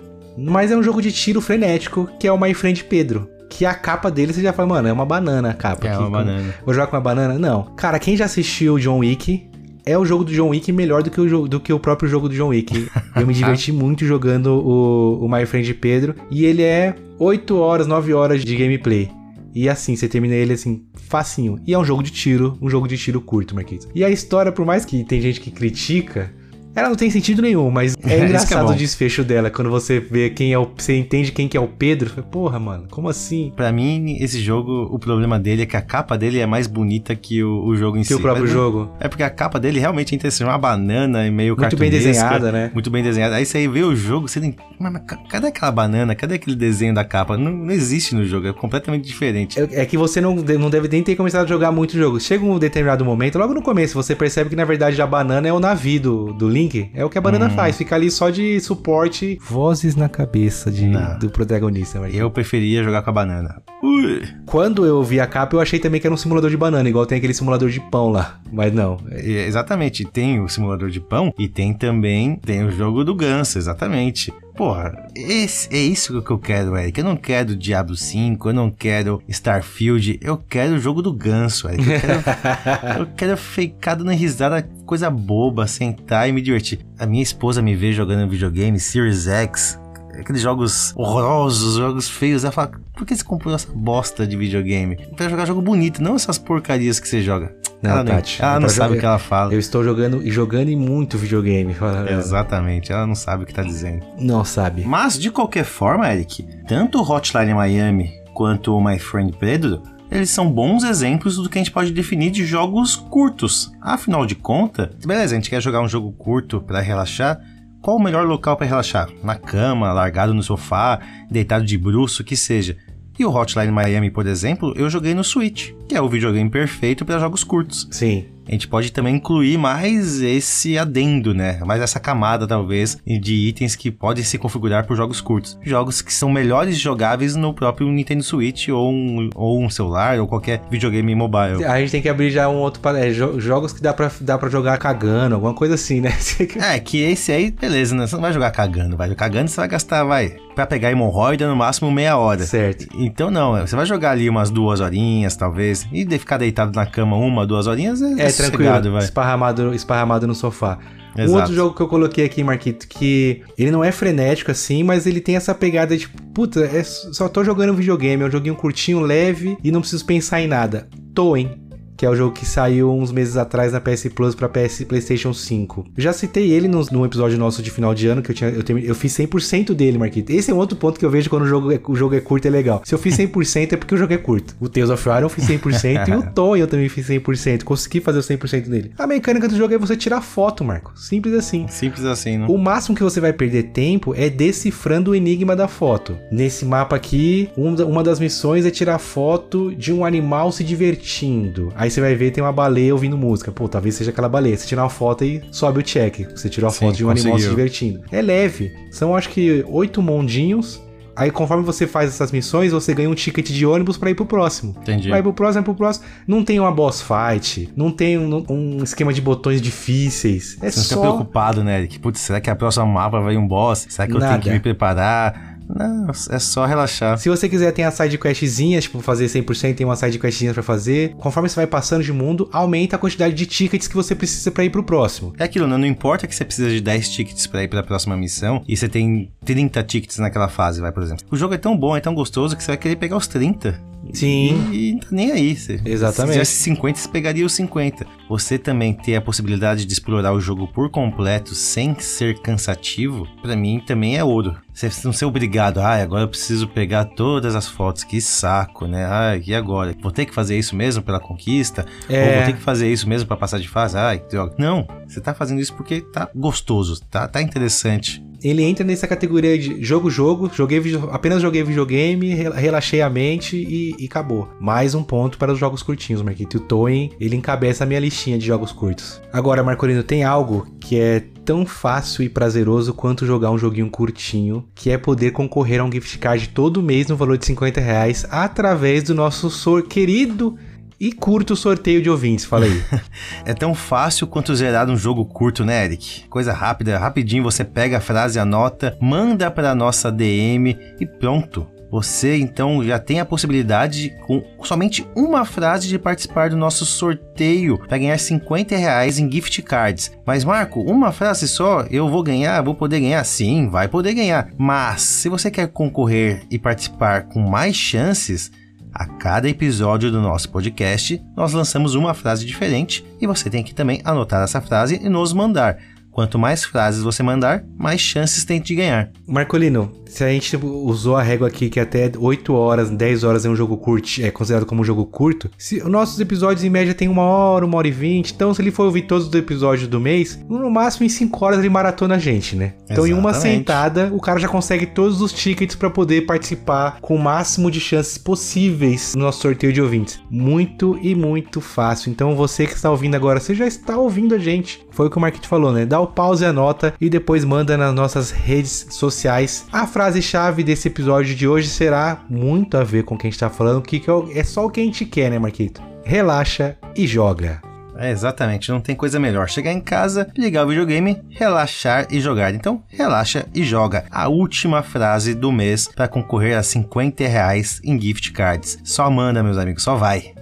mas 0.44 0.70
é 0.70 0.76
um 0.76 0.82
jogo 0.82 1.00
de 1.02 1.12
tiro 1.12 1.40
frenético, 1.40 2.08
que 2.18 2.26
é 2.26 2.32
o 2.32 2.40
My 2.40 2.54
Friend 2.54 2.84
Pedro. 2.84 3.28
que 3.48 3.66
a 3.66 3.74
capa 3.74 4.10
dele 4.10 4.32
você 4.32 4.40
já 4.40 4.52
fala, 4.52 4.68
mano, 4.68 4.88
é 4.88 4.92
uma 4.92 5.04
banana 5.04 5.50
a 5.50 5.54
capa. 5.54 5.86
É 5.86 5.90
aqui, 5.90 5.98
uma 5.98 6.06
com- 6.06 6.12
banana. 6.12 6.54
Vou 6.64 6.72
jogar 6.72 6.86
com 6.86 6.94
uma 6.96 7.02
banana? 7.02 7.36
Não. 7.38 7.64
Cara, 7.76 7.98
quem 7.98 8.16
já 8.16 8.24
assistiu 8.26 8.74
o 8.74 8.78
John 8.80 8.98
Wick, 8.98 9.50
é 9.84 9.98
o 9.98 10.04
jogo 10.06 10.22
do 10.24 10.32
John 10.32 10.50
Wick 10.50 10.70
melhor 10.72 11.02
do 11.02 11.10
que 11.10 11.20
o, 11.20 11.28
jogo, 11.28 11.48
do 11.48 11.58
que 11.58 11.72
o 11.72 11.80
próprio 11.80 12.08
jogo 12.08 12.28
do 12.28 12.34
John 12.34 12.48
Wick. 12.48 12.86
Eu 13.16 13.26
me 13.26 13.34
diverti 13.34 13.72
muito 13.72 14.04
jogando 14.06 14.46
o, 14.52 15.24
o 15.24 15.28
My 15.28 15.44
Friend 15.46 15.74
Pedro. 15.74 16.14
E 16.30 16.44
ele 16.44 16.62
é 16.62 16.94
8 17.18 17.56
horas, 17.56 17.86
9 17.88 18.14
horas 18.14 18.44
de 18.44 18.54
gameplay. 18.56 19.10
E 19.52 19.68
assim, 19.68 19.96
você 19.96 20.06
termina 20.08 20.34
ele 20.36 20.52
assim, 20.52 20.84
facinho. 20.94 21.58
E 21.66 21.74
é 21.74 21.78
um 21.78 21.84
jogo 21.84 22.04
de 22.04 22.12
tiro, 22.12 22.56
um 22.62 22.70
jogo 22.70 22.86
de 22.86 22.96
tiro 22.96 23.20
curto, 23.20 23.52
Marquinhos. 23.52 23.88
E 23.92 24.04
a 24.04 24.08
história, 24.08 24.52
por 24.52 24.64
mais 24.64 24.84
que 24.84 25.02
tem 25.04 25.20
gente 25.20 25.40
que 25.40 25.50
critica, 25.50 26.30
ela 26.74 26.88
não 26.88 26.96
tem 26.96 27.10
sentido 27.10 27.42
nenhum, 27.42 27.70
mas 27.70 27.94
que 28.00 28.08
é 28.08 28.18
é 28.20 28.24
engraçado 28.24 28.66
bom. 28.66 28.72
o 28.72 28.76
desfecho 28.76 29.24
dela. 29.24 29.50
Quando 29.50 29.70
você 29.70 29.98
vê 30.00 30.30
quem 30.30 30.52
é 30.52 30.58
o. 30.58 30.68
Você 30.76 30.96
entende 30.96 31.32
quem 31.32 31.48
que 31.48 31.56
é 31.56 31.60
o 31.60 31.66
Pedro. 31.68 32.10
Fala, 32.10 32.22
Porra, 32.26 32.58
mano, 32.58 32.84
como 32.90 33.08
assim? 33.08 33.52
Pra 33.56 33.72
mim, 33.72 34.16
esse 34.20 34.40
jogo, 34.40 34.88
o 34.90 34.98
problema 34.98 35.38
dele 35.38 35.62
é 35.62 35.66
que 35.66 35.76
a 35.76 35.82
capa 35.82 36.16
dele 36.16 36.38
é 36.38 36.46
mais 36.46 36.66
bonita 36.66 37.14
que 37.16 37.42
o, 37.42 37.64
o 37.66 37.76
jogo 37.76 37.96
em 37.96 38.02
Que 38.02 38.08
si. 38.08 38.14
o 38.14 38.20
próprio 38.20 38.44
Mas 38.44 38.52
jogo. 38.52 38.90
É 39.00 39.08
porque 39.08 39.22
a 39.22 39.30
capa 39.30 39.58
dele 39.58 39.80
realmente 39.80 40.14
é 40.14 40.16
interessante, 40.16 40.48
uma 40.48 40.58
banana 40.58 41.26
e 41.26 41.30
meio 41.30 41.56
Muito 41.56 41.76
bem 41.76 41.90
desenhada, 41.90 42.52
né? 42.52 42.70
Muito 42.72 42.90
bem 42.90 43.02
desenhada. 43.02 43.36
Aí 43.36 43.44
você 43.46 43.66
vê 43.66 43.82
o 43.82 43.94
jogo, 43.94 44.28
você 44.28 44.38
nem... 44.40 44.54
Mas, 44.78 44.92
mas 44.92 45.02
ca- 45.06 45.18
cadê 45.28 45.48
aquela 45.48 45.72
banana? 45.72 46.14
Cadê 46.14 46.36
aquele 46.36 46.56
desenho 46.56 46.94
da 46.94 47.04
capa? 47.04 47.36
Não, 47.36 47.50
não 47.50 47.70
existe 47.72 48.14
no 48.14 48.24
jogo, 48.24 48.46
é 48.48 48.52
completamente 48.52 49.06
diferente. 49.06 49.58
É 49.58 49.80
é 49.80 49.86
que 49.86 49.96
você 49.96 50.20
não, 50.20 50.34
não 50.36 50.68
deve 50.70 50.88
nem 50.88 51.02
ter 51.02 51.16
começado 51.16 51.44
a 51.44 51.48
jogar 51.48 51.72
muito 51.72 51.96
jogo. 51.96 52.20
Chega 52.20 52.44
um 52.44 52.58
determinado 52.58 53.04
momento, 53.04 53.38
logo 53.38 53.54
no 53.54 53.62
começo, 53.62 53.94
você 53.94 54.14
percebe 54.14 54.50
que 54.50 54.56
na 54.56 54.64
verdade 54.64 55.00
a 55.00 55.06
banana 55.06 55.48
é 55.48 55.52
o 55.52 55.58
navio 55.58 56.00
do, 56.00 56.32
do 56.32 56.48
Link. 56.48 56.59
É 56.94 57.04
o 57.04 57.10
que 57.10 57.18
a 57.18 57.20
banana 57.20 57.48
faz, 57.50 57.76
fica 57.76 57.94
ali 57.94 58.10
só 58.10 58.30
de 58.30 58.60
suporte. 58.60 59.38
Vozes 59.40 59.96
na 59.96 60.08
cabeça 60.08 60.70
de, 60.70 60.86
Não. 60.86 61.18
do 61.18 61.30
protagonista. 61.30 62.00
Marquinhos. 62.00 62.20
Eu 62.20 62.30
preferia 62.30 62.82
jogar 62.82 63.02
com 63.02 63.10
a 63.10 63.12
banana. 63.12 63.62
Ui. 63.82 64.22
Quando 64.46 64.84
eu 64.84 65.02
vi 65.02 65.20
a 65.20 65.26
capa, 65.26 65.56
eu 65.56 65.60
achei 65.60 65.78
também 65.78 66.00
que 66.00 66.06
era 66.06 66.14
um 66.14 66.16
simulador 66.16 66.50
de 66.50 66.56
banana, 66.56 66.88
igual 66.88 67.06
tem 67.06 67.18
aquele 67.18 67.34
simulador 67.34 67.68
de 67.70 67.80
pão 67.80 68.10
lá. 68.10 68.40
Mas 68.52 68.72
não. 68.72 68.98
É, 69.10 69.46
Exatamente, 69.46 70.04
tem 70.04 70.40
o 70.40 70.48
simulador 70.48 70.90
de 70.90 71.00
pão 71.00 71.32
e 71.38 71.48
tem 71.48 71.72
também 71.72 72.36
tem 72.36 72.64
o 72.64 72.70
jogo 72.70 73.04
do 73.04 73.14
ganso, 73.14 73.58
exatamente. 73.58 74.32
Porra, 74.60 75.08
esse, 75.16 75.74
é 75.74 75.78
isso 75.78 76.20
que 76.20 76.30
eu 76.30 76.38
quero, 76.38 76.76
Eric. 76.76 76.98
Eu 76.98 77.04
não 77.06 77.16
quero 77.16 77.56
Diablo 77.56 77.96
5, 77.96 78.50
eu 78.50 78.52
não 78.52 78.70
quero 78.70 79.22
Starfield, 79.26 80.20
eu 80.20 80.36
quero 80.36 80.74
o 80.74 80.78
jogo 80.78 81.00
do 81.00 81.14
ganso, 81.14 81.66
Eric. 81.66 81.88
Eu 81.88 81.98
quero, 81.98 83.00
eu 83.00 83.06
quero 83.16 83.36
ficar 83.38 83.94
dando 83.94 84.10
risada, 84.10 84.62
coisa 84.84 85.08
boba, 85.08 85.66
sentar 85.66 86.28
e 86.28 86.32
me 86.32 86.42
divertir. 86.42 86.84
A 86.98 87.06
minha 87.06 87.22
esposa 87.22 87.62
me 87.62 87.74
vê 87.74 87.94
jogando 87.94 88.28
videogame, 88.28 88.78
Series 88.78 89.26
X, 89.26 89.80
aqueles 90.18 90.42
jogos 90.42 90.92
horrorosos, 90.96 91.76
jogos 91.76 92.08
feios. 92.08 92.44
Ela 92.44 92.52
fala, 92.52 92.72
por 92.94 93.06
que 93.06 93.16
você 93.16 93.24
comprou 93.24 93.54
essa 93.54 93.68
bosta 93.72 94.26
de 94.26 94.36
videogame? 94.36 94.96
Pra 95.16 95.28
jogar 95.28 95.46
jogo 95.46 95.62
bonito, 95.62 96.02
não 96.02 96.16
essas 96.16 96.38
porcarias 96.38 96.98
que 96.98 97.08
você 97.08 97.22
joga. 97.22 97.54
Não, 97.82 97.92
ela 97.92 98.04
Tati, 98.04 98.42
ela 98.42 98.52
é 98.52 98.54
não 98.54 98.60
pra 98.62 98.68
sabe 98.68 98.96
o 98.96 99.00
que 99.00 99.06
ela 99.06 99.18
fala. 99.18 99.54
Eu 99.54 99.58
estou 99.58 99.82
jogando 99.82 100.22
e 100.22 100.30
jogando 100.30 100.68
e 100.68 100.76
muito 100.76 101.16
videogame. 101.16 101.74
Exatamente, 102.10 102.92
ela 102.92 103.06
não 103.06 103.14
sabe 103.14 103.44
o 103.44 103.46
que 103.46 103.54
tá 103.54 103.62
dizendo. 103.62 104.04
Não 104.18 104.44
sabe. 104.44 104.84
Mas, 104.84 105.18
de 105.18 105.30
qualquer 105.30 105.64
forma, 105.64 106.12
Eric, 106.12 106.46
tanto 106.68 106.98
o 106.98 107.02
Hotline 107.02 107.54
Miami 107.54 108.10
quanto 108.34 108.76
o 108.76 108.84
My 108.84 108.98
Friend 108.98 109.32
Pedro, 109.38 109.82
eles 110.10 110.30
são 110.30 110.50
bons 110.50 110.82
exemplos 110.82 111.36
do 111.36 111.48
que 111.48 111.58
a 111.58 111.60
gente 111.60 111.70
pode 111.70 111.92
definir 111.92 112.30
de 112.30 112.44
jogos 112.44 112.96
curtos. 112.96 113.72
Afinal 113.80 114.26
de 114.26 114.34
contas, 114.34 114.88
beleza, 115.06 115.34
a 115.34 115.38
gente 115.38 115.48
quer 115.48 115.62
jogar 115.62 115.80
um 115.80 115.88
jogo 115.88 116.12
curto 116.12 116.60
pra 116.60 116.80
relaxar. 116.80 117.40
Qual 117.80 117.96
o 117.96 118.02
melhor 118.02 118.26
local 118.26 118.56
pra 118.56 118.66
relaxar? 118.66 119.08
Na 119.24 119.36
cama, 119.36 119.92
largado 119.92 120.34
no 120.34 120.42
sofá, 120.42 121.00
deitado 121.30 121.64
de 121.64 121.78
bruço, 121.78 122.22
que 122.22 122.36
seja. 122.36 122.76
E 123.18 123.24
o 123.24 123.34
Hotline 123.34 123.72
Miami, 123.72 124.10
por 124.10 124.26
exemplo, 124.26 124.72
eu 124.76 124.88
joguei 124.90 125.14
no 125.14 125.24
Switch, 125.24 125.72
que 125.88 125.94
é 125.94 126.00
o 126.00 126.08
videogame 126.08 126.50
perfeito 126.50 127.04
para 127.04 127.18
jogos 127.18 127.42
curtos. 127.42 127.88
Sim. 127.90 128.26
A 128.48 128.52
gente 128.52 128.66
pode 128.66 128.90
também 128.92 129.14
incluir 129.16 129.56
mais 129.58 130.20
esse 130.20 130.76
adendo, 130.76 131.32
né? 131.32 131.60
Mais 131.64 131.80
essa 131.80 132.00
camada, 132.00 132.46
talvez, 132.46 132.98
de 133.06 133.34
itens 133.48 133.76
que 133.76 133.90
podem 133.90 134.24
se 134.24 134.38
configurar 134.38 134.86
por 134.86 134.96
jogos 134.96 135.20
curtos. 135.20 135.58
Jogos 135.62 136.02
que 136.02 136.12
são 136.12 136.30
melhores 136.30 136.76
jogáveis 136.78 137.36
no 137.36 137.54
próprio 137.54 137.88
Nintendo 137.88 138.22
Switch 138.24 138.68
ou 138.68 138.90
um, 138.92 139.30
ou 139.34 139.62
um 139.62 139.70
celular 139.70 140.18
ou 140.18 140.26
qualquer 140.26 140.62
videogame 140.70 141.14
mobile. 141.14 141.64
A 141.64 141.78
gente 141.80 141.92
tem 141.92 142.02
que 142.02 142.08
abrir 142.08 142.30
já 142.30 142.48
um 142.48 142.56
outro. 142.56 142.80
é, 142.96 143.10
jo- 143.10 143.38
jogos 143.38 143.72
que 143.72 143.80
dá 143.80 143.92
pra, 143.92 144.10
dá 144.20 144.36
pra 144.36 144.48
jogar 144.48 144.78
cagando, 144.78 145.34
alguma 145.36 145.54
coisa 145.54 145.74
assim, 145.74 146.00
né? 146.00 146.10
É, 146.60 146.78
que 146.80 146.98
esse 147.00 147.30
aí, 147.32 147.50
beleza, 147.50 147.94
né? 147.94 148.06
Você 148.06 148.14
não 148.16 148.22
vai 148.22 148.32
jogar 148.32 148.50
cagando, 148.50 148.96
vai. 148.96 149.14
Cagando 149.14 149.48
você 149.48 149.56
vai 149.60 149.68
gastar, 149.68 150.02
vai, 150.04 150.36
pra 150.54 150.66
pegar 150.66 150.90
hemorroida 150.90 151.46
no 151.48 151.54
máximo 151.56 151.90
meia 151.90 152.16
hora. 152.16 152.42
certo. 152.44 152.86
Então 152.94 153.30
não, 153.30 153.52
você 153.60 153.76
vai 153.76 153.86
jogar 153.86 154.10
ali 154.12 154.28
umas 154.28 154.50
duas 154.50 154.80
horinhas, 154.80 155.36
talvez, 155.36 155.86
e 155.92 156.04
de 156.04 156.18
ficar 156.18 156.36
deitado 156.38 156.72
na 156.74 156.84
cama 156.86 157.16
uma, 157.16 157.46
duas 157.46 157.66
horinhas 157.66 158.00
é, 158.02 158.22
É, 158.22 158.30
tranquilo. 158.48 158.92
vai. 158.92 159.04
Esparramado, 159.04 159.74
esparramado 159.74 160.26
no 160.26 160.34
sofá. 160.34 160.78
Um 161.16 161.22
Exato. 161.22 161.40
outro 161.40 161.54
jogo 161.54 161.74
que 161.74 161.82
eu 161.82 161.88
coloquei 161.88 162.24
aqui, 162.24 162.42
Marquito, 162.44 162.86
que 162.86 163.42
ele 163.58 163.70
não 163.70 163.82
é 163.82 163.90
frenético 163.90 164.50
assim, 164.50 164.82
mas 164.82 165.06
ele 165.06 165.20
tem 165.20 165.36
essa 165.36 165.54
pegada 165.54 165.96
de, 165.96 166.08
puta, 166.08 166.60
é, 166.60 166.82
só 166.84 167.28
tô 167.28 167.42
jogando 167.42 167.74
videogame, 167.74 168.22
é 168.22 168.26
um 168.26 168.30
joguinho 168.30 168.54
curtinho, 168.54 169.00
leve 169.00 169.56
e 169.62 169.72
não 169.72 169.80
preciso 169.80 170.06
pensar 170.06 170.40
em 170.40 170.46
nada. 170.46 170.88
Toen. 171.14 171.69
Que 172.00 172.06
é 172.06 172.08
o 172.08 172.16
jogo 172.16 172.32
que 172.32 172.46
saiu 172.46 172.90
uns 172.90 173.12
meses 173.12 173.36
atrás 173.36 173.74
na 173.74 173.78
PS 173.78 174.08
Plus 174.14 174.34
pra 174.34 174.48
PS 174.48 174.84
PlayStation 174.84 175.34
5. 175.34 175.84
Eu 175.94 176.02
já 176.02 176.14
citei 176.14 176.50
ele 176.50 176.66
no, 176.66 176.82
num 176.90 177.04
episódio 177.04 177.36
nosso 177.36 177.62
de 177.62 177.70
final 177.70 177.94
de 177.94 178.06
ano, 178.06 178.22
que 178.22 178.30
eu, 178.30 178.34
tinha, 178.34 178.48
eu, 178.48 178.78
eu 178.78 178.94
fiz 178.94 179.12
100% 179.12 179.74
dele, 179.74 179.98
Marquito. 179.98 180.30
Esse 180.30 180.50
é 180.50 180.54
um 180.54 180.56
outro 180.56 180.78
ponto 180.78 180.98
que 180.98 181.04
eu 181.04 181.10
vejo 181.10 181.28
quando 181.28 181.42
o 181.42 181.46
jogo, 181.46 181.70
é, 181.70 181.78
o 181.86 181.94
jogo 181.94 182.14
é 182.14 182.20
curto 182.22 182.46
e 182.46 182.48
é 182.48 182.50
legal. 182.50 182.80
Se 182.86 182.94
eu 182.94 182.98
fiz 182.98 183.18
100% 183.18 183.74
é 183.74 183.76
porque 183.76 183.94
o 183.94 183.98
jogo 183.98 184.14
é 184.14 184.16
curto. 184.16 184.56
O 184.58 184.66
Tales 184.66 184.88
of 184.88 185.06
Iron 185.10 185.20
eu 185.20 185.28
fiz 185.28 185.46
100% 185.46 186.08
e 186.08 186.12
o 186.14 186.22
Tom 186.32 186.56
eu 186.56 186.66
também 186.66 186.88
fiz 186.88 187.06
100%. 187.06 187.64
Consegui 187.64 188.00
fazer 188.00 188.20
o 188.20 188.22
100% 188.22 188.70
dele. 188.70 188.92
A 188.96 189.06
mecânica 189.06 189.46
do 189.46 189.54
jogo 189.54 189.74
é 189.74 189.76
você 189.76 189.94
tirar 189.94 190.22
foto, 190.22 190.64
Marco. 190.64 190.98
Simples 190.98 191.34
assim. 191.34 191.68
Simples 191.68 192.06
assim, 192.06 192.38
né? 192.38 192.46
O 192.48 192.56
máximo 192.56 192.96
que 192.96 193.02
você 193.02 193.20
vai 193.20 193.34
perder 193.34 193.64
tempo 193.74 194.14
é 194.16 194.30
decifrando 194.30 195.10
o 195.10 195.14
enigma 195.14 195.54
da 195.54 195.68
foto. 195.68 196.16
Nesse 196.32 196.64
mapa 196.64 196.96
aqui, 196.96 197.50
um 197.58 197.74
uma 197.74 198.02
das 198.02 198.18
missões 198.18 198.64
é 198.64 198.70
tirar 198.70 198.98
foto 198.98 199.74
de 199.74 199.92
um 199.92 200.02
animal 200.02 200.50
se 200.50 200.64
divertindo. 200.64 201.70
Aí 201.76 201.89
você 201.90 202.00
vai 202.00 202.14
ver 202.14 202.30
tem 202.30 202.42
uma 202.42 202.52
baleia 202.52 202.92
ouvindo 202.92 203.16
música. 203.16 203.50
Pô, 203.52 203.68
talvez 203.68 203.94
seja 203.96 204.10
aquela 204.10 204.28
baleia. 204.28 204.56
Você 204.56 204.66
tira 204.66 204.82
uma 204.82 204.88
foto 204.90 205.24
e 205.24 205.42
sobe 205.50 205.80
o 205.80 205.82
check. 205.82 206.26
Você 206.34 206.48
tirou 206.48 206.68
a 206.68 206.70
Sim, 206.72 206.86
foto 206.86 206.96
de 206.96 207.04
um 207.04 207.10
animal 207.10 207.32
se 207.38 207.44
conseguiu. 207.46 207.50
divertindo. 207.56 208.00
É 208.10 208.22
leve. 208.22 208.72
São 208.90 209.14
acho 209.14 209.28
que 209.28 209.64
oito 209.68 210.00
mondinhos. 210.02 210.80
Aí 211.16 211.30
conforme 211.30 211.62
você 211.62 211.86
faz 211.86 212.08
essas 212.08 212.32
missões, 212.32 212.72
você 212.72 212.94
ganha 212.94 213.10
um 213.10 213.14
ticket 213.14 213.50
de 213.50 213.66
ônibus 213.66 213.98
pra 213.98 214.08
ir 214.10 214.14
pro 214.14 214.24
próximo. 214.24 214.74
Entendi. 214.80 215.10
Vai 215.10 215.22
pro 215.22 215.34
próximo, 215.34 215.54
vai 215.56 215.62
pro 215.64 215.74
próximo. 215.74 216.06
Não 216.26 216.42
tem 216.42 216.58
uma 216.58 216.72
boss 216.72 217.02
fight, 217.02 217.68
não 217.76 217.90
tem 217.90 218.16
um, 218.16 218.42
um 218.48 218.82
esquema 218.82 219.12
de 219.12 219.20
botões 219.20 219.60
difíceis. 219.60 220.56
É 220.62 220.70
Você 220.70 220.78
não 220.78 220.84
fica 220.84 220.94
só 220.94 221.00
preocupado, 221.00 221.62
né, 221.62 221.80
Eric? 221.80 221.98
Putz, 221.98 222.20
será 222.20 222.40
que 222.40 222.48
a 222.48 222.56
próxima 222.56 222.86
mapa 222.86 223.20
vai 223.20 223.36
um 223.36 223.46
boss? 223.46 223.86
Será 223.90 224.06
que 224.08 224.14
eu 224.14 224.18
Nada. 224.20 224.32
tenho 224.32 224.42
que 224.44 224.50
me 224.50 224.60
preparar? 224.60 225.49
Não, 225.74 226.08
é 226.30 226.38
só 226.38 226.64
relaxar. 226.66 227.18
Se 227.18 227.28
você 227.28 227.48
quiser, 227.48 227.72
tem 227.72 227.84
as 227.84 227.94
side 227.94 228.18
questzinhas, 228.18 228.84
tipo, 228.84 229.00
fazer 229.00 229.26
100%, 229.26 229.74
tem 229.74 229.86
uma 229.86 229.96
side 229.96 230.18
questzinha 230.18 230.52
pra 230.52 230.62
fazer. 230.62 231.14
Conforme 231.16 231.48
você 231.48 231.56
vai 231.56 231.66
passando 231.66 232.02
de 232.02 232.12
mundo, 232.12 232.48
aumenta 232.52 232.96
a 232.96 232.98
quantidade 232.98 233.34
de 233.34 233.46
tickets 233.46 233.88
que 233.88 233.94
você 233.94 234.14
precisa 234.14 234.50
pra 234.50 234.64
ir 234.64 234.70
pro 234.70 234.82
próximo. 234.82 235.32
É 235.38 235.44
aquilo, 235.44 235.66
né? 235.66 235.76
Não 235.76 235.86
importa 235.86 236.26
que 236.26 236.34
você 236.34 236.44
precisa 236.44 236.68
de 236.70 236.80
10 236.80 237.08
tickets 237.10 237.46
pra 237.46 237.62
ir 237.62 237.68
pra 237.68 237.82
próxima 237.82 238.16
missão 238.16 238.62
e 238.66 238.76
você 238.76 238.88
tem 238.88 239.30
30 239.44 239.82
tickets 239.84 240.18
naquela 240.18 240.48
fase, 240.48 240.80
vai, 240.80 240.92
por 240.92 241.02
exemplo. 241.02 241.24
O 241.30 241.36
jogo 241.36 241.54
é 241.54 241.58
tão 241.58 241.76
bom, 241.76 241.96
é 241.96 242.00
tão 242.00 242.14
gostoso 242.14 242.56
que 242.56 242.62
você 242.62 242.72
vai 242.72 242.76
querer 242.76 242.96
pegar 242.96 243.16
os 243.16 243.26
30. 243.26 243.80
Sim. 244.12 244.68
E, 244.72 244.90
e 244.90 244.92
não 244.92 245.00
tá 245.00 245.08
nem 245.10 245.32
aí. 245.32 245.56
Você, 245.56 245.80
Exatamente. 245.84 246.32
Se 246.32 246.32
tivesse 246.32 246.62
50, 246.62 246.98
você 246.98 247.08
pegaria 247.08 247.44
os 247.44 247.52
50. 247.52 248.06
Você 248.30 248.56
também 248.56 248.92
ter 248.94 249.16
a 249.16 249.20
possibilidade 249.20 249.84
de 249.84 249.92
explorar 249.92 250.32
o 250.32 250.40
jogo 250.40 250.68
por 250.68 250.88
completo 250.88 251.52
sem 251.52 251.98
ser 251.98 252.38
cansativo, 252.38 253.26
pra 253.42 253.56
mim 253.56 253.82
também 253.84 254.16
é 254.16 254.22
ouro. 254.22 254.56
Você 254.72 254.88
não 255.04 255.12
ser 255.12 255.24
obrigado, 255.24 255.78
ah, 255.78 256.00
agora 256.00 256.22
eu 256.22 256.28
preciso 256.28 256.68
pegar 256.68 257.06
todas 257.06 257.56
as 257.56 257.66
fotos, 257.66 258.04
que 258.04 258.20
saco, 258.20 258.86
né? 258.86 259.04
Ah, 259.04 259.36
e 259.36 259.52
agora? 259.52 259.96
Vou 260.00 260.12
ter 260.12 260.26
que 260.26 260.32
fazer 260.32 260.56
isso 260.56 260.76
mesmo 260.76 261.02
pela 261.02 261.18
conquista? 261.18 261.84
É. 262.08 262.24
Ou 262.28 262.34
vou 262.36 262.44
ter 262.46 262.52
que 262.54 262.62
fazer 262.62 262.90
isso 262.90 263.08
mesmo 263.08 263.26
pra 263.26 263.36
passar 263.36 263.58
de 263.58 263.68
fase? 263.68 263.98
Ai, 263.98 264.20
que 264.20 264.28
droga. 264.28 264.54
Não, 264.56 264.86
você 265.08 265.20
tá 265.20 265.34
fazendo 265.34 265.60
isso 265.60 265.74
porque 265.74 266.00
tá 266.00 266.30
gostoso, 266.32 267.00
tá, 267.10 267.26
tá 267.26 267.42
interessante. 267.42 268.22
Ele 268.42 268.62
entra 268.62 268.82
nessa 268.82 269.06
categoria 269.06 269.58
de 269.58 269.84
jogo-jogo, 269.84 270.50
joguei 270.54 270.80
video- 270.80 271.10
apenas 271.12 271.42
joguei 271.42 271.62
videogame, 271.62 272.32
rela- 272.32 272.56
relaxei 272.56 273.02
a 273.02 273.10
mente 273.10 273.54
e, 273.56 273.94
e 273.98 274.06
acabou. 274.06 274.48
Mais 274.58 274.94
um 274.94 275.02
ponto 275.02 275.36
para 275.36 275.52
os 275.52 275.58
jogos 275.58 275.82
curtinhos, 275.82 276.22
Marquito. 276.22 276.56
O 276.56 276.60
Toen, 276.60 277.10
ele 277.20 277.36
encabeça 277.36 277.84
a 277.84 277.86
minha 277.86 278.00
listinha 278.00 278.19
de 278.28 278.46
jogos 278.46 278.72
curtos. 278.72 279.20
Agora, 279.32 279.62
Marcolino, 279.62 280.02
tem 280.02 280.24
algo 280.24 280.66
que 280.80 280.98
é 280.98 281.20
tão 281.44 281.64
fácil 281.64 282.22
e 282.22 282.28
prazeroso 282.28 282.92
quanto 282.94 283.26
jogar 283.26 283.50
um 283.50 283.58
joguinho 283.58 283.90
curtinho, 283.90 284.68
que 284.74 284.90
é 284.90 284.98
poder 284.98 285.30
concorrer 285.32 285.80
a 285.80 285.84
um 285.84 285.90
gift 285.90 286.18
card 286.18 286.48
todo 286.50 286.82
mês 286.82 287.08
no 287.08 287.16
valor 287.16 287.38
de 287.38 287.46
50 287.46 287.80
reais 287.80 288.26
através 288.30 289.02
do 289.02 289.14
nosso 289.14 289.48
sor 289.50 289.84
querido 289.84 290.56
e 291.00 291.12
curto 291.12 291.56
sorteio 291.56 292.02
de 292.02 292.10
ouvintes. 292.10 292.44
Fala 292.44 292.66
aí. 292.66 292.82
É 293.44 293.54
tão 293.54 293.74
fácil 293.74 294.26
quanto 294.26 294.54
zerar 294.54 294.88
um 294.90 294.96
jogo 294.96 295.24
curto, 295.24 295.64
né, 295.64 295.84
Eric? 295.84 296.28
Coisa 296.28 296.52
rápida, 296.52 296.98
rapidinho 296.98 297.42
você 297.42 297.64
pega 297.64 297.96
a 297.96 298.00
frase, 298.00 298.38
anota, 298.38 298.96
manda 299.00 299.50
pra 299.50 299.74
nossa 299.74 300.12
DM 300.12 300.76
e 301.00 301.06
pronto. 301.06 301.66
Você 301.90 302.36
então 302.36 302.84
já 302.84 302.98
tem 302.98 303.20
a 303.20 303.24
possibilidade, 303.24 304.14
com 304.26 304.42
somente 304.62 305.06
uma 305.16 305.44
frase, 305.44 305.88
de 305.88 305.98
participar 305.98 306.50
do 306.50 306.56
nosso 306.56 306.86
sorteio 306.86 307.78
para 307.78 307.98
ganhar 307.98 308.18
50 308.18 308.76
reais 308.76 309.18
em 309.18 309.30
gift 309.30 309.60
cards. 309.62 310.12
Mas, 310.24 310.44
Marco, 310.44 310.80
uma 310.80 311.10
frase 311.10 311.48
só, 311.48 311.82
eu 311.90 312.08
vou 312.08 312.22
ganhar? 312.22 312.62
Vou 312.62 312.74
poder 312.74 313.00
ganhar? 313.00 313.24
Sim, 313.24 313.68
vai 313.68 313.88
poder 313.88 314.14
ganhar. 314.14 314.50
Mas, 314.56 315.02
se 315.02 315.28
você 315.28 315.50
quer 315.50 315.68
concorrer 315.68 316.42
e 316.50 316.58
participar 316.58 317.22
com 317.24 317.40
mais 317.40 317.74
chances, 317.74 318.50
a 318.92 319.06
cada 319.06 319.48
episódio 319.48 320.10
do 320.10 320.20
nosso 320.20 320.50
podcast, 320.50 321.22
nós 321.36 321.52
lançamos 321.52 321.94
uma 321.94 322.14
frase 322.14 322.44
diferente 322.44 323.04
e 323.20 323.26
você 323.26 323.48
tem 323.48 323.62
que 323.62 323.74
também 323.74 324.00
anotar 324.04 324.42
essa 324.42 324.60
frase 324.60 325.00
e 325.02 325.08
nos 325.08 325.32
mandar. 325.32 325.78
Quanto 326.10 326.38
mais 326.38 326.64
frases 326.64 327.02
você 327.02 327.22
mandar, 327.22 327.64
mais 327.78 328.00
chances 328.00 328.44
tem 328.44 328.60
de 328.60 328.74
ganhar. 328.74 329.10
Marcolino, 329.26 329.92
se 330.06 330.24
a 330.24 330.28
gente 330.28 330.56
usou 330.56 331.16
a 331.16 331.22
régua 331.22 331.48
aqui 331.48 331.70
que 331.70 331.78
até 331.78 332.10
8 332.16 332.52
horas, 332.52 332.90
10 332.90 333.24
horas 333.24 333.44
é 333.44 333.48
um 333.48 333.56
jogo 333.56 333.76
curto, 333.76 334.08
é 334.20 334.30
considerado 334.30 334.66
como 334.66 334.82
um 334.82 334.84
jogo 334.84 335.06
curto, 335.06 335.50
se 335.56 335.76
os 335.76 335.90
nossos 335.90 336.18
episódios 336.18 336.64
em 336.64 336.70
média 336.70 336.94
tem 336.94 337.08
uma 337.08 337.22
hora, 337.22 337.64
uma 337.64 337.78
hora 337.78 337.88
e 337.88 337.92
vinte, 337.92 338.32
então 338.32 338.52
se 338.52 338.60
ele 338.60 338.70
for 338.70 338.84
ouvir 338.84 339.02
todos 339.02 339.28
os 339.28 339.34
episódios 339.34 339.88
do 339.88 340.00
mês, 340.00 340.38
no 340.48 340.70
máximo 340.70 341.06
em 341.06 341.08
5 341.08 341.44
horas 341.44 341.58
ele 341.60 341.68
maratona 341.68 342.16
a 342.16 342.18
gente, 342.18 342.56
né? 342.56 342.74
Então 342.84 343.06
Exatamente. 343.06 343.12
em 343.12 343.18
uma 343.18 343.34
sentada, 343.34 344.10
o 344.12 344.20
cara 344.20 344.40
já 344.40 344.48
consegue 344.48 344.86
todos 344.86 345.20
os 345.20 345.32
tickets 345.32 345.76
para 345.76 345.90
poder 345.90 346.22
participar 346.26 346.98
com 347.00 347.14
o 347.14 347.18
máximo 347.18 347.70
de 347.70 347.80
chances 347.80 348.18
possíveis 348.18 349.14
no 349.14 349.22
nosso 349.22 349.40
sorteio 349.40 349.72
de 349.72 349.80
ouvintes. 349.80 350.20
Muito 350.30 350.98
e 351.00 351.14
muito 351.14 351.60
fácil. 351.60 352.10
Então 352.10 352.34
você 352.34 352.66
que 352.66 352.74
está 352.74 352.90
ouvindo 352.90 353.14
agora, 353.14 353.38
você 353.38 353.54
já 353.54 353.66
está 353.66 353.96
ouvindo 353.96 354.34
a 354.34 354.38
gente. 354.38 354.84
Foi 354.90 355.06
o 355.06 355.10
que 355.10 355.16
o 355.16 355.20
Marquete 355.20 355.48
falou, 355.48 355.72
né? 355.72 355.86
Dá 355.86 355.98
o 355.98 356.06
pause 356.06 356.44
anota 356.44 356.94
e 357.00 357.08
depois 357.08 357.44
manda 357.44 357.76
nas 357.76 357.94
nossas 357.94 358.30
redes 358.30 358.86
sociais 358.90 359.66
a 359.72 359.86
frase 359.86 360.20
frase-chave 360.20 360.64
desse 360.64 360.88
episódio 360.88 361.34
de 361.34 361.46
hoje 361.46 361.68
será 361.68 362.22
muito 362.28 362.76
a 362.76 362.84
ver 362.84 363.04
com 363.04 363.14
o 363.14 363.18
que 363.18 363.26
a 363.26 363.30
gente 363.30 363.38
tá 363.38 363.48
falando, 363.48 363.82
que 363.82 363.96
é, 363.96 364.38
é 364.38 364.44
só 364.44 364.66
o 364.66 364.70
que 364.70 364.80
a 364.80 364.84
gente 364.84 365.04
quer, 365.04 365.30
né, 365.30 365.38
Marquito? 365.38 365.82
Relaxa 366.04 366.76
e 366.96 367.06
joga. 367.06 367.60
É, 367.96 368.10
exatamente, 368.10 368.70
não 368.70 368.80
tem 368.80 368.96
coisa 368.96 369.20
melhor. 369.20 369.48
Chegar 369.48 369.72
em 369.72 369.80
casa, 369.80 370.28
ligar 370.36 370.64
o 370.64 370.68
videogame, 370.68 371.20
relaxar 371.28 372.06
e 372.10 372.20
jogar. 372.20 372.54
Então, 372.54 372.82
relaxa 372.88 373.46
e 373.54 373.62
joga. 373.62 374.04
A 374.10 374.28
última 374.28 374.82
frase 374.82 375.34
do 375.34 375.52
mês 375.52 375.86
para 375.86 376.08
concorrer 376.08 376.56
a 376.56 376.62
50 376.62 377.26
reais 377.26 377.80
em 377.84 378.00
gift 378.00 378.32
cards. 378.32 378.78
Só 378.82 379.10
manda, 379.10 379.42
meus 379.42 379.58
amigos, 379.58 379.82
só 379.82 379.96
vai. 379.96 380.32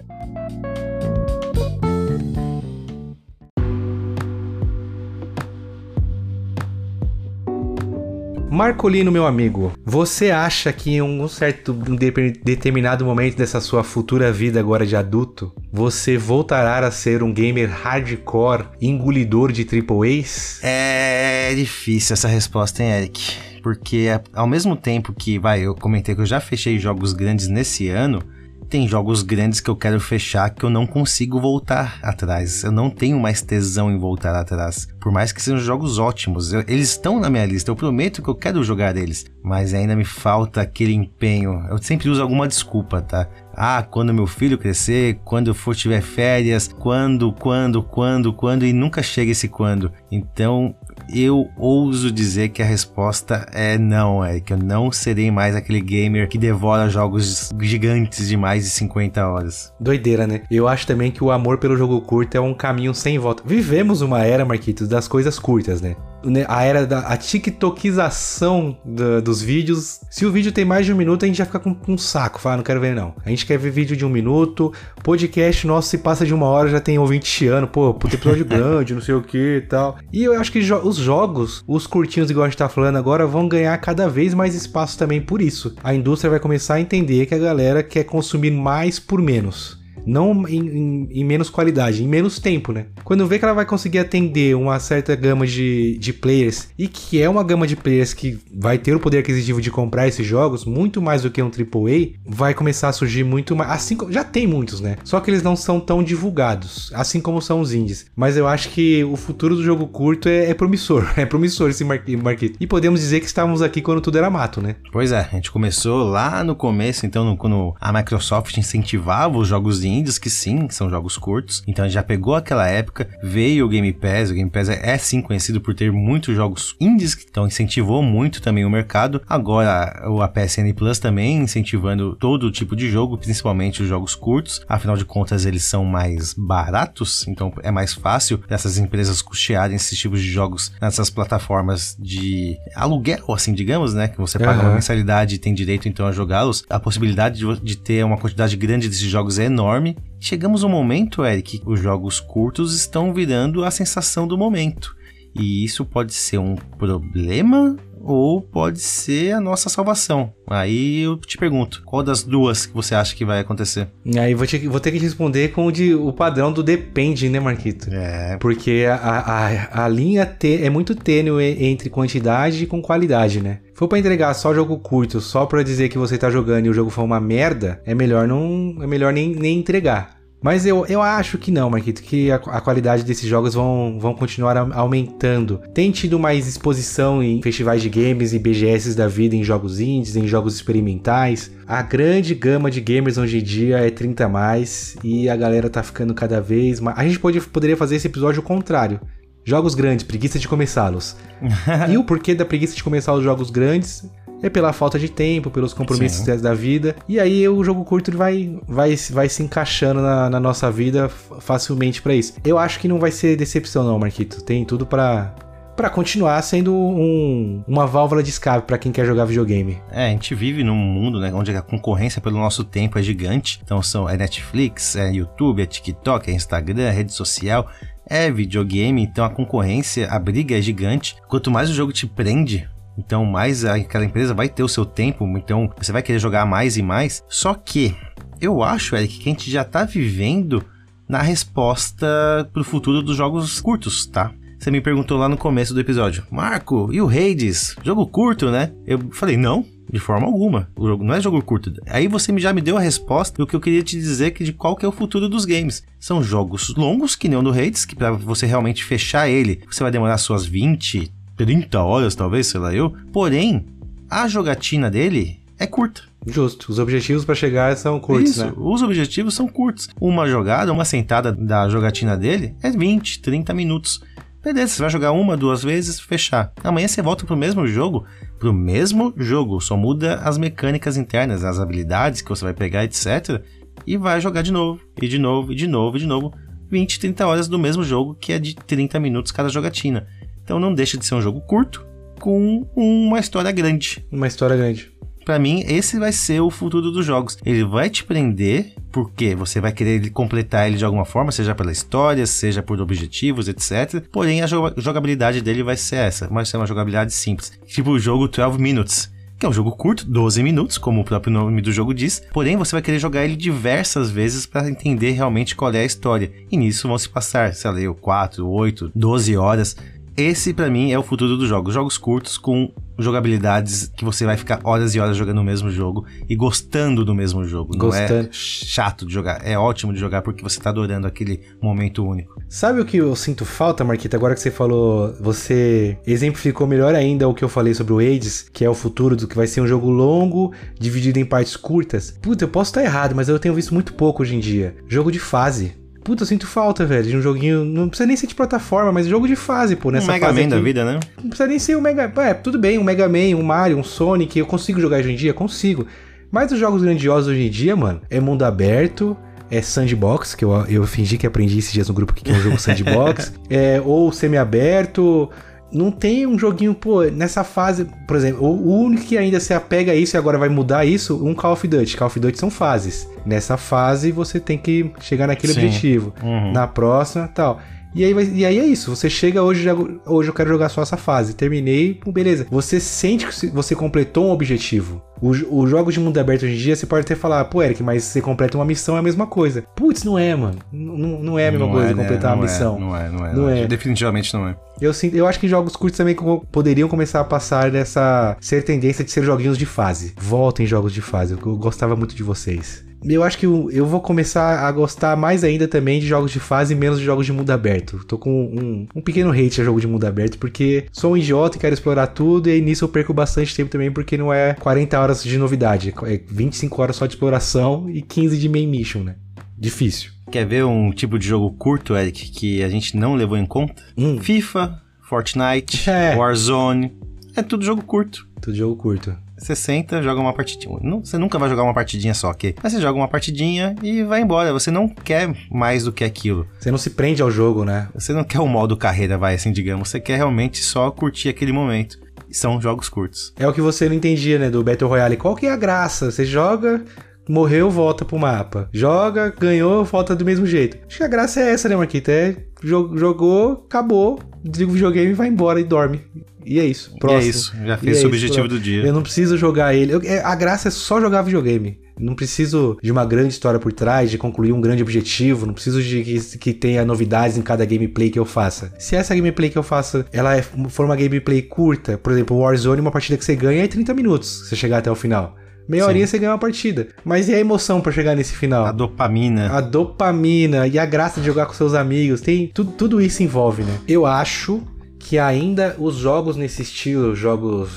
Marcolino, 8.59 9.09
meu 9.09 9.25
amigo, 9.25 9.71
você 9.85 10.31
acha 10.31 10.73
que 10.73 10.91
em 10.91 11.01
um 11.01 11.25
certo 11.29 11.71
um 11.71 11.95
de, 11.95 12.11
determinado 12.43 13.05
momento 13.05 13.37
dessa 13.37 13.61
sua 13.61 13.85
futura 13.85 14.33
vida 14.33 14.59
agora 14.59 14.85
de 14.85 14.97
adulto, 14.97 15.53
você 15.71 16.17
voltará 16.17 16.85
a 16.85 16.91
ser 16.91 17.23
um 17.23 17.31
gamer 17.31 17.69
hardcore, 17.69 18.65
engolidor 18.81 19.53
de 19.53 19.63
triple 19.63 20.19
A's? 20.19 20.59
É 20.61 21.55
difícil 21.55 22.15
essa 22.15 22.27
resposta, 22.27 22.83
hein, 22.83 22.89
Eric? 22.89 23.37
Porque 23.63 24.07
ao 24.33 24.45
mesmo 24.45 24.75
tempo 24.75 25.13
que, 25.13 25.39
vai, 25.39 25.61
eu 25.61 25.73
comentei 25.73 26.13
que 26.13 26.19
eu 26.19 26.25
já 26.25 26.41
fechei 26.41 26.77
jogos 26.77 27.13
grandes 27.13 27.47
nesse 27.47 27.87
ano, 27.87 28.21
tem 28.69 28.87
jogos 28.87 29.23
grandes 29.23 29.59
que 29.59 29.69
eu 29.69 29.75
quero 29.75 29.99
fechar 29.99 30.51
que 30.51 30.63
eu 30.63 30.69
não 30.69 30.85
consigo 30.85 31.39
voltar 31.41 31.99
atrás. 32.03 32.63
Eu 32.63 32.71
não 32.71 32.89
tenho 32.89 33.19
mais 33.19 33.41
tesão 33.41 33.91
em 33.91 33.97
voltar 33.97 34.35
atrás. 34.35 34.87
Por 34.99 35.11
mais 35.11 35.31
que 35.31 35.41
sejam 35.41 35.59
jogos 35.59 35.97
ótimos, 35.97 36.53
eu, 36.53 36.63
eles 36.67 36.89
estão 36.89 37.19
na 37.19 37.29
minha 37.29 37.45
lista. 37.45 37.71
Eu 37.71 37.75
prometo 37.75 38.21
que 38.21 38.29
eu 38.29 38.35
quero 38.35 38.63
jogar 38.63 38.95
eles, 38.95 39.25
mas 39.43 39.73
ainda 39.73 39.95
me 39.95 40.05
falta 40.05 40.61
aquele 40.61 40.93
empenho. 40.93 41.65
Eu 41.67 41.79
sempre 41.79 42.09
uso 42.09 42.21
alguma 42.21 42.47
desculpa, 42.47 43.01
tá? 43.01 43.27
Ah, 43.53 43.83
quando 43.83 44.13
meu 44.13 44.27
filho 44.27 44.57
crescer, 44.57 45.19
quando 45.25 45.47
eu 45.47 45.53
for 45.53 45.75
tiver 45.75 46.01
férias, 46.01 46.67
quando, 46.67 47.33
quando, 47.33 47.83
quando, 47.83 48.31
quando 48.31 48.65
e 48.65 48.71
nunca 48.71 49.03
chega 49.03 49.31
esse 49.31 49.49
quando. 49.49 49.91
Então, 50.11 50.75
eu 51.13 51.49
ouso 51.57 52.11
dizer 52.11 52.49
que 52.49 52.61
a 52.61 52.65
resposta 52.65 53.47
é 53.51 53.77
não, 53.77 54.23
é 54.23 54.39
que 54.39 54.53
eu 54.53 54.57
não 54.57 54.91
serei 54.91 55.31
mais 55.31 55.55
aquele 55.55 55.81
gamer 55.81 56.27
que 56.27 56.37
devora 56.37 56.89
jogos 56.89 57.49
gigantes 57.61 58.27
de 58.27 58.37
mais 58.37 58.63
de 58.63 58.69
50 58.69 59.27
horas. 59.27 59.73
Doideira, 59.79 60.27
né? 60.27 60.41
Eu 60.49 60.67
acho 60.67 60.85
também 60.85 61.11
que 61.11 61.23
o 61.23 61.31
amor 61.31 61.57
pelo 61.57 61.77
jogo 61.77 62.01
curto 62.01 62.35
é 62.35 62.41
um 62.41 62.53
caminho 62.53 62.93
sem 62.93 63.17
volta. 63.17 63.43
Vivemos 63.45 64.01
uma 64.01 64.23
era, 64.23 64.45
Marquitos, 64.45 64.87
das 64.87 65.07
coisas 65.07 65.39
curtas, 65.39 65.81
né? 65.81 65.95
Né, 66.23 66.45
a 66.47 66.63
era 66.63 66.85
da 66.85 66.99
a 66.99 67.17
tiktokização 67.17 68.77
da, 68.83 69.19
dos 69.19 69.41
vídeos. 69.41 70.01
Se 70.09 70.25
o 70.25 70.31
vídeo 70.31 70.51
tem 70.51 70.65
mais 70.65 70.85
de 70.85 70.93
um 70.93 70.95
minuto, 70.95 71.23
a 71.23 71.27
gente 71.27 71.37
já 71.37 71.45
fica 71.45 71.59
com, 71.59 71.73
com 71.73 71.93
um 71.93 71.97
saco. 71.97 72.39
Fala, 72.39 72.57
não 72.57 72.63
quero 72.63 72.79
ver 72.79 72.95
não. 72.95 73.13
A 73.25 73.29
gente 73.29 73.45
quer 73.45 73.57
ver 73.57 73.71
vídeo 73.71 73.95
de 73.95 74.05
um 74.05 74.09
minuto. 74.09 74.73
Podcast 75.03 75.65
nosso, 75.65 75.89
se 75.89 75.97
passa 75.97 76.25
de 76.25 76.33
uma 76.33 76.45
hora, 76.45 76.69
já 76.69 76.79
tem 76.79 76.99
ouvinte 76.99 77.27
chiando. 77.27 77.67
Pô, 77.67 77.93
puta 77.93 78.15
episódio 78.15 78.45
grande, 78.45 78.93
não 78.93 79.01
sei 79.01 79.15
o 79.15 79.21
que 79.21 79.57
e 79.57 79.61
tal. 79.61 79.97
E 80.11 80.23
eu 80.23 80.39
acho 80.39 80.51
que 80.51 80.61
jo 80.61 80.79
os 80.79 80.97
jogos, 80.97 81.63
os 81.67 81.85
curtinhos, 81.85 82.29
igual 82.29 82.45
a 82.45 82.49
gente 82.49 82.57
tá 82.57 82.69
falando 82.69 82.97
agora, 82.97 83.27
vão 83.27 83.47
ganhar 83.47 83.77
cada 83.77 84.07
vez 84.07 84.33
mais 84.33 84.55
espaço 84.55 84.97
também 84.97 85.21
por 85.21 85.41
isso. 85.41 85.75
A 85.83 85.93
indústria 85.93 86.29
vai 86.29 86.39
começar 86.39 86.75
a 86.75 86.81
entender 86.81 87.25
que 87.25 87.35
a 87.35 87.39
galera 87.39 87.83
quer 87.83 88.03
consumir 88.03 88.51
mais 88.51 88.99
por 88.99 89.21
menos. 89.21 89.78
Não 90.05 90.47
em, 90.47 90.59
em, 90.59 91.07
em, 91.11 91.23
menos 91.23 91.49
qualidade, 91.49 92.03
em 92.03 92.07
menos 92.07 92.39
tempo, 92.39 92.71
né? 92.71 92.87
Quando 93.03 93.27
vê 93.27 93.39
que 93.39 93.45
ela 93.45 93.53
vai 93.53 93.65
conseguir 93.65 93.99
atender 93.99 94.55
uma 94.55 94.79
certa 94.79 95.15
gama 95.15 95.45
de, 95.45 95.97
de 95.97 96.13
players 96.13 96.69
e 96.77 96.87
que 96.87 97.21
é 97.21 97.29
uma 97.29 97.43
gama 97.43 97.67
de 97.67 97.75
players 97.75 98.13
que 98.13 98.39
vai 98.53 98.77
ter 98.77 98.95
o 98.95 98.99
poder 98.99 99.19
aquisitivo 99.19 99.61
de 99.61 99.71
comprar 99.71 100.07
esses 100.07 100.25
jogos, 100.25 100.65
muito 100.65 101.01
mais 101.01 101.23
do 101.23 101.31
que 101.31 101.41
um 101.41 101.47
AAA, 101.47 102.19
vai 102.25 102.53
começar 102.53 102.89
a 102.89 102.93
surgir 102.93 103.23
muito 103.23 103.55
mais. 103.55 103.71
Assim 103.71 103.97
já 104.09 104.23
tem 104.23 104.47
muitos, 104.47 104.79
né? 104.79 104.97
Só 105.03 105.19
que 105.19 105.29
eles 105.29 105.43
não 105.43 105.55
são 105.55 105.79
tão 105.79 106.03
divulgados, 106.03 106.91
assim 106.93 107.19
como 107.19 107.41
são 107.41 107.61
os 107.61 107.73
indies. 107.73 108.05
Mas 108.15 108.37
eu 108.37 108.47
acho 108.47 108.69
que 108.69 109.03
o 109.03 109.15
futuro 109.15 109.55
do 109.55 109.63
jogo 109.63 109.87
curto 109.87 110.29
é, 110.29 110.49
é 110.49 110.53
promissor. 110.53 111.07
É 111.19 111.25
promissor 111.25 111.69
esse 111.69 111.83
market. 111.83 112.55
E 112.59 112.65
podemos 112.65 113.01
dizer 113.01 113.19
que 113.19 113.25
estávamos 113.25 113.61
aqui 113.61 113.81
quando 113.81 113.99
tudo 113.99 114.17
era 114.17 114.29
mato, 114.29 114.61
né? 114.61 114.77
Pois 114.91 115.11
é, 115.11 115.19
a 115.19 115.35
gente 115.35 115.51
começou 115.51 116.03
lá 116.03 116.43
no 116.45 116.55
começo, 116.55 117.05
então, 117.05 117.35
quando 117.35 117.75
a 117.79 117.91
Microsoft 117.91 118.57
incentivava 118.57 119.37
os 119.37 119.47
jogos 119.47 119.83
indies, 119.89 120.17
que 120.17 120.29
sim, 120.29 120.69
são 120.69 120.89
jogos 120.89 121.17
curtos. 121.17 121.63
Então 121.67 121.85
a 121.85 121.89
já 121.89 122.03
pegou 122.03 122.35
aquela 122.35 122.67
época, 122.67 123.09
veio 123.21 123.65
o 123.65 123.69
Game 123.69 123.91
Pass, 123.93 124.29
o 124.29 124.33
Game 124.33 124.49
Pass 124.49 124.69
é, 124.69 124.93
é 124.93 124.97
sim 124.97 125.21
conhecido 125.21 125.59
por 125.59 125.73
ter 125.73 125.91
muitos 125.91 126.35
jogos 126.35 126.75
indies, 126.79 127.17
então 127.29 127.47
incentivou 127.47 128.01
muito 128.01 128.41
também 128.41 128.65
o 128.65 128.69
mercado. 128.69 129.21
Agora 129.27 130.03
o 130.07 130.25
PSN 130.27 130.73
Plus 130.75 130.99
também 130.99 131.37
incentivando 131.37 132.15
todo 132.15 132.51
tipo 132.51 132.75
de 132.75 132.89
jogo, 132.89 133.17
principalmente 133.17 133.81
os 133.81 133.87
jogos 133.87 134.15
curtos. 134.15 134.61
Afinal 134.67 134.95
de 134.95 135.05
contas, 135.05 135.45
eles 135.45 135.63
são 135.63 135.83
mais 135.83 136.33
baratos, 136.33 137.27
então 137.27 137.51
é 137.63 137.71
mais 137.71 137.93
fácil 137.93 138.41
essas 138.49 138.77
empresas 138.77 139.21
custearem 139.21 139.75
esses 139.75 139.97
tipos 139.97 140.21
de 140.21 140.29
jogos 140.29 140.71
nessas 140.81 141.09
plataformas 141.09 141.95
de 141.99 142.57
aluguel, 142.75 143.25
assim, 143.33 143.53
digamos, 143.53 143.93
né? 143.93 144.07
Que 144.07 144.17
você 144.17 144.37
paga 144.37 144.59
uhum. 144.59 144.67
uma 144.67 144.73
mensalidade 144.75 145.35
e 145.35 145.37
tem 145.37 145.53
direito 145.53 145.87
então 145.87 146.05
a 146.05 146.11
jogá-los. 146.11 146.63
A 146.69 146.79
possibilidade 146.79 147.39
de, 147.39 147.59
de 147.61 147.77
ter 147.77 148.03
uma 148.03 148.17
quantidade 148.17 148.55
grande 148.55 148.87
desses 148.87 149.09
jogos 149.09 149.39
é 149.39 149.45
enorme 149.45 149.78
Chegamos 150.19 150.63
ao 150.63 150.69
momento, 150.69 151.25
Eric, 151.25 151.61
os 151.65 151.79
jogos 151.79 152.19
curtos 152.19 152.75
estão 152.75 153.13
virando 153.13 153.63
a 153.63 153.71
sensação 153.71 154.27
do 154.27 154.37
momento. 154.37 154.95
E 155.33 155.63
isso 155.63 155.85
pode 155.85 156.13
ser 156.13 156.37
um 156.37 156.55
problema 156.55 157.75
ou 158.01 158.41
pode 158.41 158.79
ser 158.79 159.33
a 159.33 159.41
nossa 159.41 159.69
salvação. 159.69 160.33
Aí 160.47 161.01
eu 161.01 161.17
te 161.17 161.37
pergunto, 161.37 161.83
qual 161.85 162.01
das 162.01 162.23
duas 162.23 162.65
que 162.65 162.73
você 162.73 162.95
acha 162.95 163.15
que 163.15 163.25
vai 163.25 163.39
acontecer? 163.39 163.87
Aí 164.17 164.33
vou, 164.33 164.47
te, 164.47 164.57
vou 164.67 164.79
ter 164.79 164.91
que 164.91 164.97
responder 164.97 165.49
com 165.49 165.67
o, 165.67 165.71
de, 165.71 165.93
o 165.93 166.11
padrão 166.11 166.51
do 166.51 166.63
depende, 166.63 167.29
né, 167.29 167.39
Marquito? 167.39 167.89
É. 167.91 168.37
Porque 168.37 168.85
a, 168.89 168.95
a, 168.95 169.85
a 169.85 169.87
linha 169.87 170.25
te, 170.25 170.63
é 170.63 170.69
muito 170.69 170.95
tênue 170.95 171.63
entre 171.63 171.89
quantidade 171.89 172.63
e 172.63 172.67
com 172.67 172.81
qualidade, 172.81 173.41
né? 173.41 173.59
For 173.73 173.87
para 173.87 173.99
entregar 173.99 174.33
só 174.33 174.53
jogo 174.53 174.77
curto, 174.77 175.21
só 175.21 175.45
para 175.45 175.63
dizer 175.63 175.87
que 175.87 175.97
você 175.97 176.17
tá 176.17 176.29
jogando 176.29 176.65
e 176.65 176.69
o 176.69 176.73
jogo 176.73 176.89
foi 176.89 177.03
uma 177.03 177.19
merda, 177.19 177.81
é 177.85 177.95
melhor 177.95 178.27
não, 178.27 178.75
é 178.81 178.87
melhor 178.87 179.13
nem, 179.13 179.33
nem 179.33 179.57
entregar. 179.57 180.18
Mas 180.41 180.65
eu, 180.65 180.85
eu 180.85 181.01
acho 181.01 181.37
que 181.37 181.51
não, 181.51 181.69
Marquito, 181.69 182.01
que 182.01 182.31
a, 182.31 182.35
a, 182.35 182.61
qualidade 182.61 183.03
desses 183.03 183.27
jogos 183.27 183.53
vão, 183.53 183.97
vão 183.99 184.13
continuar 184.13 184.57
aumentando. 184.73 185.61
Tem 185.73 185.91
tido 185.91 186.17
mais 186.17 186.47
exposição 186.47 187.21
em 187.21 187.41
festivais 187.41 187.81
de 187.81 187.89
games 187.89 188.31
e 188.31 188.39
BGS 188.39 188.95
da 188.95 189.07
vida, 189.07 189.35
em 189.35 189.43
jogos 189.43 189.79
indies, 189.79 190.15
em 190.15 190.25
jogos 190.25 190.55
experimentais. 190.55 191.51
A 191.67 191.81
grande 191.81 192.33
gama 192.33 192.71
de 192.71 192.79
gamers 192.79 193.17
hoje 193.17 193.39
em 193.39 193.43
dia 193.43 193.79
é 193.79 193.89
30 193.89 194.29
mais 194.29 194.95
e 195.03 195.29
a 195.29 195.35
galera 195.35 195.69
tá 195.69 195.83
ficando 195.83 196.13
cada 196.13 196.39
vez 196.39 196.79
mais. 196.79 196.97
A 196.97 197.03
gente 197.03 197.19
pode, 197.19 197.41
poderia 197.41 197.75
fazer 197.75 197.97
esse 197.97 198.07
episódio 198.07 198.41
contrário. 198.41 198.99
Jogos 199.43 199.73
grandes, 199.73 200.03
preguiça 200.03 200.37
de 200.37 200.47
começá-los. 200.47 201.15
e 201.89 201.97
o 201.97 202.03
porquê 202.03 202.35
da 202.35 202.45
preguiça 202.45 202.75
de 202.75 202.83
começar 202.83 203.13
os 203.13 203.23
jogos 203.23 203.49
grandes 203.49 204.05
é 204.41 204.49
pela 204.49 204.73
falta 204.73 204.97
de 204.97 205.09
tempo, 205.09 205.49
pelos 205.49 205.73
compromissos 205.73 206.25
Sim. 206.25 206.41
da 206.41 206.53
vida. 206.53 206.95
E 207.07 207.19
aí 207.19 207.47
o 207.47 207.63
jogo 207.63 207.83
curto 207.83 208.15
vai, 208.15 208.57
vai, 208.67 208.95
vai 209.11 209.29
se 209.29 209.43
encaixando 209.43 210.01
na, 210.01 210.29
na 210.29 210.39
nossa 210.39 210.71
vida 210.71 211.09
facilmente 211.09 212.01
para 212.01 212.13
isso. 212.13 212.33
Eu 212.43 212.57
acho 212.57 212.79
que 212.79 212.87
não 212.87 212.99
vai 212.99 213.11
ser 213.11 213.35
decepção 213.35 213.83
não, 213.83 213.99
Marquito. 213.99 214.41
Tem 214.43 214.65
tudo 214.65 214.85
para 214.85 215.33
para 215.79 215.89
continuar 215.89 216.41
sendo 216.41 216.75
um, 216.75 217.63
uma 217.65 217.87
válvula 217.87 218.21
de 218.21 218.29
escape 218.29 218.67
para 218.67 218.77
quem 218.77 218.91
quer 218.91 219.05
jogar 219.05 219.23
videogame. 219.23 219.77
É, 219.89 220.07
a 220.07 220.09
gente 220.09 220.35
vive 220.35 220.61
num 220.61 220.75
mundo 220.75 221.21
né, 221.21 221.31
onde 221.33 221.55
a 221.55 221.61
concorrência 221.61 222.21
pelo 222.21 222.37
nosso 222.37 222.65
tempo 222.65 222.99
é 222.99 223.01
gigante. 223.01 223.61
Então 223.63 223.81
são 223.81 224.09
é 224.09 224.17
Netflix, 224.17 224.97
é 224.97 225.09
YouTube, 225.09 225.61
é 225.61 225.65
TikTok, 225.65 226.29
é 226.29 226.33
Instagram, 226.33 226.81
é 226.81 226.91
rede 226.91 227.13
social, 227.13 227.69
é 228.05 228.29
videogame. 228.29 229.01
Então 229.01 229.23
a 229.23 229.29
concorrência, 229.29 230.09
a 230.11 230.19
briga 230.19 230.57
é 230.57 230.61
gigante. 230.61 231.15
Quanto 231.29 231.49
mais 231.49 231.69
o 231.69 231.73
jogo 231.73 231.93
te 231.93 232.05
prende, 232.05 232.67
então 232.99 233.25
mais 233.25 233.63
aquela 233.65 234.05
empresa 234.05 234.33
vai 234.33 234.49
ter 234.49 234.61
o 234.61 234.67
seu 234.67 234.85
tempo. 234.85 235.25
Então 235.37 235.71
você 235.77 235.91
vai 235.91 236.03
querer 236.03 236.19
jogar 236.19 236.45
mais 236.45 236.77
e 236.77 236.83
mais. 236.83 237.23
Só 237.27 237.53
que 237.53 237.95
eu 238.41 238.61
acho, 238.61 238.95
Eric, 238.95 239.19
que 239.19 239.29
a 239.29 239.31
gente 239.31 239.49
já 239.49 239.63
tá 239.63 239.83
vivendo 239.85 240.63
na 241.07 241.21
resposta 241.21 242.05
pro 242.53 242.63
futuro 242.63 243.01
dos 243.01 243.17
jogos 243.17 243.59
curtos, 243.59 244.05
tá? 244.05 244.31
Você 244.59 244.69
me 244.69 244.81
perguntou 244.81 245.17
lá 245.17 245.29
no 245.29 245.37
começo 245.37 245.73
do 245.73 245.79
episódio, 245.79 246.25
Marco, 246.29 246.89
e 246.91 247.01
o 247.01 247.07
Hades? 247.07 247.75
Jogo 247.81 248.05
curto, 248.05 248.51
né? 248.51 248.73
Eu 248.85 248.99
falei, 249.11 249.37
não, 249.37 249.65
de 249.91 249.99
forma 249.99 250.27
alguma. 250.27 250.69
O 250.75 250.85
jogo 250.85 251.03
não 251.03 251.15
é 251.15 251.21
jogo 251.21 251.41
curto. 251.41 251.73
Aí 251.87 252.07
você 252.07 252.37
já 252.37 252.51
me 252.51 252.61
deu 252.61 252.77
a 252.77 252.81
resposta 252.81 253.37
do 253.37 253.47
que 253.47 253.55
eu 253.55 253.61
queria 253.61 253.81
te 253.81 253.97
dizer 253.97 254.31
que 254.31 254.43
de 254.43 254.51
qual 254.51 254.75
que 254.75 254.85
é 254.85 254.87
o 254.87 254.91
futuro 254.91 255.29
dos 255.29 255.45
games. 255.45 255.83
São 255.99 256.21
jogos 256.21 256.73
longos, 256.75 257.15
que 257.15 257.29
nem 257.29 257.39
o 257.39 257.41
do 257.41 257.51
Hades, 257.51 257.85
que 257.85 257.95
para 257.95 258.11
você 258.11 258.45
realmente 258.45 258.83
fechar 258.83 259.29
ele, 259.29 259.61
você 259.69 259.81
vai 259.81 259.91
demorar 259.91 260.17
suas 260.17 260.45
20, 260.45 261.11
30 261.39 261.81
horas, 261.81 262.15
talvez, 262.15 262.47
sei 262.47 262.59
lá 262.59 262.75
eu. 262.75 262.93
Porém, 263.13 263.65
a 264.09 264.27
jogatina 264.27 264.91
dele 264.91 265.39
é 265.57 265.65
curta. 265.65 266.01
Justo. 266.27 266.69
Os 266.69 266.79
objetivos 266.79 267.23
para 267.23 267.33
chegar 267.33 267.75
são 267.77 267.97
curtos, 267.97 268.31
Isso, 268.31 268.45
né? 268.45 268.51
os 268.57 268.83
objetivos 268.83 269.33
são 269.35 269.47
curtos. 269.47 269.87
Uma 270.01 270.27
jogada, 270.27 270.73
uma 270.73 270.83
sentada 270.83 271.31
da 271.31 271.69
jogatina 271.69 272.17
dele 272.17 272.55
é 272.61 272.69
20, 272.69 273.21
30 273.21 273.53
minutos. 273.53 274.01
Beleza, 274.43 274.73
você 274.73 274.81
vai 274.81 274.89
jogar 274.89 275.13
uma, 275.13 275.37
duas 275.37 275.63
vezes, 275.63 275.97
fechar. 275.97 276.51
Amanhã 276.61 276.89
você 276.89 277.01
volta 277.01 277.25
pro 277.25 277.37
mesmo 277.37 277.65
jogo, 277.65 278.05
pro 278.37 278.53
mesmo 278.53 279.13
jogo, 279.15 279.61
só 279.61 279.77
muda 279.77 280.15
as 280.15 280.37
mecânicas 280.37 280.97
internas, 280.97 281.45
as 281.45 281.57
habilidades 281.57 282.21
que 282.21 282.29
você 282.29 282.43
vai 282.43 282.53
pegar, 282.53 282.83
etc. 282.83 283.41
E 283.87 283.95
vai 283.95 284.19
jogar 284.19 284.41
de 284.41 284.51
novo, 284.51 284.81
e 285.01 285.07
de 285.07 285.17
novo, 285.17 285.53
e 285.53 285.55
de 285.55 285.67
novo, 285.67 285.95
e 285.95 286.01
de 286.01 286.05
novo. 286.05 286.33
20, 286.69 286.99
30 286.99 287.25
horas 287.25 287.47
do 287.47 287.57
mesmo 287.57 287.83
jogo, 287.83 288.13
que 288.13 288.33
é 288.33 288.37
de 288.39 288.55
30 288.55 288.99
minutos 288.99 289.31
cada 289.31 289.49
jogatina. 289.49 290.05
Então 290.49 290.59
não 290.59 290.73
deixa 290.73 290.97
de 290.97 291.05
ser 291.05 291.13
um 291.13 291.21
jogo 291.21 291.41
curto, 291.41 291.85
com 292.19 292.67
uma 292.75 293.19
história 293.19 293.51
grande. 293.51 294.03
Uma 294.11 294.25
história 294.25 294.57
grande 294.57 294.91
para 295.25 295.37
mim, 295.37 295.63
esse 295.67 295.99
vai 295.99 296.11
ser 296.11 296.41
o 296.41 296.49
futuro 296.49 296.89
dos 296.89 297.05
jogos. 297.05 297.37
Ele 297.45 297.63
vai 297.63 297.87
te 297.87 298.03
prender, 298.03 298.73
porque 298.91 299.35
você 299.35 299.61
vai 299.61 299.71
querer 299.71 300.09
completar 300.09 300.67
ele 300.67 300.75
de 300.75 300.83
alguma 300.83 301.05
forma, 301.05 301.31
seja 301.31 301.53
pela 301.53 301.71
história, 301.71 302.25
seja 302.25 302.63
por 302.63 302.81
objetivos, 302.81 303.47
etc. 303.47 304.03
Porém, 304.11 304.41
a 304.41 304.47
jogabilidade 304.47 305.39
dele 305.39 305.61
vai 305.61 305.77
ser 305.77 305.97
essa, 305.97 306.27
vai 306.29 306.43
ser 306.47 306.57
uma 306.57 306.65
jogabilidade 306.65 307.13
simples. 307.13 307.51
Tipo 307.67 307.91
o 307.91 307.99
jogo 307.99 308.27
12 308.27 308.57
Minutes 308.57 309.11
que 309.39 309.45
é 309.45 309.49
um 309.49 309.53
jogo 309.53 309.71
curto, 309.71 310.05
12 310.05 310.43
minutos, 310.43 310.77
como 310.77 310.99
o 310.99 311.05
próprio 311.05 311.31
nome 311.31 311.61
do 311.61 311.71
jogo 311.71 311.93
diz. 311.93 312.21
Porém, 312.33 312.57
você 312.57 312.73
vai 312.73 312.81
querer 312.81 312.99
jogar 312.99 313.23
ele 313.23 313.37
diversas 313.37 314.11
vezes 314.11 314.45
para 314.45 314.69
entender 314.69 315.11
realmente 315.11 315.55
qual 315.55 315.71
é 315.71 315.79
a 315.79 315.85
história. 315.85 316.29
E 316.51 316.57
nisso 316.57 316.89
vão 316.89 316.97
se 316.97 317.07
passar, 317.07 317.53
sei 317.53 317.71
lá, 317.71 317.93
4, 317.93 318.45
8, 318.45 318.91
12 318.93 319.37
horas. 319.37 319.77
Esse 320.19 320.53
para 320.53 320.69
mim 320.69 320.91
é 320.91 320.99
o 320.99 321.03
futuro 321.03 321.37
dos 321.37 321.47
jogos, 321.47 321.73
jogos 321.73 321.97
curtos 321.97 322.37
com 322.37 322.73
jogabilidades 322.97 323.89
que 323.95 324.03
você 324.03 324.25
vai 324.25 324.35
ficar 324.35 324.59
horas 324.65 324.93
e 324.93 324.99
horas 324.99 325.15
jogando 325.15 325.39
o 325.39 325.43
mesmo 325.45 325.71
jogo 325.71 326.05
e 326.27 326.35
gostando 326.35 327.05
do 327.05 327.15
mesmo 327.15 327.45
jogo. 327.45 327.77
Gostando. 327.77 328.23
Não 328.23 328.29
é 328.29 328.29
chato 328.33 329.05
de 329.05 329.13
jogar, 329.13 329.39
é 329.47 329.57
ótimo 329.57 329.93
de 329.93 329.99
jogar 329.99 330.21
porque 330.21 330.43
você 330.43 330.59
tá 330.59 330.71
adorando 330.71 331.07
aquele 331.07 331.39
momento 331.61 332.05
único. 332.05 332.35
Sabe 332.49 332.81
o 332.81 332.85
que 332.85 332.97
eu 332.97 333.15
sinto 333.15 333.45
falta, 333.45 333.85
Marquita? 333.85 334.17
Agora 334.17 334.35
que 334.35 334.41
você 334.41 334.51
falou, 334.51 335.13
você 335.21 335.97
exemplificou 336.05 336.67
melhor 336.67 336.93
ainda 336.93 337.25
o 337.25 337.33
que 337.33 337.43
eu 337.43 337.49
falei 337.49 337.73
sobre 337.73 337.93
o 337.93 337.99
Hades, 337.99 338.49
que 338.51 338.65
é 338.65 338.69
o 338.69 338.73
futuro 338.75 339.15
do 339.15 339.25
que 339.25 339.37
vai 339.37 339.47
ser 339.47 339.61
um 339.61 339.67
jogo 339.67 339.89
longo, 339.89 340.53
dividido 340.77 341.17
em 341.17 341.25
partes 341.25 341.55
curtas. 341.55 342.11
Puta, 342.21 342.43
eu 342.43 342.49
posso 342.49 342.71
estar 342.71 342.83
errado, 342.83 343.15
mas 343.15 343.29
eu 343.29 343.39
tenho 343.39 343.55
visto 343.55 343.73
muito 343.73 343.93
pouco 343.93 344.21
hoje 344.21 344.35
em 344.35 344.39
dia. 344.39 344.75
Jogo 344.85 345.11
de 345.11 345.19
fase. 345.19 345.78
Puta, 346.09 346.23
eu 346.23 346.27
sinto 346.27 346.47
falta, 346.47 346.87
velho, 346.87 347.07
de 347.07 347.15
um 347.15 347.21
joguinho. 347.21 347.63
Não 347.63 347.87
precisa 347.87 348.07
nem 348.07 348.17
ser 348.17 348.25
de 348.25 348.33
plataforma, 348.33 348.91
mas 348.91 349.05
jogo 349.05 349.27
de 349.27 349.35
fase, 349.35 349.75
pô. 349.75 349.91
Nessa 349.91 350.09
um 350.09 350.13
Mega 350.13 350.25
fase 350.25 350.39
Man 350.39 350.47
aqui. 350.47 350.55
da 350.55 350.59
vida, 350.59 350.83
né? 350.83 350.99
Não 351.21 351.29
precisa 351.29 351.47
nem 351.47 351.59
ser 351.59 351.75
o 351.77 351.81
Mega. 351.81 352.11
É, 352.23 352.33
tudo 352.33 352.57
bem, 352.57 352.79
um 352.79 352.83
Mega 352.83 353.07
Man, 353.07 353.37
um 353.37 353.43
Mario, 353.43 353.77
um 353.77 353.83
Sonic. 353.83 354.39
Eu 354.39 354.47
consigo 354.47 354.81
jogar 354.81 354.97
hoje 354.97 355.11
em 355.11 355.15
dia? 355.15 355.35
Consigo. 355.35 355.85
Mas 356.31 356.51
os 356.51 356.57
jogos 356.57 356.81
grandiosos 356.81 357.29
hoje 357.29 357.45
em 357.45 357.49
dia, 357.51 357.75
mano, 357.75 358.01
é 358.09 358.19
mundo 358.19 358.41
aberto, 358.41 359.15
é 359.51 359.61
sandbox, 359.61 360.33
que 360.33 360.43
eu, 360.43 360.51
eu 360.67 360.83
fingi 360.87 361.15
que 361.15 361.27
aprendi 361.27 361.59
esses 361.59 361.71
dias 361.71 361.87
no 361.87 361.93
grupo 361.93 362.11
que 362.11 362.27
é 362.27 362.33
um 362.33 362.41
jogo 362.41 362.57
sandbox, 362.57 363.31
é, 363.47 363.79
ou 363.85 364.11
semi-aberto, 364.11 365.29
não 365.71 365.91
tem 365.91 366.25
um 366.25 366.37
joguinho, 366.37 366.73
pô, 366.73 367.03
nessa 367.03 367.43
fase, 367.43 367.85
por 368.07 368.17
exemplo, 368.17 368.45
o 368.45 368.83
único 368.83 369.03
que 369.03 369.17
ainda 369.17 369.39
se 369.39 369.53
apega 369.53 369.91
a 369.91 369.95
isso 369.95 370.15
e 370.15 370.17
agora 370.17 370.37
vai 370.37 370.49
mudar 370.49 370.85
isso, 370.85 371.23
um 371.25 371.33
Call 371.33 371.53
of 371.53 371.67
Duty. 371.67 371.97
Call 371.97 372.07
of 372.07 372.19
Duty 372.19 372.37
são 372.37 372.49
fases. 372.49 373.07
Nessa 373.25 373.57
fase 373.57 374.11
você 374.11 374.39
tem 374.39 374.57
que 374.57 374.91
chegar 374.99 375.27
naquele 375.27 375.53
Sim. 375.53 375.59
objetivo. 375.65 376.13
Uhum. 376.23 376.51
Na 376.51 376.67
próxima, 376.67 377.27
tal. 377.27 377.59
E 377.93 378.03
aí, 378.03 378.13
e 378.35 378.45
aí 378.45 378.59
é 378.59 378.65
isso, 378.65 378.95
você 378.95 379.09
chega 379.09 379.41
hoje, 379.41 379.67
hoje 380.05 380.29
eu 380.29 380.33
quero 380.33 380.47
jogar 380.47 380.69
só 380.69 380.83
essa 380.83 380.95
fase, 380.95 381.33
terminei, 381.33 381.99
beleza. 382.05 382.45
Você 382.51 382.79
sente 382.79 383.25
que 383.25 383.47
você 383.47 383.75
completou 383.75 384.27
um 384.27 384.31
objetivo. 384.31 385.01
Os 385.21 385.69
jogos 385.69 385.95
de 385.95 385.99
mundo 385.99 386.17
aberto 386.17 386.43
hoje 386.43 386.53
em 386.53 386.57
dia, 386.57 386.75
você 386.75 386.85
pode 386.85 387.01
até 387.01 387.15
falar, 387.15 387.43
pô, 387.45 387.61
Eric, 387.61 387.81
mas 387.81 388.03
você 388.03 388.21
completa 388.21 388.57
uma 388.57 388.63
missão 388.63 388.95
é 388.95 388.99
a 388.99 389.01
mesma 389.01 389.25
coisa. 389.25 389.63
Putz, 389.75 390.03
não 390.03 390.17
é, 390.17 390.35
mano. 390.35 390.59
Não, 390.71 390.97
não 391.19 391.39
é 391.39 391.47
a 391.47 391.51
mesma 391.51 391.65
não 391.65 391.73
coisa 391.73 391.89
é, 391.89 391.93
completar 391.93 392.31
né? 392.31 392.35
uma 392.35 392.43
missão. 392.43 392.77
É, 392.77 392.79
não 392.79 392.95
é, 392.95 393.09
não 393.09 393.25
é. 393.25 393.33
Não, 393.33 393.41
não 393.41 393.49
é. 393.49 393.67
Definitivamente 393.67 394.33
não 394.33 394.47
é. 394.47 394.55
Eu, 394.81 394.93
sinto, 394.93 395.15
eu 395.15 395.27
acho 395.27 395.39
que 395.39 395.47
jogos 395.47 395.75
curtos 395.75 395.97
também 395.97 396.15
poderiam 396.51 396.87
começar 396.87 397.19
a 397.19 397.23
passar 397.23 397.71
dessa. 397.71 398.37
ser 398.39 398.63
tendência 398.63 399.03
de 399.03 399.11
ser 399.11 399.23
joguinhos 399.23 399.57
de 399.57 399.65
fase. 399.65 400.13
Voltem 400.17 400.65
jogos 400.65 400.93
de 400.93 401.01
fase. 401.01 401.33
Eu 401.33 401.57
gostava 401.57 401.95
muito 401.95 402.15
de 402.15 402.23
vocês 402.23 402.89
eu 403.03 403.23
acho 403.23 403.37
que 403.37 403.45
eu, 403.45 403.69
eu, 403.71 403.85
vou 403.85 404.01
começar 404.01 404.59
a 404.59 404.71
gostar 404.71 405.15
mais 405.15 405.43
ainda 405.43 405.67
também 405.67 405.99
de 405.99 406.07
jogos 406.07 406.31
de 406.31 406.39
fase 406.39 406.73
e 406.73 406.75
menos 406.75 406.99
de 406.99 407.05
jogos 407.05 407.25
de 407.25 407.31
mundo 407.31 407.49
aberto. 407.49 408.03
Tô 408.05 408.17
com 408.17 408.29
um, 408.29 408.87
um 408.93 409.01
pequeno 409.01 409.31
hate 409.31 409.61
a 409.61 409.63
jogo 409.63 409.79
de 409.79 409.87
mundo 409.87 410.05
aberto, 410.05 410.37
porque 410.37 410.85
sou 410.91 411.13
um 411.13 411.17
idiota 411.17 411.57
e 411.57 411.59
quero 411.59 411.73
explorar 411.73 412.07
tudo, 412.07 412.49
e 412.49 412.61
nisso 412.61 412.83
eu 412.83 412.89
perco 412.89 413.13
bastante 413.13 413.55
tempo 413.55 413.71
também, 413.71 413.91
porque 413.91 414.17
não 414.17 414.33
é 414.33 414.53
40 414.55 414.99
horas 414.99 415.23
de 415.23 415.37
novidade, 415.37 415.93
é 416.03 416.19
25 416.27 416.81
horas 416.81 416.95
só 416.95 417.05
de 417.05 417.13
exploração 417.13 417.89
e 417.89 418.01
15 418.01 418.37
de 418.37 418.49
main 418.49 418.67
mission, 418.67 419.03
né? 419.03 419.15
Difícil. 419.57 420.11
Quer 420.31 420.45
ver 420.45 420.63
um 420.63 420.91
tipo 420.91 421.17
de 421.17 421.27
jogo 421.27 421.51
curto, 421.57 421.95
Eric, 421.95 422.29
que 422.29 422.61
a 422.63 422.69
gente 422.69 422.95
não 422.95 423.15
levou 423.15 423.35
em 423.35 423.45
conta? 423.47 423.81
Hum. 423.97 424.19
FIFA, 424.19 424.79
Fortnite, 425.01 425.89
é. 425.89 426.15
Warzone. 426.15 426.95
É 427.35 427.41
tudo 427.41 427.65
jogo 427.65 427.81
curto. 427.83 428.27
Tudo 428.39 428.55
jogo 428.55 428.75
curto. 428.75 429.17
Você 429.37 429.55
senta, 429.55 430.03
joga 430.03 430.21
uma 430.21 430.33
partidinha. 430.33 430.77
Não, 430.83 431.03
você 431.03 431.17
nunca 431.17 431.39
vai 431.39 431.49
jogar 431.49 431.63
uma 431.63 431.73
partidinha 431.73 432.13
só, 432.13 432.29
ok? 432.29 432.55
Mas 432.61 432.73
você 432.73 432.81
joga 432.81 432.99
uma 432.99 433.07
partidinha 433.07 433.75
e 433.81 434.03
vai 434.03 434.21
embora. 434.21 434.53
Você 434.53 434.69
não 434.69 434.87
quer 434.87 435.33
mais 435.49 435.85
do 435.85 435.91
que 435.91 436.03
aquilo. 436.03 436.45
Você 436.59 436.69
não 436.69 436.77
se 436.77 436.91
prende 436.91 437.21
ao 437.21 437.31
jogo, 437.31 437.63
né? 437.63 437.87
Você 437.95 438.13
não 438.13 438.23
quer 438.23 438.39
o 438.39 438.47
modo 438.47 438.77
carreira, 438.77 439.17
vai, 439.17 439.35
assim, 439.35 439.51
digamos. 439.51 439.89
Você 439.89 439.99
quer 439.99 440.17
realmente 440.17 440.61
só 440.61 440.91
curtir 440.91 441.29
aquele 441.29 441.53
momento. 441.53 441.97
E 442.29 442.35
são 442.35 442.61
jogos 442.61 442.87
curtos. 442.89 443.33
É 443.39 443.47
o 443.47 443.53
que 443.53 443.61
você 443.61 443.89
não 443.89 443.95
entendia, 443.95 444.37
né, 444.37 444.49
do 444.49 444.63
Battle 444.63 444.89
Royale. 444.89 445.17
Qual 445.17 445.35
que 445.35 445.47
é 445.47 445.51
a 445.51 445.55
graça? 445.55 446.11
Você 446.11 446.25
joga, 446.25 446.83
morreu, 447.29 447.69
volta 447.69 448.03
pro 448.03 448.17
mapa. 448.17 448.67
Joga, 448.73 449.33
ganhou, 449.39 449.85
volta 449.85 450.15
do 450.15 450.25
mesmo 450.25 450.47
jeito. 450.47 450.77
Acho 450.87 450.97
que 450.97 451.03
a 451.03 451.07
graça 451.07 451.39
é 451.39 451.51
essa, 451.51 451.69
né, 451.69 451.75
Marquita? 451.75 452.11
É, 452.11 452.35
jogou, 452.63 453.65
acabou, 453.67 454.19
desliga 454.43 454.71
o 454.71 454.73
videogame, 454.73 455.13
vai 455.13 455.27
embora 455.27 455.61
e 455.61 455.63
dorme. 455.63 456.01
E 456.45 456.59
é 456.59 456.65
isso. 456.65 456.95
Próximo. 456.97 457.21
E 457.21 457.25
é 457.25 457.29
isso. 457.29 457.53
Já 457.65 457.77
fez 457.77 457.99
o 457.99 458.03
é 458.03 458.07
objetivo 458.07 458.47
do 458.47 458.59
dia. 458.59 458.83
Eu 458.83 458.93
não 458.93 459.03
preciso 459.03 459.37
jogar 459.37 459.75
ele. 459.75 459.93
Eu, 459.93 460.01
é, 460.03 460.19
a 460.23 460.33
graça 460.33 460.69
é 460.69 460.71
só 460.71 460.99
jogar 460.99 461.21
videogame. 461.21 461.79
Não 461.99 462.15
preciso 462.15 462.77
de 462.81 462.91
uma 462.91 463.05
grande 463.05 463.33
história 463.33 463.59
por 463.59 463.73
trás, 463.73 464.09
de 464.09 464.17
concluir 464.17 464.53
um 464.53 464.61
grande 464.61 464.81
objetivo. 464.81 465.45
Não 465.45 465.53
preciso 465.53 465.83
de 465.83 466.01
que, 466.01 466.37
que 466.37 466.53
tenha 466.53 466.83
novidades 466.85 467.37
em 467.37 467.41
cada 467.41 467.65
gameplay 467.65 468.09
que 468.09 468.17
eu 468.17 468.25
faça. 468.25 468.73
Se 468.79 468.95
essa 468.95 469.13
gameplay 469.13 469.49
que 469.49 469.57
eu 469.57 469.63
faço 469.63 470.05
ela 470.11 470.35
é, 470.35 470.41
for 470.41 470.85
uma 470.85 470.95
gameplay 470.95 471.41
curta, 471.41 471.97
por 471.97 472.13
exemplo, 472.13 472.37
Warzone, 472.37 472.81
uma 472.81 472.91
partida 472.91 473.17
que 473.17 473.25
você 473.25 473.35
ganha 473.35 473.63
é 473.65 473.67
30 473.67 473.93
minutos. 473.93 474.29
Se 474.29 474.49
você 474.49 474.55
chegar 474.55 474.77
até 474.77 474.89
o 474.89 474.95
final. 474.95 475.35
Meia 475.69 475.85
horinha 475.85 476.07
você 476.07 476.17
ganha 476.17 476.31
uma 476.31 476.39
partida. 476.39 476.87
Mas 477.05 477.29
e 477.29 477.35
a 477.35 477.39
emoção 477.39 477.79
para 477.79 477.91
chegar 477.91 478.15
nesse 478.15 478.33
final? 478.33 478.65
A 478.65 478.71
dopamina. 478.71 479.51
A 479.51 479.61
dopamina 479.61 480.67
e 480.67 480.79
a 480.79 480.85
graça 480.85 481.21
de 481.21 481.27
jogar 481.27 481.45
com 481.45 481.53
seus 481.53 481.75
amigos. 481.75 482.21
Tem 482.21 482.47
tudo, 482.47 482.71
tudo 482.71 482.99
isso 482.99 483.21
envolve, 483.21 483.61
né? 483.61 483.77
Eu 483.87 484.03
acho 484.03 484.63
que 484.97 485.19
ainda 485.19 485.75
os 485.77 485.95
jogos 485.95 486.35
nesse 486.35 486.63
estilo, 486.63 487.15
jogos 487.15 487.69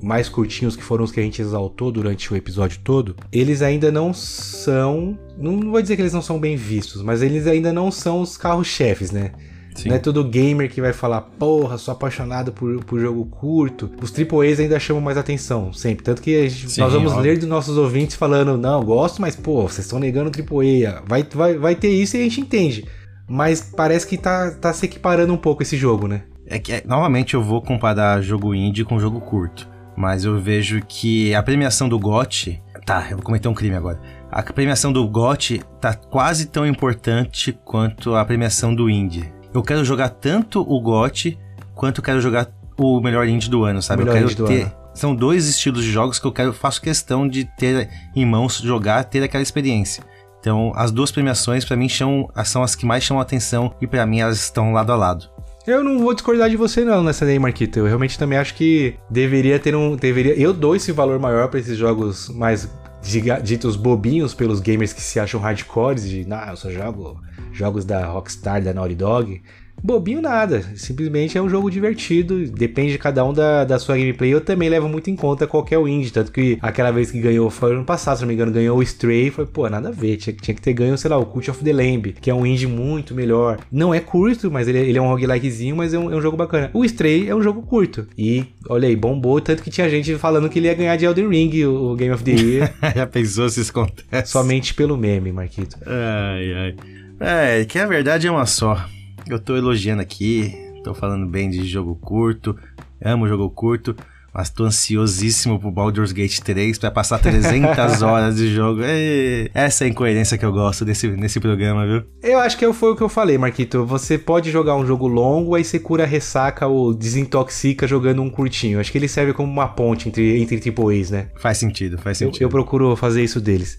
mais 0.00 0.28
curtinhos 0.28 0.76
que 0.76 0.82
foram 0.82 1.04
os 1.04 1.10
que 1.10 1.18
a 1.18 1.22
gente 1.24 1.42
exaltou 1.42 1.90
durante 1.90 2.32
o 2.32 2.36
episódio 2.36 2.78
todo, 2.84 3.16
eles 3.32 3.62
ainda 3.62 3.90
não 3.90 4.14
são, 4.14 5.18
não 5.36 5.72
vou 5.72 5.82
dizer 5.82 5.96
que 5.96 6.02
eles 6.02 6.14
não 6.14 6.22
são 6.22 6.38
bem 6.38 6.56
vistos, 6.56 7.02
mas 7.02 7.20
eles 7.20 7.48
ainda 7.48 7.72
não 7.72 7.90
são 7.90 8.20
os 8.20 8.36
carros-chefes, 8.36 9.10
né? 9.10 9.32
Sim. 9.74 9.88
Não 9.88 9.96
é 9.96 9.98
todo 9.98 10.24
gamer 10.24 10.70
que 10.70 10.80
vai 10.80 10.92
falar, 10.92 11.20
porra, 11.20 11.78
sou 11.78 11.92
apaixonado 11.92 12.52
por, 12.52 12.84
por 12.84 13.00
jogo 13.00 13.24
curto. 13.26 13.90
Os 14.02 14.12
AAAs 14.12 14.60
ainda 14.60 14.78
chamam 14.78 15.00
mais 15.00 15.16
atenção, 15.16 15.72
sempre. 15.72 16.04
Tanto 16.04 16.20
que 16.20 16.48
gente, 16.48 16.72
Sim, 16.72 16.80
nós 16.80 16.92
vamos 16.92 17.12
óbvio. 17.12 17.24
ler 17.24 17.38
dos 17.38 17.48
nossos 17.48 17.76
ouvintes 17.76 18.16
falando, 18.16 18.58
não, 18.58 18.84
gosto, 18.84 19.20
mas, 19.20 19.36
pô, 19.36 19.62
vocês 19.62 19.86
estão 19.86 19.98
negando 19.98 20.30
o 20.30 20.32
AAA. 20.32 21.02
Vai, 21.06 21.22
vai, 21.32 21.56
vai 21.56 21.74
ter 21.74 21.90
isso 21.90 22.16
e 22.16 22.20
a 22.20 22.22
gente 22.24 22.40
entende. 22.40 22.86
Mas 23.28 23.60
parece 23.60 24.06
que 24.06 24.18
tá, 24.18 24.50
tá 24.50 24.72
se 24.72 24.86
equiparando 24.86 25.32
um 25.32 25.38
pouco 25.38 25.62
esse 25.62 25.76
jogo, 25.76 26.08
né? 26.08 26.22
É 26.46 26.58
que, 26.58 26.72
é, 26.72 26.82
novamente, 26.84 27.34
eu 27.34 27.42
vou 27.42 27.62
comparar 27.62 28.20
jogo 28.20 28.54
indie 28.54 28.84
com 28.84 28.98
jogo 28.98 29.20
curto. 29.20 29.68
Mas 29.96 30.24
eu 30.24 30.38
vejo 30.40 30.80
que 30.86 31.34
a 31.34 31.42
premiação 31.42 31.88
do 31.88 31.98
GOT. 31.98 32.60
Tá, 32.84 33.06
eu 33.10 33.16
vou 33.16 33.24
cometer 33.24 33.46
um 33.48 33.54
crime 33.54 33.76
agora. 33.76 34.00
A 34.30 34.42
premiação 34.42 34.92
do 34.92 35.06
GOT 35.06 35.62
tá 35.80 35.94
quase 35.94 36.46
tão 36.46 36.66
importante 36.66 37.56
quanto 37.64 38.14
a 38.14 38.24
premiação 38.24 38.74
do 38.74 38.88
indie. 38.90 39.32
Eu 39.52 39.62
quero 39.62 39.84
jogar 39.84 40.08
tanto 40.10 40.60
o 40.62 40.80
GOT 40.80 41.38
quanto 41.74 42.00
quero 42.02 42.20
jogar 42.20 42.48
o 42.76 43.00
melhor 43.00 43.26
indie 43.26 43.50
do 43.50 43.64
ano, 43.64 43.82
sabe? 43.82 44.02
Eu 44.02 44.12
quero 44.12 44.28
ter. 44.46 44.62
ano. 44.62 44.72
São 44.94 45.14
dois 45.14 45.46
estilos 45.48 45.84
de 45.84 45.90
jogos 45.90 46.18
que 46.18 46.26
eu 46.26 46.32
quero, 46.32 46.52
faço 46.52 46.80
questão 46.80 47.28
de 47.28 47.44
ter 47.44 47.88
em 48.14 48.26
mãos, 48.26 48.58
jogar, 48.58 49.04
ter 49.04 49.22
aquela 49.22 49.42
experiência. 49.42 50.02
Então, 50.40 50.72
as 50.74 50.90
duas 50.90 51.12
premiações, 51.12 51.64
pra 51.64 51.76
mim, 51.76 51.88
chamam, 51.88 52.28
são 52.44 52.62
as 52.62 52.74
que 52.74 52.86
mais 52.86 53.04
chamam 53.04 53.20
a 53.20 53.22
atenção 53.22 53.74
e 53.80 53.86
pra 53.86 54.06
mim 54.06 54.20
elas 54.20 54.38
estão 54.38 54.72
lado 54.72 54.90
a 54.90 54.96
lado. 54.96 55.26
Eu 55.66 55.84
não 55.84 55.98
vou 55.98 56.14
discordar 56.14 56.48
de 56.48 56.56
você 56.56 56.82
não 56.84 57.02
nessa 57.04 57.26
daí, 57.26 57.38
Marquito. 57.38 57.78
Eu 57.78 57.84
realmente 57.86 58.18
também 58.18 58.38
acho 58.38 58.54
que 58.54 58.94
deveria 59.10 59.58
ter 59.58 59.76
um, 59.76 59.94
deveria, 59.94 60.34
eu 60.34 60.52
dou 60.54 60.74
esse 60.74 60.90
valor 60.90 61.18
maior 61.20 61.48
pra 61.48 61.60
esses 61.60 61.76
jogos 61.76 62.28
mais 62.30 62.68
diga- 63.02 63.38
ditos 63.40 63.76
bobinhos 63.76 64.32
pelos 64.34 64.58
gamers 64.60 64.92
que 64.94 65.02
se 65.02 65.20
acham 65.20 65.38
hardcores 65.38 66.08
de, 66.08 66.26
não, 66.26 66.40
eu 66.48 66.56
só 66.56 66.70
jogo 66.70 67.20
jogos 67.52 67.84
da 67.84 68.06
Rockstar, 68.06 68.62
da 68.62 68.72
Naughty 68.72 68.94
Dog. 68.94 69.42
Bobinho 69.82 70.20
nada, 70.20 70.62
simplesmente 70.76 71.38
é 71.38 71.42
um 71.42 71.48
jogo 71.48 71.70
divertido, 71.70 72.46
depende 72.50 72.92
de 72.92 72.98
cada 72.98 73.24
um 73.24 73.32
da, 73.32 73.64
da 73.64 73.78
sua 73.78 73.96
gameplay. 73.96 74.32
Eu 74.32 74.40
também 74.40 74.68
levo 74.68 74.88
muito 74.88 75.10
em 75.10 75.16
conta 75.16 75.46
qualquer 75.46 75.80
indie, 75.80 76.10
tanto 76.10 76.30
que 76.30 76.58
aquela 76.60 76.90
vez 76.90 77.10
que 77.10 77.18
ganhou, 77.18 77.48
foi 77.48 77.72
ano 77.72 77.84
passado, 77.84 78.16
se 78.16 78.22
não 78.22 78.28
me 78.28 78.34
engano, 78.34 78.52
ganhou 78.52 78.76
o 78.78 78.82
Stray, 78.82 79.30
foi, 79.30 79.46
pô, 79.46 79.68
nada 79.70 79.88
a 79.88 79.92
ver, 79.92 80.18
tinha, 80.18 80.36
tinha 80.36 80.54
que 80.54 80.60
ter 80.60 80.74
ganho, 80.74 80.98
sei 80.98 81.08
lá, 81.08 81.16
o 81.16 81.24
Cult 81.24 81.50
of 81.50 81.64
the 81.64 81.72
Lamb, 81.72 82.14
que 82.20 82.30
é 82.30 82.34
um 82.34 82.44
indie 82.44 82.66
muito 82.66 83.14
melhor. 83.14 83.58
Não 83.72 83.94
é 83.94 84.00
curto, 84.00 84.50
mas 84.50 84.68
ele, 84.68 84.78
ele 84.78 84.98
é 84.98 85.02
um 85.02 85.08
roguelikezinho, 85.08 85.74
mas 85.74 85.94
é 85.94 85.98
um, 85.98 86.12
é 86.12 86.16
um 86.16 86.20
jogo 86.20 86.36
bacana. 86.36 86.70
O 86.74 86.84
Stray 86.84 87.28
é 87.28 87.34
um 87.34 87.42
jogo 87.42 87.62
curto, 87.62 88.06
e, 88.18 88.44
olha 88.68 88.86
aí, 88.86 88.94
bombou, 88.94 89.40
tanto 89.40 89.62
que 89.62 89.70
tinha 89.70 89.88
gente 89.88 90.14
falando 90.16 90.48
que 90.50 90.58
ele 90.58 90.66
ia 90.68 90.74
ganhar 90.74 90.96
de 90.96 91.06
Elden 91.06 91.28
Ring, 91.28 91.64
o, 91.64 91.92
o 91.92 91.96
Game 91.96 92.12
of 92.12 92.22
the 92.22 92.32
Year, 92.32 92.74
Já 92.94 93.06
pensou 93.06 93.48
se 93.48 93.60
isso 93.60 93.70
acontece? 93.70 94.30
somente 94.30 94.74
pelo 94.74 94.96
meme, 94.96 95.32
Marquito. 95.32 95.78
Ai, 95.86 96.52
ai. 96.52 96.99
É, 97.20 97.64
que 97.64 97.78
a 97.78 97.86
verdade 97.86 98.26
é 98.26 98.30
uma 98.30 98.46
só. 98.46 98.84
Eu 99.28 99.38
tô 99.38 99.56
elogiando 99.56 100.02
aqui, 100.02 100.54
tô 100.82 100.94
falando 100.94 101.26
bem 101.26 101.50
de 101.50 101.66
jogo 101.68 101.94
curto, 101.96 102.56
amo 103.04 103.28
jogo 103.28 103.50
curto, 103.50 103.94
mas 104.32 104.48
tô 104.48 104.64
ansiosíssimo 104.64 105.58
pro 105.58 105.70
Baldur's 105.70 106.12
Gate 106.12 106.38
3 106.38 106.78
pra 106.78 106.90
passar 106.90 107.18
300 107.20 108.00
horas 108.02 108.36
de 108.36 108.52
jogo. 108.54 108.82
Ei, 108.82 109.50
essa 109.52 109.84
é 109.84 109.86
a 109.86 109.90
incoerência 109.90 110.38
que 110.38 110.44
eu 110.44 110.52
gosto 110.52 110.84
desse, 110.84 111.08
nesse 111.08 111.38
programa, 111.38 111.86
viu? 111.86 112.02
Eu 112.22 112.38
acho 112.38 112.56
que 112.56 112.72
foi 112.72 112.92
o 112.92 112.96
que 112.96 113.02
eu 113.02 113.08
falei, 113.08 113.36
Marquito. 113.36 113.84
Você 113.84 114.16
pode 114.16 114.50
jogar 114.50 114.74
um 114.76 114.86
jogo 114.86 115.06
longo, 115.06 115.54
aí 115.54 115.62
você 115.64 115.78
cura 115.78 116.04
a 116.04 116.06
ressaca 116.06 116.66
ou 116.66 116.94
desintoxica 116.94 117.86
jogando 117.86 118.22
um 118.22 118.30
curtinho. 118.30 118.80
Acho 118.80 118.90
que 118.90 118.96
ele 118.98 119.08
serve 119.08 119.34
como 119.34 119.52
uma 119.52 119.68
ponte 119.68 120.08
entre, 120.08 120.40
entre 120.40 120.56
AAAs, 120.70 121.10
né? 121.10 121.28
Faz 121.38 121.58
sentido, 121.58 121.98
faz 121.98 122.18
Eu, 122.20 122.28
sentido. 122.28 122.42
eu 122.44 122.48
procuro 122.48 122.96
fazer 122.96 123.22
isso 123.22 123.40
deles. 123.40 123.78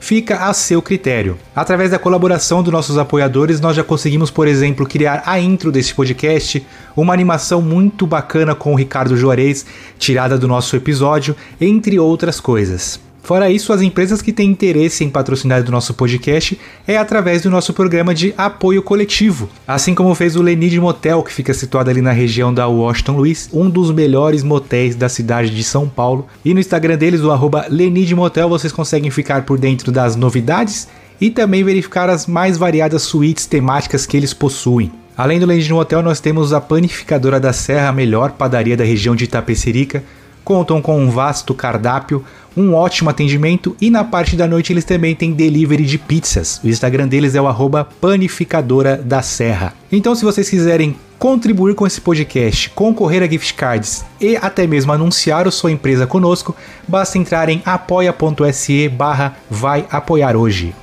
fica 0.00 0.46
a 0.46 0.52
seu 0.52 0.80
critério. 0.82 1.38
Através 1.54 1.90
da 1.90 1.98
colaboração 1.98 2.62
dos 2.62 2.72
nossos 2.72 2.98
apoiadores, 2.98 3.60
nós 3.60 3.76
já 3.76 3.84
conseguimos, 3.84 4.30
por 4.30 4.46
exemplo, 4.46 4.86
criar 4.86 5.22
a 5.26 5.38
intro 5.40 5.72
desse 5.72 5.94
podcast, 5.94 6.64
uma 6.96 7.12
animação 7.14 7.60
muito 7.62 8.06
bacana 8.06 8.54
com 8.54 8.72
o 8.72 8.76
Ricardo 8.76 9.16
Juarez, 9.16 9.66
tirada 9.98 10.38
do 10.38 10.48
nosso 10.48 10.76
episódio, 10.76 11.34
entre 11.60 11.98
outras 11.98 12.40
coisas. 12.40 13.07
Fora 13.28 13.50
isso, 13.50 13.74
as 13.74 13.82
empresas 13.82 14.22
que 14.22 14.32
têm 14.32 14.50
interesse 14.50 15.04
em 15.04 15.10
patrocinar 15.10 15.62
do 15.62 15.70
nosso 15.70 15.92
podcast 15.92 16.58
é 16.86 16.96
através 16.96 17.42
do 17.42 17.50
nosso 17.50 17.74
programa 17.74 18.14
de 18.14 18.32
apoio 18.38 18.82
coletivo. 18.82 19.50
Assim 19.66 19.94
como 19.94 20.14
fez 20.14 20.34
o 20.34 20.40
Lenid 20.40 20.80
Motel, 20.80 21.22
que 21.22 21.30
fica 21.30 21.52
situado 21.52 21.90
ali 21.90 22.00
na 22.00 22.10
região 22.10 22.54
da 22.54 22.66
Washington 22.66 23.18
Luiz, 23.18 23.50
um 23.52 23.68
dos 23.68 23.90
melhores 23.90 24.42
motéis 24.42 24.96
da 24.96 25.10
cidade 25.10 25.54
de 25.54 25.62
São 25.62 25.86
Paulo. 25.86 26.26
E 26.42 26.54
no 26.54 26.60
Instagram 26.60 26.96
deles, 26.96 27.20
o 27.20 27.30
arroba 27.30 27.66
Lenid 27.68 28.14
Motel, 28.14 28.48
vocês 28.48 28.72
conseguem 28.72 29.10
ficar 29.10 29.44
por 29.44 29.58
dentro 29.58 29.92
das 29.92 30.16
novidades 30.16 30.88
e 31.20 31.28
também 31.28 31.62
verificar 31.62 32.08
as 32.08 32.26
mais 32.26 32.56
variadas 32.56 33.02
suítes 33.02 33.44
temáticas 33.44 34.06
que 34.06 34.16
eles 34.16 34.32
possuem. 34.32 34.90
Além 35.14 35.38
do 35.38 35.44
Lenid 35.44 35.70
Motel, 35.70 36.00
nós 36.00 36.18
temos 36.18 36.54
a 36.54 36.62
Panificadora 36.62 37.38
da 37.38 37.52
Serra, 37.52 37.90
a 37.90 37.92
melhor 37.92 38.30
padaria 38.30 38.74
da 38.74 38.84
região 38.84 39.14
de 39.14 39.24
Itapecerica, 39.24 40.02
contam 40.48 40.80
com 40.80 40.98
um 40.98 41.10
vasto 41.10 41.52
cardápio, 41.52 42.24
um 42.56 42.72
ótimo 42.72 43.10
atendimento 43.10 43.76
e 43.78 43.90
na 43.90 44.02
parte 44.02 44.34
da 44.34 44.48
noite 44.48 44.72
eles 44.72 44.82
também 44.82 45.14
têm 45.14 45.34
delivery 45.34 45.84
de 45.84 45.98
pizzas. 45.98 46.58
O 46.64 46.68
Instagram 46.68 47.06
deles 47.06 47.34
é 47.34 47.40
o 47.40 47.46
panificadora 48.00 48.96
da 48.96 49.20
serra. 49.20 49.74
Então 49.92 50.14
se 50.14 50.24
vocês 50.24 50.48
quiserem 50.48 50.96
contribuir 51.18 51.74
com 51.74 51.86
esse 51.86 52.00
podcast, 52.00 52.70
concorrer 52.70 53.22
a 53.22 53.26
gift 53.26 53.52
cards 53.52 54.06
e 54.18 54.38
até 54.38 54.66
mesmo 54.66 54.90
anunciar 54.90 55.46
sua 55.52 55.70
empresa 55.70 56.06
conosco, 56.06 56.56
basta 56.88 57.18
entrar 57.18 57.50
em 57.50 57.60
apoia.se 57.66 58.88
barra 58.88 59.36
vai 59.50 59.84
apoiar 59.90 60.34
hoje. 60.34 60.74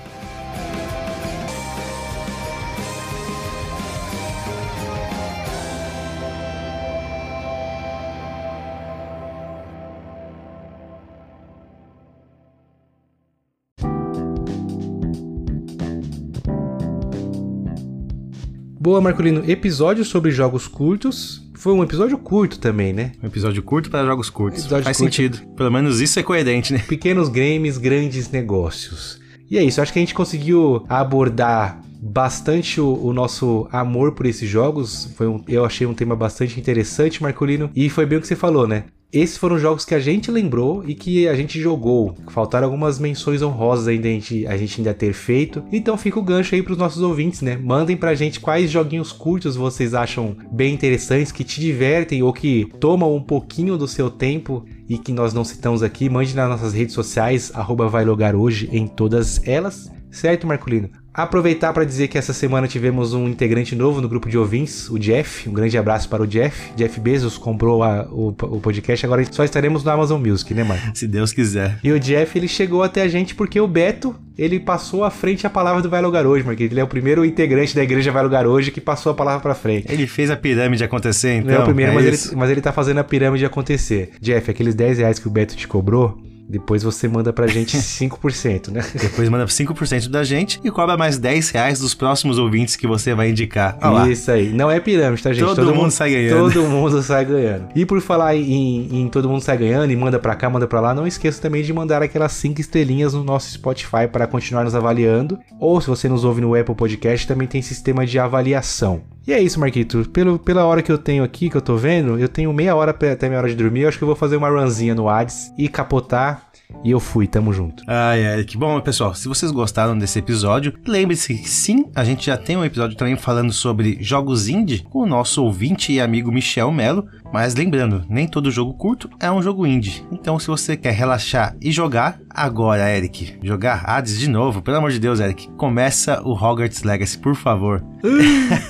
Boa, 18.86 19.02
Marcolino. 19.02 19.42
Episódio 19.50 20.06
sobre 20.06 20.30
jogos 20.30 20.68
curtos. 20.68 21.42
Foi 21.56 21.74
um 21.74 21.82
episódio 21.82 22.20
curto 22.20 22.60
também, 22.60 22.94
né? 22.94 23.14
Um 23.24 23.26
episódio 23.26 23.64
curto 23.64 23.90
para 23.90 24.06
jogos 24.06 24.30
curtos. 24.30 24.60
Episódio 24.60 24.84
Faz 24.84 24.96
curto. 24.98 25.12
sentido. 25.12 25.40
Pelo 25.56 25.72
menos 25.72 26.00
isso 26.00 26.20
é 26.20 26.22
coerente, 26.22 26.72
né? 26.72 26.84
Pequenos 26.88 27.28
games, 27.28 27.80
grandes 27.80 28.30
negócios. 28.30 29.20
E 29.50 29.58
é 29.58 29.64
isso, 29.64 29.82
acho 29.82 29.92
que 29.92 29.98
a 29.98 30.04
gente 30.04 30.14
conseguiu 30.14 30.86
abordar 30.88 31.82
bastante 32.00 32.80
o, 32.80 32.94
o 33.08 33.12
nosso 33.12 33.68
amor 33.72 34.12
por 34.12 34.28
esses 34.28 34.48
jogos. 34.48 35.12
Foi 35.18 35.26
um- 35.26 35.44
eu 35.48 35.66
achei 35.66 35.88
um 35.88 35.94
tema 35.96 36.16
bastante 36.16 36.60
interessante, 36.60 37.24
Marcolino. 37.24 37.72
E 37.76 37.90
foi 37.90 38.06
bem 38.06 38.20
o 38.20 38.22
que 38.22 38.28
você 38.28 38.36
falou, 38.36 38.68
né? 38.68 38.84
Esses 39.16 39.38
foram 39.38 39.58
jogos 39.58 39.86
que 39.86 39.96
a 39.96 40.00
gente 40.00 40.30
lembrou 40.30 40.84
e 40.86 40.94
que 40.94 41.26
a 41.26 41.34
gente 41.36 41.58
jogou. 41.58 42.18
Faltaram 42.32 42.66
algumas 42.66 43.00
menções 43.00 43.42
honrosas 43.42 43.88
ainda 43.88 44.10
a 44.10 44.12
gente, 44.12 44.46
a 44.46 44.58
gente 44.58 44.82
ainda 44.82 44.94
ter 44.94 45.14
feito. 45.14 45.64
Então 45.72 45.98
fica 45.98 46.20
o 46.20 46.22
gancho 46.22 46.54
aí 46.54 46.62
pros 46.62 46.78
nossos 46.78 47.02
ouvintes, 47.02 47.42
né? 47.42 47.56
Mandem 47.56 47.96
pra 47.96 48.14
gente 48.14 48.42
quais 48.42 48.70
joguinhos 48.70 49.14
curtos 49.14 49.56
vocês 49.56 49.94
acham 49.94 50.36
bem 50.52 50.74
interessantes, 50.74 51.32
que 51.32 51.46
te 51.46 51.62
divertem 51.62 52.22
ou 52.24 52.34
que 52.34 52.70
tomam 52.78 53.16
um 53.16 53.24
pouquinho 53.24 53.78
do 53.78 53.88
seu 53.88 54.10
tempo 54.10 54.66
e 54.90 54.98
que 54.98 55.14
nós 55.14 55.34
não 55.34 55.46
citamos 55.46 55.82
aqui. 55.82 56.10
Mande 56.10 56.36
nas 56.36 56.50
nossas 56.50 56.74
redes 56.74 56.94
sociais, 56.94 57.54
arroba 57.56 57.88
vai 57.88 58.04
logar 58.04 58.36
hoje 58.36 58.70
em 58.70 58.86
todas 58.86 59.42
elas. 59.48 59.90
Certo, 60.12 60.46
Marcolino? 60.46 61.05
Aproveitar 61.16 61.72
para 61.72 61.86
dizer 61.86 62.08
que 62.10 62.18
essa 62.18 62.34
semana 62.34 62.68
tivemos 62.68 63.14
um 63.14 63.28
integrante 63.30 63.76
novo 63.76 64.02
no 64.02 64.10
grupo 64.10 64.28
de 64.30 64.38
ouvintes, 64.38 64.90
o 64.90 65.00
Jeff. 65.00 65.48
Um 65.48 65.54
grande 65.54 65.78
abraço 65.78 66.10
para 66.10 66.22
o 66.22 66.28
Jeff. 66.28 66.72
Jeff 66.76 67.00
Bezos 67.00 67.38
comprou 67.38 67.84
a- 67.84 68.06
o, 68.12 68.30
o 68.30 68.60
podcast, 68.60 69.06
agora 69.06 69.24
só 69.32 69.44
estaremos 69.44 69.84
no 69.84 69.92
Amazon 69.92 70.22
Music, 70.22 70.54
né, 70.54 70.64
Marco? 70.64 70.92
Se 70.94 71.08
Deus 71.08 71.32
quiser. 71.32 71.80
E 71.84 71.92
o 71.92 72.00
Jeff, 72.00 72.38
ele 72.38 72.48
chegou 72.48 72.84
até 72.84 73.02
a 73.04 73.08
gente 73.08 73.34
porque 73.34 73.60
o 73.62 73.68
Beto, 73.68 74.14
ele 74.38 74.60
passou 74.60 75.04
à 75.06 75.10
frente 75.10 75.48
a 75.48 75.50
palavra 75.50 75.82
do 75.82 75.90
Vai 75.90 76.02
Lugar 76.02 76.26
Hoje, 76.28 76.44
Marquinhos. 76.46 76.72
Ele 76.72 76.82
é 76.82 76.84
o 76.84 76.88
primeiro 76.88 77.24
integrante 77.24 77.74
da 77.74 77.82
igreja 77.84 78.12
Vai 78.12 78.24
Lugar 78.24 78.46
Hoje 78.46 78.70
que 78.70 78.82
passou 78.82 79.12
a 79.12 79.16
palavra 79.16 79.40
pra 79.42 79.56
frente. 79.56 79.86
Ele 79.90 80.08
fez 80.08 80.30
a 80.30 80.36
pirâmide 80.36 80.84
acontecer, 80.84 81.36
então. 81.38 81.52
Não 81.52 81.60
é 81.60 81.62
o 81.62 81.66
primeiro, 81.66 81.92
é 81.92 81.96
mas, 81.96 82.06
isso? 82.14 82.30
ele, 82.30 82.36
mas 82.36 82.50
ele 82.50 82.60
tá 82.62 82.74
fazendo 82.74 82.98
a 83.00 83.04
pirâmide 83.06 83.46
acontecer. 83.46 84.12
Jeff, 84.20 84.52
aqueles 84.52 84.76
10 84.76 84.98
reais 84.98 85.18
que 85.18 85.28
o 85.28 85.32
Beto 85.32 85.56
te 85.56 85.66
cobrou, 85.68 86.18
Depois 86.48 86.84
você 86.84 87.08
manda 87.08 87.34
pra 87.34 87.48
gente 87.48 87.78
5%, 87.78 88.72
né? 88.72 88.84
Depois 89.00 89.28
manda 89.30 89.46
5% 89.46 90.10
da 90.10 90.24
gente 90.24 90.60
e 90.64 90.72
cobra 90.72 90.96
mais 90.98 91.18
10 91.18 91.50
reais 91.50 91.80
dos 91.80 91.94
próximos 91.94 92.38
ouvintes 92.38 92.76
que 92.76 92.88
você 92.88 93.14
vai 93.14 93.30
indicar. 93.30 93.78
Olha 93.82 93.90
lá. 93.92 94.10
Isso 94.10 94.30
aí. 94.32 94.54
Não 94.54 94.70
é 94.70 94.80
pirâmide, 94.80 95.24
tá, 95.24 95.34
gente? 95.34 95.46
Todo 95.56 95.74
mundo 95.74 95.92
sai 95.92 96.12
ganhando. 96.12 96.54
Todo 96.54 96.64
mundo 96.70 97.02
sai 97.02 97.26
ganhando. 97.26 97.68
E 97.76 97.86
por 97.86 98.00
falar 98.02 98.36
em, 98.36 98.88
em 98.92 99.08
todo 99.10 99.30
mundo 99.30 99.42
sai 99.42 99.58
ganhando 99.58 99.92
e 99.92 99.96
manda 99.96 100.20
pra 100.20 100.36
cá, 100.36 100.50
manda 100.50 100.68
pra 100.68 100.80
lá, 100.80 100.94
não 100.94 101.08
esqueça 101.08 101.42
também 101.42 101.64
de 101.64 101.74
mandar 101.74 102.02
aquelas 102.02 102.32
5 102.34 102.62
estrelinhas 102.62 103.14
no 103.14 103.24
nosso 103.24 103.52
Spotify 103.52 104.08
para 104.12 104.28
continuar 104.28 104.64
nos 104.64 104.76
avaliando. 104.76 105.40
Ou 105.60 105.82
se 105.82 105.88
você 105.88 106.08
nos 106.08 106.24
ouve 106.24 106.42
no 106.42 106.54
Apple 106.56 106.76
Podcast, 106.76 107.28
também 107.28 107.48
tem 107.48 107.62
sistema 107.62 108.06
de 108.06 108.20
avaliação. 108.20 109.15
E 109.28 109.34
é 109.34 109.42
isso, 109.42 109.60
Marquito. 109.60 110.08
Pelo, 110.10 110.38
pela 110.38 110.66
hora 110.66 110.84
que 110.84 110.92
eu 110.92 110.98
tenho 111.00 111.24
aqui, 111.24 111.50
que 111.50 111.58
eu 111.58 111.62
tô 111.62 111.76
vendo, 111.76 112.20
eu 112.20 112.30
tenho 112.30 112.54
meia 112.54 112.76
hora 112.76 112.92
até 112.92 113.28
minha 113.28 113.40
hora 113.40 113.50
de 113.50 113.56
dormir. 113.56 113.82
Eu 113.82 113.90
acho 113.90 113.98
que 113.98 114.04
eu 114.04 114.08
vou 114.08 114.16
fazer 114.16 114.36
uma 114.36 114.50
runzinha 114.50 114.94
no 114.94 115.10
Hades 115.10 115.52
e 115.58 115.68
capotar. 115.68 116.48
E 116.84 116.92
eu 116.92 117.00
fui, 117.00 117.28
tamo 117.28 117.52
junto. 117.52 117.84
Ai, 117.88 118.26
ai, 118.26 118.44
que 118.44 118.58
bom, 118.58 118.80
pessoal. 118.80 119.16
Se 119.16 119.28
vocês 119.28 119.52
gostaram 119.52 119.98
desse 119.98 120.20
episódio, 120.20 120.74
lembre-se 120.86 121.34
que 121.36 121.50
sim, 121.50 121.86
a 121.96 122.04
gente 122.04 122.28
já 122.28 122.38
tem 122.38 122.56
um 122.56 122.66
episódio 122.66 122.96
também 122.96 123.16
falando 123.16 123.52
sobre 123.52 123.98
jogos 124.02 124.48
indie 124.48 124.84
com 124.90 125.00
o 125.00 125.06
nosso 125.06 125.44
ouvinte 125.44 125.92
e 125.92 126.00
amigo 126.00 126.32
Michel 126.32 126.72
Melo. 126.72 127.08
Mas 127.34 127.56
lembrando, 127.56 128.06
nem 128.08 128.28
todo 128.28 128.52
jogo 128.52 128.74
curto 128.74 129.10
é 129.20 129.32
um 129.32 129.42
jogo 129.42 129.66
indie. 129.66 130.06
Então, 130.12 130.40
se 130.40 130.48
você 130.48 130.78
quer 130.78 130.94
relaxar 130.94 131.56
e 131.62 131.72
jogar, 131.72 132.20
agora, 132.30 132.90
Eric, 132.90 133.38
jogar 133.44 133.84
Hades 133.86 134.20
de 134.20 134.30
novo, 134.30 134.62
pelo 134.62 134.78
amor 134.78 134.92
de 134.92 135.00
Deus, 135.00 135.20
Eric, 135.20 135.50
começa 135.58 136.22
o 136.24 136.34
Hogwarts 136.34 136.84
Legacy, 136.84 137.18
por 137.18 137.36
favor. 137.36 137.84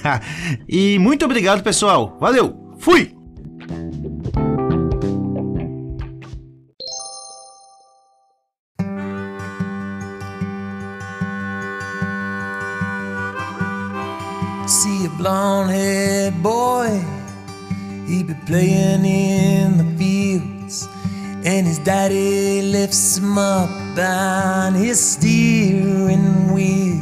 e 0.68 0.98
muito 1.00 1.26
obrigado, 1.26 1.62
pessoal. 1.62 2.18
Valeu, 2.20 2.56
fui! 2.80 3.14
Blonde 15.26 15.72
haired 15.72 16.44
boy, 16.44 17.04
he 18.06 18.22
be 18.22 18.36
playing 18.46 19.04
in 19.04 19.76
the 19.80 19.98
fields, 19.98 20.88
and 21.44 21.66
his 21.66 21.80
daddy 21.80 22.62
lifts 22.62 23.18
him 23.18 23.36
up 23.36 23.72
on 23.98 24.76
his 24.76 25.00
steering 25.00 26.54
wheel. 26.54 27.02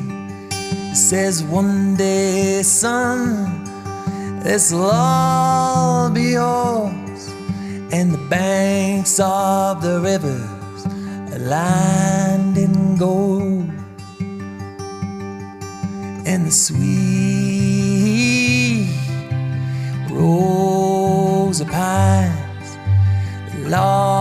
He 0.52 0.96
says, 0.96 1.44
One 1.44 1.98
day, 1.98 2.64
son, 2.64 3.20
this'll 4.42 4.90
all 4.90 6.10
be 6.10 6.28
yours, 6.40 7.28
and 7.92 8.14
the 8.14 8.26
banks 8.30 9.20
of 9.20 9.82
the 9.82 10.00
rivers 10.00 10.86
are 11.34 11.40
lined 11.40 12.58
in 12.58 12.96
gold 12.96 13.70
and 16.26 16.48
the 16.48 16.52
sweet 16.52 17.53
rows 20.24 21.60
of 21.62 21.68
pines. 21.68 22.70
Long 23.70 24.13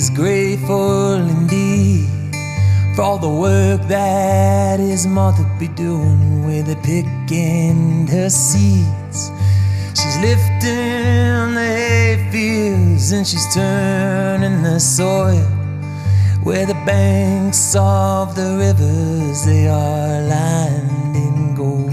is 0.00 0.08
grateful 0.08 1.12
indeed 1.12 2.08
for 2.94 3.02
all 3.02 3.18
the 3.18 3.28
work 3.28 3.82
that 3.86 4.80
his 4.80 5.06
mother 5.06 5.44
be 5.58 5.68
doing 5.68 6.46
with 6.46 6.64
the 6.68 6.76
pick 6.76 7.04
and 7.30 8.08
her 8.08 8.30
seeds. 8.30 9.30
She's 9.98 10.16
lifting 10.28 11.52
the 11.58 11.68
hay 11.80 12.30
fields 12.32 13.12
and 13.12 13.26
she's 13.26 13.46
turning 13.52 14.62
the 14.62 14.80
soil 14.80 15.44
where 16.44 16.64
the 16.64 16.80
banks 16.86 17.76
of 17.76 18.34
the 18.34 18.56
rivers 18.56 19.44
they 19.44 19.68
are 19.68 20.22
lined 20.34 21.14
in 21.26 21.54
gold 21.54 21.92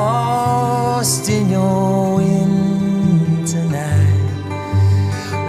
in 1.29 1.51
your 1.51 2.17
winter 2.17 3.65
night 3.71 4.31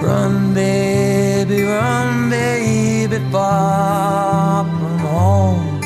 run 0.03 0.53
baby 0.53 1.63
run 1.63 2.29
baby 2.29 3.17
far 3.31 4.65
from 4.65 4.97
home 4.99 5.81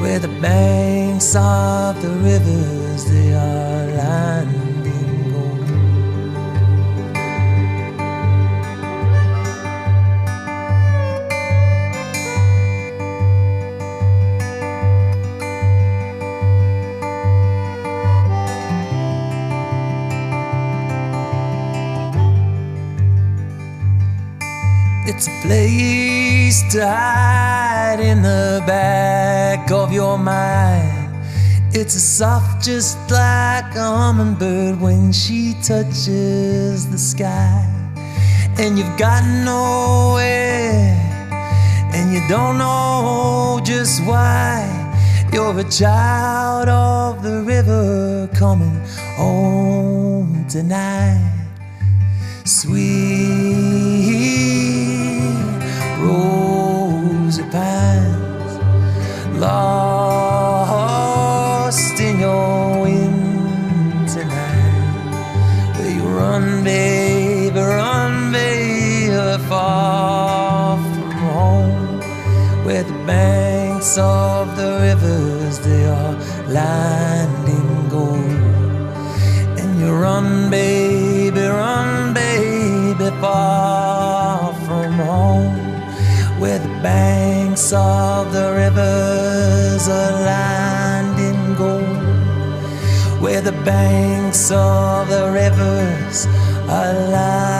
where 0.00 0.18
the 0.18 0.32
banks 0.40 1.34
of 1.36 2.00
the 2.02 2.10
rivers 2.28 3.04
they 3.10 3.32
are 3.34 3.69
It's 25.20 25.28
a 25.28 25.42
place 25.42 26.62
to 26.72 26.80
hide 26.80 28.00
in 28.00 28.22
the 28.22 28.64
back 28.66 29.70
of 29.70 29.92
your 29.92 30.16
mind. 30.16 31.14
It's 31.74 31.94
a 31.94 32.00
soft, 32.00 32.64
just 32.64 32.96
like 33.10 33.74
a 33.74 33.84
hummingbird 33.98 34.80
when 34.80 35.12
she 35.12 35.52
touches 35.62 36.88
the 36.88 36.96
sky. 36.96 37.68
And 38.56 38.78
you've 38.78 38.96
got 38.96 39.22
nowhere, 39.44 40.96
and 41.92 42.14
you 42.14 42.26
don't 42.26 42.56
know 42.56 43.60
just 43.62 44.02
why. 44.06 44.64
You're 45.34 45.58
a 45.58 45.64
child 45.64 46.70
of 46.70 47.22
the 47.22 47.42
river 47.42 48.26
coming 48.32 48.80
home 49.18 50.46
tonight 50.48 51.40
sweet 52.50 54.09
lost 60.80 61.96
in 62.00 62.20
your 62.20 62.82
winter 62.82 64.24
night. 64.24 65.12
Where 65.76 65.92
you 65.96 66.04
run 66.20 66.64
baby 66.64 67.60
run 67.60 68.32
baby 68.32 69.42
far 69.48 70.76
from 70.76 71.10
home 71.10 71.80
where 72.70 72.84
the 72.84 73.04
banks 73.04 73.98
of 73.98 74.56
the 74.56 74.70
rivers 74.86 75.58
they 75.60 75.84
are 75.86 76.14
lined 76.46 77.48
in 77.48 77.88
gold. 77.88 78.20
And 79.58 79.80
you 79.80 79.90
run, 79.92 80.50
baby, 80.50 81.40
run, 81.40 82.14
baby, 82.14 83.10
far 83.20 84.52
from 84.66 84.92
home, 84.92 85.56
where 86.38 86.60
the 86.60 86.74
banks 86.80 87.72
of 87.72 88.32
the 88.32 88.49
rivers 89.80 89.88
are 89.88 90.24
lined 90.24 91.18
in 91.18 91.54
gold, 91.54 93.22
where 93.22 93.40
the 93.40 93.52
banks 93.64 94.50
of 94.50 95.08
the 95.08 95.30
rivers 95.32 96.26
are 96.68 96.92
lined 97.10 97.50
in 97.54 97.59